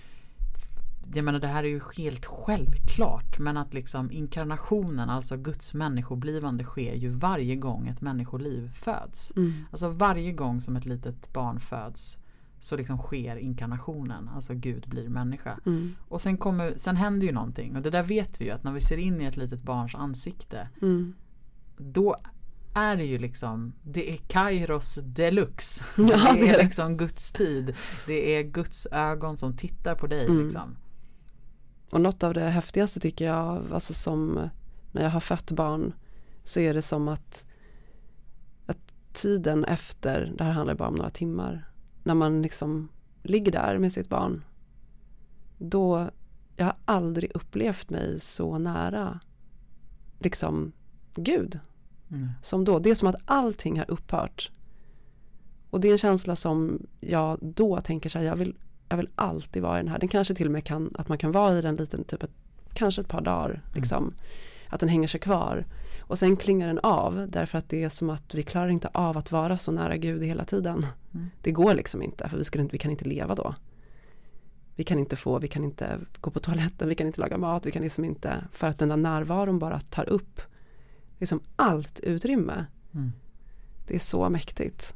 jag 1.13 1.25
menar 1.25 1.39
det 1.39 1.47
här 1.47 1.63
är 1.63 1.67
ju 1.67 1.81
helt 1.97 2.25
självklart 2.25 3.39
men 3.39 3.57
att 3.57 3.73
liksom 3.73 4.11
inkarnationen, 4.11 5.09
alltså 5.09 5.37
Guds 5.37 5.73
människoblivande 5.73 6.63
sker 6.63 6.93
ju 6.95 7.09
varje 7.09 7.55
gång 7.55 7.87
ett 7.87 8.01
människoliv 8.01 8.71
föds. 8.73 9.33
Mm. 9.35 9.53
Alltså 9.71 9.89
varje 9.89 10.31
gång 10.31 10.61
som 10.61 10.75
ett 10.75 10.85
litet 10.85 11.33
barn 11.33 11.59
föds 11.59 12.19
så 12.59 12.77
liksom 12.77 12.97
sker 12.97 13.35
inkarnationen, 13.35 14.29
alltså 14.29 14.53
Gud 14.53 14.89
blir 14.89 15.09
människa. 15.09 15.59
Mm. 15.65 15.95
Och 16.07 16.21
sen, 16.21 16.37
kommer, 16.37 16.73
sen 16.77 16.95
händer 16.95 17.27
ju 17.27 17.33
någonting 17.33 17.75
och 17.75 17.81
det 17.81 17.89
där 17.89 18.03
vet 18.03 18.41
vi 18.41 18.45
ju 18.45 18.51
att 18.51 18.63
när 18.63 18.71
vi 18.71 18.81
ser 18.81 18.97
in 18.97 19.21
i 19.21 19.25
ett 19.25 19.37
litet 19.37 19.61
barns 19.63 19.95
ansikte 19.95 20.69
Mm. 20.81 21.13
då 21.77 22.15
är 22.73 22.95
det 22.97 23.05
ju 23.05 23.17
liksom 23.17 23.73
Det 23.83 24.11
är 24.11 24.17
Kairos 24.17 24.99
deluxe. 25.03 25.83
Ja, 25.97 26.03
det 26.03 26.15
det 26.41 26.47
är 26.49 26.53
är 26.53 26.57
det. 26.57 26.63
liksom 26.63 26.97
Guds 26.97 27.31
tid. 27.31 27.75
Det 28.07 28.35
är 28.35 28.43
Guds 28.43 28.87
ögon 28.91 29.37
som 29.37 29.57
tittar 29.57 29.95
på 29.95 30.07
dig 30.07 30.25
Mm. 30.25 30.43
liksom. 30.43 30.75
Och 31.91 32.01
något 32.01 32.23
av 32.23 32.33
det 32.33 32.41
häftigaste 32.49 32.99
tycker 32.99 33.25
jag, 33.25 33.63
alltså 33.73 33.93
som 33.93 34.49
när 34.91 35.03
jag 35.03 35.09
har 35.09 35.19
fött 35.19 35.51
barn, 35.51 35.93
så 36.43 36.59
är 36.59 36.73
det 36.73 36.81
som 36.81 37.07
att, 37.07 37.45
att 38.65 38.93
tiden 39.13 39.63
efter, 39.65 40.33
det 40.37 40.43
här 40.43 40.51
handlar 40.51 40.75
bara 40.75 40.89
om 40.89 40.95
några 40.95 41.09
timmar, 41.09 41.65
när 42.07 42.13
man 42.15 42.41
liksom 42.41 42.89
ligger 43.23 43.51
där 43.51 43.77
med 43.77 43.91
sitt 43.91 44.09
barn, 44.09 44.43
då, 45.57 46.09
jag 46.55 46.65
har 46.65 46.75
aldrig 46.85 47.31
upplevt 47.33 47.89
mig 47.89 48.19
så 48.19 48.57
nära, 48.57 49.19
liksom 50.19 50.71
Gud, 51.15 51.59
Mm. 52.11 52.29
som 52.41 52.63
då. 52.65 52.79
Det 52.79 52.89
är 52.89 52.95
som 52.95 53.07
att 53.07 53.15
allting 53.25 53.77
har 53.79 53.91
upphört. 53.91 54.51
Och 55.69 55.79
det 55.81 55.87
är 55.87 55.91
en 55.91 55.97
känsla 55.97 56.35
som 56.35 56.87
jag 56.99 57.37
då 57.41 57.81
tänker 57.81 58.09
så 58.09 58.17
här, 58.17 58.25
jag 58.25 58.35
vill, 58.35 58.55
jag 58.89 58.97
vill 58.97 59.09
alltid 59.15 59.61
vara 59.63 59.79
i 59.79 59.81
den 59.81 59.91
här. 59.91 59.99
Den 59.99 60.09
kanske 60.09 60.35
till 60.35 60.45
och 60.47 60.51
med 60.51 60.63
kan, 60.63 60.93
att 60.97 61.07
man 61.09 61.17
kan 61.17 61.31
vara 61.31 61.59
i 61.59 61.61
den 61.61 61.75
liten, 61.75 62.03
typ 62.03 62.23
ett, 62.23 62.31
kanske 62.73 63.01
ett 63.01 63.07
par 63.07 63.21
dagar. 63.21 63.61
Liksom. 63.75 64.13
Att 64.69 64.79
den 64.79 64.89
hänger 64.89 65.07
sig 65.07 65.19
kvar. 65.19 65.65
Och 65.99 66.19
sen 66.19 66.37
klingar 66.37 66.67
den 66.67 66.79
av 66.79 67.25
därför 67.29 67.57
att 67.57 67.69
det 67.69 67.83
är 67.83 67.89
som 67.89 68.09
att 68.09 68.33
vi 68.33 68.43
klarar 68.43 68.67
inte 68.67 68.87
av 68.87 69.17
att 69.17 69.31
vara 69.31 69.57
så 69.57 69.71
nära 69.71 69.97
Gud 69.97 70.23
hela 70.23 70.45
tiden. 70.45 70.85
Mm. 71.13 71.29
Det 71.41 71.51
går 71.51 71.73
liksom 71.73 72.03
inte, 72.03 72.29
för 72.29 72.37
vi, 72.37 72.43
skulle 72.43 72.61
inte, 72.61 72.73
vi 72.73 72.77
kan 72.77 72.91
inte 72.91 73.05
leva 73.05 73.35
då. 73.35 73.55
Vi 74.75 74.83
kan 74.83 74.99
inte 74.99 75.15
få, 75.15 75.39
vi 75.39 75.47
kan 75.47 75.63
inte 75.63 75.99
gå 76.21 76.31
på 76.31 76.39
toaletten, 76.39 76.89
vi 76.89 76.95
kan 76.95 77.07
inte 77.07 77.21
laga 77.21 77.37
mat, 77.37 77.65
vi 77.65 77.71
kan 77.71 77.81
liksom 77.81 78.05
inte, 78.05 78.43
för 78.51 78.67
att 78.67 78.79
den 78.79 78.89
där 78.89 78.97
närvaron 78.97 79.59
bara 79.59 79.79
tar 79.79 80.09
upp 80.09 80.41
liksom 81.17 81.39
allt 81.55 81.99
utrymme. 81.99 82.65
Mm. 82.93 83.11
Det 83.87 83.95
är 83.95 83.99
så 83.99 84.29
mäktigt. 84.29 84.95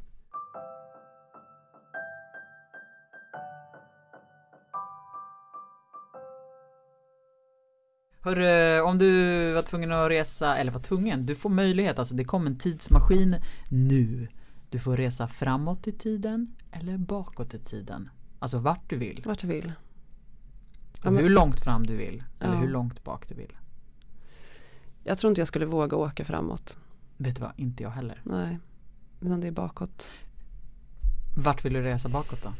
Hörru, 8.24 8.80
om 8.80 8.98
du 8.98 9.52
var 9.52 9.62
tvungen 9.62 9.92
att 9.92 10.10
resa, 10.10 10.56
eller 10.56 10.72
var 10.72 10.80
tvungen, 10.80 11.26
du 11.26 11.34
får 11.34 11.50
möjlighet, 11.50 11.98
alltså 11.98 12.14
det 12.14 12.24
kom 12.24 12.46
en 12.46 12.58
tidsmaskin 12.58 13.36
nu. 13.68 14.28
Du 14.70 14.78
får 14.78 14.96
resa 14.96 15.28
framåt 15.28 15.86
i 15.88 15.92
tiden 15.92 16.54
eller 16.72 16.98
bakåt 16.98 17.54
i 17.54 17.58
tiden. 17.58 18.10
Alltså 18.38 18.58
vart 18.58 18.90
du 18.90 18.96
vill. 18.96 19.22
Vart 19.26 19.38
du 19.38 19.46
vill. 19.46 19.72
Ja, 21.02 21.10
men- 21.10 21.22
hur 21.22 21.30
långt 21.30 21.60
fram 21.60 21.86
du 21.86 21.96
vill. 21.96 22.24
Eller 22.40 22.54
Ja. 22.54 22.60
hur 22.60 22.68
långt 22.68 23.04
bak 23.04 23.28
du 23.28 23.34
vill. 23.34 23.52
Jag 25.04 25.18
tror 25.18 25.28
inte 25.28 25.40
jag 25.40 25.48
skulle 25.48 25.66
våga 25.66 25.96
åka 25.96 26.24
framåt. 26.24 26.78
Vet 27.16 27.36
du 27.36 27.42
vad, 27.42 27.52
inte 27.56 27.82
jag 27.82 27.90
heller. 27.90 28.20
Nej, 28.24 28.58
utan 29.20 29.40
det 29.40 29.46
är 29.46 29.52
bakåt. 29.52 30.12
Vart 31.36 31.64
vill 31.64 31.72
du 31.72 31.82
resa 31.82 32.08
bakåt 32.08 32.42
då? 32.42 32.52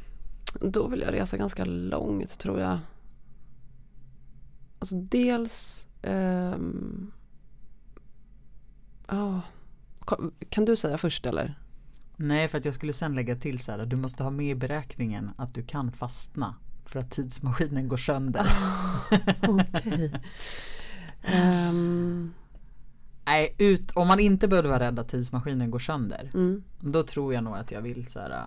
Då 0.68 0.86
vill 0.88 1.00
jag 1.00 1.12
resa 1.14 1.36
ganska 1.36 1.64
långt 1.64 2.38
tror 2.38 2.60
jag. 2.60 2.78
Alltså 4.82 4.96
dels 4.96 5.86
ja, 9.08 9.40
Ko- 9.98 10.30
Kan 10.48 10.64
du 10.64 10.76
säga 10.76 10.98
först 10.98 11.26
eller? 11.26 11.54
Nej, 12.16 12.48
för 12.48 12.58
att 12.58 12.64
jag 12.64 12.74
skulle 12.74 12.92
sen 12.92 13.14
lägga 13.14 13.36
till 13.36 13.58
så 13.58 13.72
här, 13.72 13.86
du 13.86 13.96
måste 13.96 14.22
ha 14.22 14.30
med 14.30 14.46
i 14.46 14.54
beräkningen 14.54 15.30
att 15.36 15.54
du 15.54 15.62
kan 15.62 15.92
fastna. 15.92 16.54
För 16.84 16.98
att 16.98 17.10
tidsmaskinen 17.10 17.88
går 17.88 17.96
sönder. 17.96 18.46
Okej. 19.48 20.12
Ehm, 21.22 22.32
Nej, 23.26 23.54
ut, 23.58 23.90
om 23.90 24.08
man 24.08 24.20
inte 24.20 24.48
behöver 24.48 24.68
vara 24.68 24.80
rädd 24.80 24.98
att 24.98 25.08
tidsmaskinen 25.08 25.70
går 25.70 25.78
sönder. 25.78 26.30
mm, 26.34 26.62
Då 26.80 27.02
tror 27.02 27.34
jag 27.34 27.44
nog 27.44 27.56
att 27.56 27.70
jag 27.70 27.82
vill 27.82 28.06
så 28.06 28.18
här. 28.18 28.44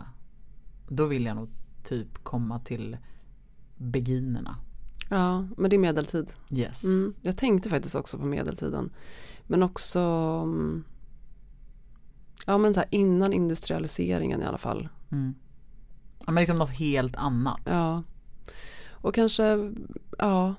Då 0.88 1.06
vill 1.06 1.26
jag 1.26 1.36
nog 1.36 1.50
typ 1.84 2.24
komma 2.24 2.60
till 2.60 2.98
beginnerna. 3.78 4.56
Ja, 5.10 5.48
men 5.58 5.70
det 5.70 5.76
är 5.76 5.78
medeltid. 5.78 6.32
Yes. 6.50 6.84
Mm, 6.84 7.14
jag 7.22 7.38
tänkte 7.38 7.70
faktiskt 7.70 7.96
också 7.96 8.18
på 8.18 8.26
medeltiden. 8.26 8.90
Men 9.48 9.64
också 9.64 10.00
mm, 10.44 10.84
Ja 12.46 12.58
men 12.58 12.74
så 12.74 12.80
här 12.80 12.90
innan 12.92 13.34
industrialiseringen 13.34 14.42
i 14.42 14.46
alla 14.46 14.58
fall. 14.58 14.90
Mm. 15.12 15.36
Ja, 16.20 16.32
men 16.32 16.42
liksom 16.42 16.58
något 16.58 16.70
helt 16.70 17.16
annat. 17.16 17.62
Ja. 17.66 18.04
Och 18.90 19.16
kanske, 19.16 19.74
ja. 20.20 20.56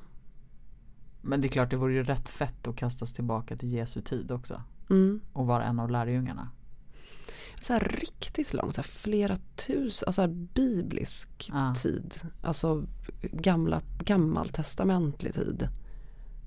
Men 1.21 1.41
det 1.41 1.47
är 1.47 1.49
klart 1.49 1.71
det 1.71 1.77
vore 1.77 1.95
ju 1.95 2.03
rätt 2.03 2.29
fett 2.29 2.67
att 2.67 2.77
kastas 2.77 3.13
tillbaka 3.13 3.57
till 3.57 3.73
Jesu 3.73 4.01
tid 4.01 4.31
också. 4.31 4.63
Mm. 4.91 5.21
Och 5.33 5.47
vara 5.47 5.65
en 5.65 5.81
av 5.81 5.91
lärjungarna. 5.91 6.51
Så 7.61 7.73
här 7.73 7.81
riktigt 7.81 8.55
långt, 8.55 8.75
så 8.75 8.81
här 8.81 8.89
flera 8.89 9.37
tusen, 9.57 10.07
alltså 10.07 10.27
biblisk 10.27 11.51
Ja. 11.53 11.75
tid. 11.75 12.15
Alltså 12.43 12.85
gamla, 13.23 13.81
gammaltestamentlig 13.99 15.35
tid. 15.35 15.69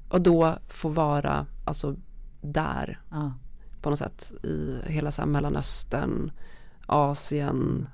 Och 0.10 0.22
då 0.22 0.58
få 0.68 0.90
vara, 0.90 1.46
alltså 1.66 1.96
där 2.42 3.02
Ja. 3.12 3.34
på 3.82 3.90
något 3.90 4.00
sätt 4.00 4.32
i 4.44 4.78
hela 4.86 5.12
så 5.12 5.22
här 5.22 5.30
Mellanöstern, 5.30 6.32
Asien. 6.86 7.88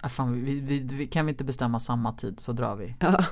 Ah, 0.00 0.08
fan, 0.08 0.44
vi, 0.44 0.60
vi, 0.60 0.78
vi, 0.80 1.06
kan 1.06 1.26
vi 1.26 1.30
inte 1.30 1.44
bestämma 1.44 1.80
samma 1.80 2.12
tid 2.12 2.40
så 2.40 2.52
drar 2.52 2.76
vi. 2.76 2.96
Ja, 3.00 3.24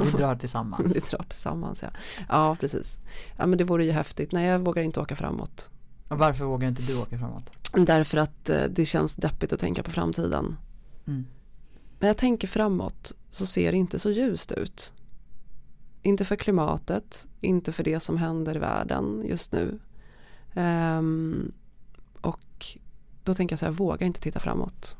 Vi 0.00 0.10
drar 0.10 0.36
tillsammans. 0.40 0.96
vi 0.96 1.00
drar 1.00 1.24
tillsammans 1.28 1.82
ja. 1.82 1.88
Ja, 2.28 2.56
precis. 2.60 2.98
Ja, 3.36 3.46
men 3.46 3.58
det 3.58 3.64
vore 3.64 3.84
ju 3.84 3.90
häftigt. 3.92 4.32
Nej, 4.32 4.46
jag 4.46 4.58
vågar 4.58 4.82
inte 4.82 5.00
åka 5.00 5.16
framåt. 5.16 5.70
Och 6.10 6.18
varför 6.18 6.44
vågar 6.44 6.68
inte 6.68 6.82
du 6.82 6.96
åka 6.96 7.18
framåt? 7.18 7.50
Därför 7.72 8.18
att 8.18 8.50
eh, 8.50 8.64
det 8.64 8.84
känns 8.84 9.16
deppigt 9.16 9.52
att 9.52 9.60
tänka 9.60 9.82
på 9.82 9.90
framtiden. 9.90 10.56
Mm. 11.06 11.26
När 11.98 12.08
jag 12.08 12.16
tänker 12.16 12.48
framåt 12.48 13.12
så 13.30 13.46
ser 13.46 13.72
det 13.72 13.78
inte 13.78 13.98
så 13.98 14.10
ljust 14.10 14.52
ut. 14.52 14.92
Inte 16.02 16.24
för 16.24 16.36
klimatet, 16.36 17.26
inte 17.40 17.72
för 17.72 17.84
det 17.84 18.00
som 18.00 18.16
händer 18.16 18.56
i 18.56 18.58
världen 18.58 19.22
just 19.26 19.52
nu. 19.52 19.78
Ehm, 20.54 21.52
och 22.20 22.78
då 23.24 23.34
tänker 23.34 23.52
jag 23.52 23.58
så 23.58 23.64
här, 23.64 23.72
jag 23.72 23.78
vågar 23.78 24.06
inte 24.06 24.20
titta 24.20 24.40
framåt. 24.40 24.96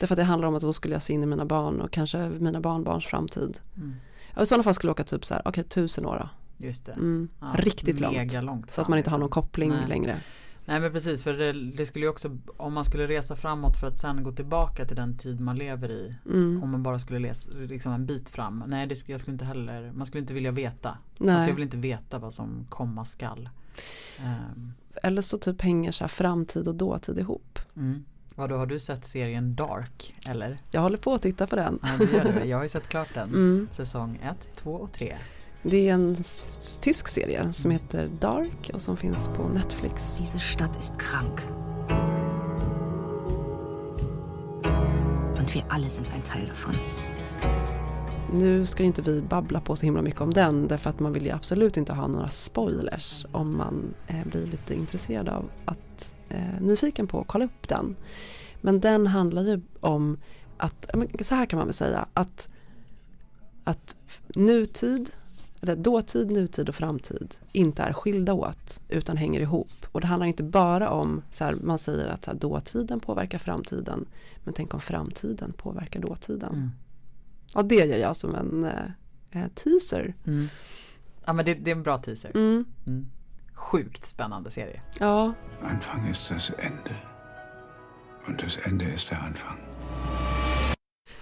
Därför 0.00 0.14
att 0.14 0.18
det 0.18 0.24
handlar 0.24 0.48
om 0.48 0.54
att 0.54 0.62
då 0.62 0.72
skulle 0.72 0.94
jag 0.94 1.02
se 1.02 1.12
in 1.12 1.22
i 1.22 1.26
mina 1.26 1.44
barn 1.44 1.80
och 1.80 1.90
kanske 1.90 2.28
mina 2.28 2.60
barnbarns 2.60 3.06
framtid. 3.06 3.58
Mm. 3.76 3.94
I 4.42 4.46
sådana 4.46 4.62
fall 4.62 4.74
skulle 4.74 4.88
jag 4.88 4.94
åka 4.94 5.04
typ 5.04 5.24
så 5.24 5.34
här, 5.34 5.42
okej 5.44 5.64
tusen 5.64 6.06
år 6.06 6.18
då. 6.18 6.28
Just 6.58 6.86
det. 6.86 6.92
Mm, 6.92 7.28
Ja, 7.40 7.46
riktigt 7.58 8.00
långt. 8.00 8.32
Långt. 8.42 8.70
Så 8.70 8.80
att 8.80 8.88
man 8.88 8.98
inte 8.98 9.10
har 9.10 9.14
liksom. 9.16 9.20
någon 9.20 9.30
koppling 9.30 9.70
Nej. 9.70 9.88
längre. 9.88 10.16
Nej 10.68 10.80
men 10.80 10.92
precis 10.92 11.22
för 11.22 11.32
det, 11.32 11.52
det 11.52 11.86
skulle 11.86 12.04
ju 12.04 12.10
också 12.10 12.38
Om 12.56 12.74
man 12.74 12.84
skulle 12.84 13.06
resa 13.06 13.36
framåt 13.36 13.76
för 13.80 13.86
att 13.86 13.98
sen 13.98 14.22
gå 14.22 14.32
tillbaka 14.32 14.84
till 14.84 14.96
den 14.96 15.16
tid 15.18 15.40
man 15.40 15.56
lever 15.56 15.88
i 15.90 16.14
Mm. 16.26 16.62
Om 16.62 16.70
man 16.70 16.82
bara 16.82 16.98
skulle 16.98 17.18
läsa 17.18 17.50
liksom 17.50 17.92
en 17.92 18.06
bit 18.06 18.30
fram 18.30 18.64
Nej 18.66 18.86
det, 18.86 19.08
jag 19.08 19.20
skulle 19.20 19.32
inte 19.32 19.44
heller 19.44 19.92
Man 19.94 20.06
skulle 20.06 20.20
inte 20.20 20.34
vilja 20.34 20.50
veta 20.50 20.98
Nej. 21.18 21.34
Alltså 21.34 21.48
jag 21.48 21.54
vill 21.54 21.64
inte 21.64 21.76
veta 21.76 22.18
vad 22.18 22.34
som 22.34 22.66
komma 22.68 23.04
skall 23.04 23.48
um, 24.20 24.72
Eller 25.02 25.22
så 25.22 25.38
typ 25.38 25.62
hänger 25.62 25.92
så 25.92 26.04
här 26.04 26.08
framtid 26.08 26.68
och 26.68 26.74
dåtid 26.74 27.18
ihop. 27.18 27.58
mm. 27.76 28.04
Vadå 28.34 28.56
har 28.56 28.66
du 28.66 28.80
sett 28.80 29.06
serien 29.06 29.54
Dark? 29.54 30.14
Eller? 30.26 30.58
Jag 30.70 30.80
håller 30.80 30.98
på 30.98 31.14
att 31.14 31.22
titta 31.22 31.46
på 31.46 31.56
den. 31.56 31.78
Ja 31.82 31.88
det 32.06 32.12
gör 32.12 32.32
du 32.40 32.44
Jag 32.48 32.56
har 32.56 32.62
ju 32.62 32.68
sett 32.68 32.88
klart 32.88 33.08
den 33.14 33.28
Mm. 33.28 33.68
Säsong 33.70 34.18
1, 34.22 34.56
2 34.56 34.72
och 34.72 34.92
3 34.92 35.16
Det 35.70 35.88
är 35.88 35.94
en 35.94 36.16
tysk 36.80 37.08
serie 37.08 37.52
som 37.52 37.70
heter 37.70 38.10
Dark 38.20 38.70
och 38.74 38.82
som 38.82 38.96
finns 38.96 39.28
på 39.28 39.48
Netflix. 39.48 40.16
Diese 40.18 40.38
Stadt 40.38 40.78
ist 40.78 40.98
krank. 40.98 41.40
Und 45.38 45.54
wir 45.54 45.64
alle 45.68 45.90
sind 45.90 46.10
ein 46.14 46.22
Teil 46.22 46.46
davon. 46.46 46.74
Nu 48.32 48.66
ska 48.66 48.82
ju 48.82 48.86
inte 48.86 49.02
vi 49.02 49.20
babbla 49.20 49.60
på 49.60 49.76
så 49.76 49.86
himla 49.86 50.02
mycket 50.02 50.20
om 50.20 50.34
den 50.34 50.68
därför 50.68 50.90
att 50.90 51.00
man 51.00 51.12
vill 51.12 51.26
ju 51.26 51.30
absolut 51.30 51.76
inte 51.76 51.92
ha 51.92 52.06
några 52.06 52.28
spoilers 52.28 53.26
om 53.32 53.56
man 53.56 53.94
eh, 54.06 54.26
blir 54.26 54.46
lite 54.46 54.74
intresserad 54.74 55.28
av 55.28 55.50
att 55.64 56.14
eh, 56.28 56.60
nyfiken 56.60 57.06
på 57.06 57.20
att 57.20 57.26
kolla 57.26 57.44
upp 57.44 57.68
den. 57.68 57.96
Men 58.60 58.80
den 58.80 59.06
handlar 59.06 59.42
ju 59.42 59.60
om 59.80 60.18
att, 60.56 60.90
så 61.20 61.34
här 61.34 61.46
kan 61.46 61.58
man 61.58 61.66
väl 61.66 61.74
säga, 61.74 62.06
att, 62.14 62.48
att 63.64 63.96
nutid, 64.34 65.10
eller 65.68 65.82
dåtid, 65.82 66.30
nutid 66.30 66.68
och 66.68 66.74
framtid 66.74 67.34
inte 67.52 67.82
är 67.82 67.92
skilda 67.92 68.32
åt 68.34 68.80
utan 68.88 69.16
hänger 69.16 69.40
ihop. 69.40 69.72
Och 69.92 70.00
det 70.00 70.06
handlar 70.06 70.26
inte 70.26 70.42
bara 70.42 70.90
om, 70.90 71.22
så 71.30 71.44
här, 71.44 71.54
man 71.62 71.78
säger 71.78 72.06
att 72.06 72.24
så 72.24 72.30
här, 72.30 72.38
dåtiden 72.38 73.00
påverkar 73.00 73.38
framtiden, 73.38 74.06
men 74.44 74.54
tänk 74.54 74.74
om 74.74 74.80
framtiden 74.80 75.52
påverkar 75.52 76.00
dåtiden. 76.00 76.54
mm. 76.54 76.70
Ja, 77.54 77.62
det 77.62 77.74
gör 77.74 77.98
jag 77.98 78.16
som 78.16 78.34
en 78.34 78.64
eh, 78.64 79.42
eh, 79.42 79.48
teaser. 79.54 80.14
Mm. 80.26 80.46
Ja 81.24 81.32
men 81.32 81.44
det, 81.44 81.54
det 81.54 81.70
är 81.70 81.76
en 81.76 81.82
bra 81.82 81.98
teaser 81.98 82.30
Mm. 82.34 82.64
mm. 82.86 83.06
Sjukt 83.54 84.04
spännande 84.06 84.50
serie 84.50 84.80
Ja, 85.00 85.32
Anfang 85.62 86.10
ist 86.10 86.30
das 86.30 86.50
Ende. 86.58 86.94
Und 88.28 88.42
das 88.42 88.58
Ende 88.66 88.84
ist 88.84 89.10
der 89.10 89.18
Anfang. 89.22 89.58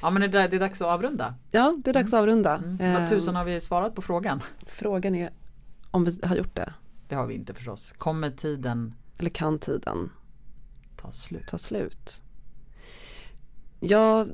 Ja 0.05 0.11
men 0.11 0.31
det, 0.31 0.39
är- 0.41 0.59
dags 0.61 0.83
att 0.83 0.89
avrunda 0.89 1.35
ja, 1.51 1.77
det 1.85 1.91
är 1.91 1.95
dags 1.95 2.13
att 2.13 2.19
avrunda. 2.21 2.57
mm. 2.57 2.93
Vad 2.93 3.03
Eh, 3.03 3.09
tusan 3.09 3.37
har 3.37 3.45
vi 3.45 3.61
svarat 3.61 3.95
på 3.95 4.03
frågan? 4.03 4.43
Frågan 4.67 5.15
är 5.15 5.31
om 5.91 6.05
vi 6.05 6.21
har 6.23 6.37
gjort 6.37 6.57
det. 6.57 6.75
Det 7.09 7.15
har 7.15 7.27
vi 7.27 7.35
inte 7.35 7.55
förstås. 7.55 7.93
Kommer 7.99 8.31
tiden 8.31 8.95
Eller 9.19 9.31
kan 9.31 9.59
tiden 9.59 10.11
ta 10.97 11.13
slut? 11.13 11.47
ta 11.49 11.59
slut? 11.59 12.23
Jag, 13.81 14.29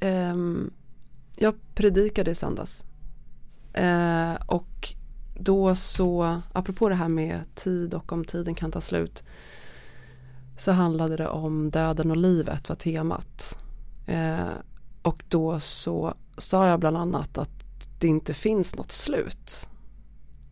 ehm, 0.00 0.70
jag 1.36 1.54
predikade 1.74 2.30
i 2.30 2.34
söndags. 2.34 2.84
Eh, 3.72 4.34
och 4.46 4.88
då 5.40 5.74
så, 5.74 6.40
apropå 6.52 6.88
det 6.88 6.94
här 6.94 7.08
med 7.08 7.40
tid 7.54 7.94
och 7.94 8.12
om 8.12 8.24
tiden 8.24 8.54
kan 8.54 8.70
ta 8.72 8.80
slut, 8.80 9.22
så 10.58 10.72
handlade 10.72 11.16
det 11.16 11.28
om 11.28 11.70
döden 11.70 12.10
och 12.10 12.16
livet 12.16 12.68
var 12.68 12.76
temat. 12.76 13.58
Eh, 14.06 14.48
och 15.06 15.24
då 15.28 15.60
så 15.60 16.14
sa 16.36 16.68
jag 16.68 16.80
bland 16.80 16.96
annat 16.96 17.38
att 17.38 17.50
det 17.98 18.08
inte 18.08 18.34
finns 18.34 18.76
något 18.76 18.92
slut. 18.92 19.68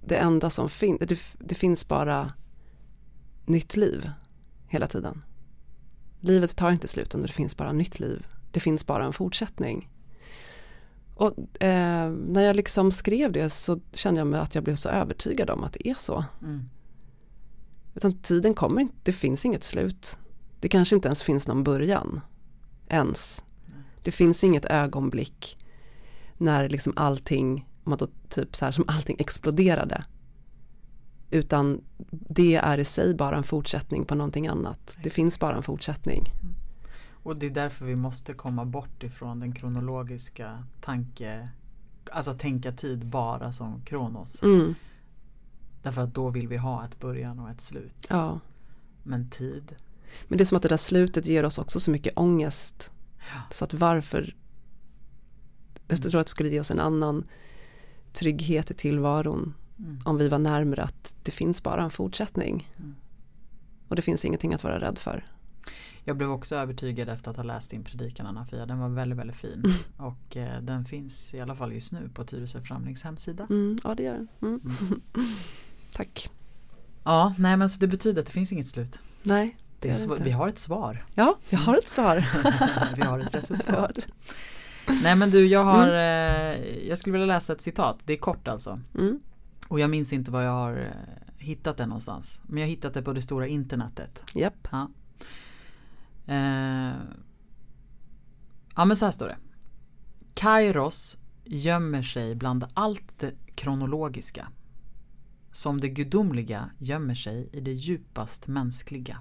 Det 0.07 0.17
enda 0.17 0.51
som 0.51 0.69
finns, 0.69 0.99
det, 1.01 1.19
det 1.39 1.55
finns 1.55 1.89
bara 1.89 2.33
nytt 3.45 3.77
liv 3.77 4.11
hela 4.67 4.87
tiden. 4.87 5.25
Livet 6.21 6.57
tar 6.57 6.71
inte 6.71 6.89
slut 6.89 7.07
utan 7.07 7.23
det 7.23 7.29
finns 7.29 7.57
bara 7.57 7.73
nytt 7.73 8.01
liv. 8.01 8.27
Det 8.51 8.61
finns 8.61 8.87
bara 8.87 9.05
en 9.05 9.13
fortsättning. 9.13 9.91
Och 11.15 11.63
eh, 11.63 12.11
när 12.11 12.41
jag 12.43 12.57
liksom 12.57 12.93
skrev 12.93 13.33
det 13.33 13.51
så 13.51 13.81
kände 13.93 14.21
jag 14.21 14.27
mig 14.27 14.41
att 14.41 14.55
jag 14.55 14.65
blev 14.65 14.77
så 14.77 14.89
övertygad 14.89 15.51
om 15.51 15.65
att 15.65 15.73
det 15.73 15.89
är 15.89 15.95
så. 15.95 16.25
Mm. 16.43 16.69
Utan 17.95 18.19
tiden 18.19 18.55
kommer 18.55 18.81
inte, 18.81 18.95
det 19.03 19.13
finns 19.13 19.45
inget 19.45 19.65
slut. 19.65 20.19
Det 20.61 20.69
kanske 20.69 20.95
inte 20.95 21.09
ens 21.09 21.23
finns 21.23 21.49
någon 21.49 21.65
början. 21.65 22.21
Ens. 22.89 23.45
Det 24.05 24.13
finns 24.13 24.45
inget 24.45 24.65
ögonblick 24.65 25.59
när 26.37 26.69
liksom 26.69 26.93
allting, 26.97 27.69
man 27.85 27.99
då 27.99 28.07
typ 28.29 28.57
så 28.57 28.65
här 28.65 28.73
som 28.73 28.85
allting 28.89 29.17
exploderade. 29.19 30.05
Utan 31.31 31.81
det 32.11 32.55
är 32.55 32.79
i 32.79 32.85
sig 32.85 33.15
bara 33.15 33.37
en 33.37 33.43
fortsättning 33.43 34.05
på 34.05 34.15
någonting 34.15 34.47
annat. 34.47 34.99
Det 35.03 35.11
finns 35.11 35.39
bara 35.39 35.57
en 35.57 35.63
fortsättning. 35.63 36.25
Och 37.11 37.37
det 37.37 37.47
är 37.47 37.51
därför 37.51 37.85
vi 37.85 37.97
måste 37.97 38.33
komma 38.33 38.65
bort 38.65 39.03
ifrån 39.03 39.41
den 39.41 39.53
kronologiska 39.55 40.65
alltså 42.13 42.35
tänka 42.35 42.73
tid 42.73 43.07
bara 43.07 43.53
som 43.53 43.81
Kronos. 43.81 44.43
Mm. 44.43 44.75
Därför 45.83 46.03
att 46.03 46.15
då 46.15 46.31
vill 46.31 46.49
vi 46.49 46.57
ha 46.57 46.85
ett 46.85 47.01
början 47.01 47.39
och 47.39 47.51
ett 47.51 47.61
slut. 47.61 48.07
Ja. 48.11 48.41
Men 49.03 49.31
tid, 49.31 49.77
Men 50.29 50.39
det 50.39 50.43
är 50.43 50.47
som 50.47 50.57
att 50.57 50.63
det 50.63 50.69
där 50.69 50.77
slutet 50.77 51.27
ger 51.27 51.45
oss 51.45 51.59
också 51.59 51.81
så 51.81 51.91
mycket 51.91 52.19
ångest. 52.19 52.93
Så 53.51 53.65
att 53.65 53.75
varför 53.75 54.35
Jag 55.89 56.03
tror 56.03 56.21
att 56.21 56.27
det 56.27 56.31
skulle 56.31 56.49
ge 56.49 56.61
oss 56.61 56.71
en 56.71 56.81
annan 56.81 57.25
trygghet 58.13 58.71
i 58.71 58.75
tillvaron 58.75 59.55
Mm. 59.79 59.99
om 60.05 60.17
vi 60.19 60.29
var 60.29 60.39
närmare 60.39 60.83
att 60.83 61.15
det 61.23 61.33
finns 61.33 61.63
bara 61.63 61.83
en 61.85 61.91
fortsättning. 61.91 62.71
Mm. 62.79 62.95
Och 63.89 63.97
det 63.97 64.03
finns 64.03 64.25
ingenting 64.25 64.55
att 64.55 64.65
vara 64.65 64.81
rädd 64.81 64.99
för. 64.99 65.25
Jag 66.05 66.17
blev 66.17 66.31
också 66.31 66.57
övertygad 66.57 67.09
efter 67.09 67.31
att 67.31 67.37
ha 67.37 67.43
läst 67.45 67.71
din 67.71 67.85
predikan 67.85 68.27
Anna-Fia. 68.27 68.67
Den 68.67 68.79
var 68.79 68.89
väldigt, 68.89 69.19
väldigt 69.19 69.37
fin. 69.37 69.65
Och 69.97 70.37
eh, 70.37 70.61
den 70.63 70.85
finns 70.85 71.35
i 71.35 71.41
alla 71.41 71.57
fall 71.57 71.73
just 71.73 71.93
nu 71.93 72.11
på 72.15 72.25
Tyresö 72.25 72.61
församlings 72.61 73.03
hemsida. 73.03 73.47
Mm, 73.51 73.79
ja 73.85 73.95
det 73.95 74.03
gör 74.03 74.15
den. 74.15 74.29
Mm. 74.43 74.61
Tack. 75.93 76.31
Ja, 77.05 77.35
nej 77.39 77.57
men 77.57 77.69
så 77.69 77.81
det 77.81 77.87
betyder 77.87 78.21
att 78.21 78.27
det 78.27 78.33
finns 78.33 78.53
inget 78.53 78.69
slut. 78.69 78.99
Nej, 79.23 79.57
Sv- 79.93 80.23
vi 80.23 80.31
har 80.31 80.49
ett 80.49 80.59
svar. 80.59 81.05
Ja, 81.15 81.39
jag 81.51 81.59
har 81.59 81.77
ett 81.77 81.89
svar. 81.89 82.25
vi 82.97 83.03
har 83.03 83.19
ett 83.19 83.35
resultat. 83.35 83.99
Nej 85.03 85.17
men 85.17 85.31
du, 85.31 85.47
jag 85.47 85.65
har 85.65 85.89
eh, 85.89 86.87
Jag 86.89 86.99
skulle 86.99 87.13
vilja 87.13 87.27
läsa 87.35 87.53
ett 87.53 87.63
citat. 87.63 87.99
Det 88.05 88.13
är 88.13 88.17
kort 88.17 88.49
alltså. 88.49 88.81
mm. 88.95 89.21
Och 89.69 89.81
jag 89.81 89.91
minns 89.91 90.13
inte 90.13 90.31
var 90.31 90.43
jag 90.43 90.53
har 90.53 90.77
eh, 90.77 91.15
hittat 91.39 91.77
det 91.77 91.87
någonstans. 91.87 92.41
Men 92.45 92.59
jag 92.59 92.67
har 92.67 92.71
hittat 92.71 92.95
det 92.95 93.03
på 93.03 93.13
det 93.13 93.23
stora 93.23 93.47
internetet. 93.47 94.23
Japp. 94.35 94.69
Ja. 94.71 94.91
Eh, 96.27 96.93
ja 98.77 98.85
men 98.85 98.97
så 98.97 99.05
här 99.05 99.13
står 99.13 99.27
det. 99.29 99.37
Kairos 100.35 101.17
gömmer 101.45 102.03
sig 102.03 102.35
bland 102.35 102.65
allt 102.75 103.19
det 103.19 103.33
kronologiska. 103.55 104.49
Som 105.53 105.81
det 105.81 105.89
gudomliga 105.89 106.71
gömmer 106.79 107.15
sig 107.15 107.49
i 107.53 107.61
det 107.61 107.73
djupast 107.73 108.47
mänskliga. 108.47 109.19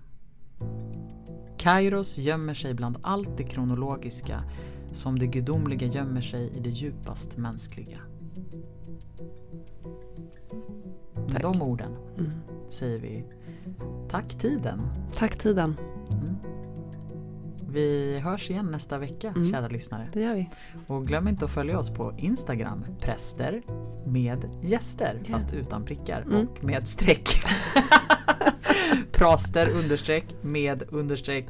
Kairos 1.58 2.18
gömmer 2.18 2.54
sig 2.54 2.74
bland 2.74 2.98
allt 3.02 3.38
det 3.38 3.44
kronologiska 3.44 4.44
som 4.92 5.20
det 5.20 5.28
gudomliga 5.28 5.88
gömmer 5.88 6.22
sig 6.22 6.52
i 6.58 6.60
det 6.60 6.70
djupast 6.70 7.38
mänskliga. 7.38 7.98
Med 11.16 11.32
Tack. 11.32 11.42
de 11.42 11.62
orden 11.62 11.92
Mm. 12.18 12.32
säger 12.70 13.00
vi 13.00 13.24
tack 14.10 14.30
tiden. 14.40 14.82
Tack 15.16 15.36
tiden. 15.38 15.76
Mm. 16.12 16.36
Vi 17.70 18.20
hörs 18.20 18.50
igen 18.52 18.66
nästa 18.72 18.98
vecka 18.98 19.30
Mm. 19.36 19.52
kära 19.52 19.68
lyssnare. 19.68 20.10
Det 20.14 20.22
gör 20.22 20.34
vi. 20.36 20.50
Och 20.88 21.08
glöm 21.08 21.28
inte 21.28 21.46
att 21.46 21.52
följa 21.52 21.80
oss 21.80 21.90
på 21.90 22.14
Instagram, 22.18 22.86
präster 23.00 23.62
med 24.06 24.46
gäster 24.62 25.22
Ja. 25.26 25.32
fast 25.32 25.54
utan 25.54 25.86
prickar 25.86 26.22
Mm. 26.22 26.48
och 26.48 26.64
med 26.64 26.88
streck. 26.88 27.30
Praster 29.12 29.70
understreck 29.70 30.26
med 30.42 30.84
understreck 30.90 31.46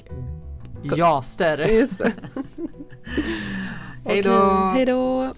jaster. 0.83 1.57
Hej 4.05 4.21
då! 4.21 4.71
Hej 4.73 4.85
då! 4.85 5.33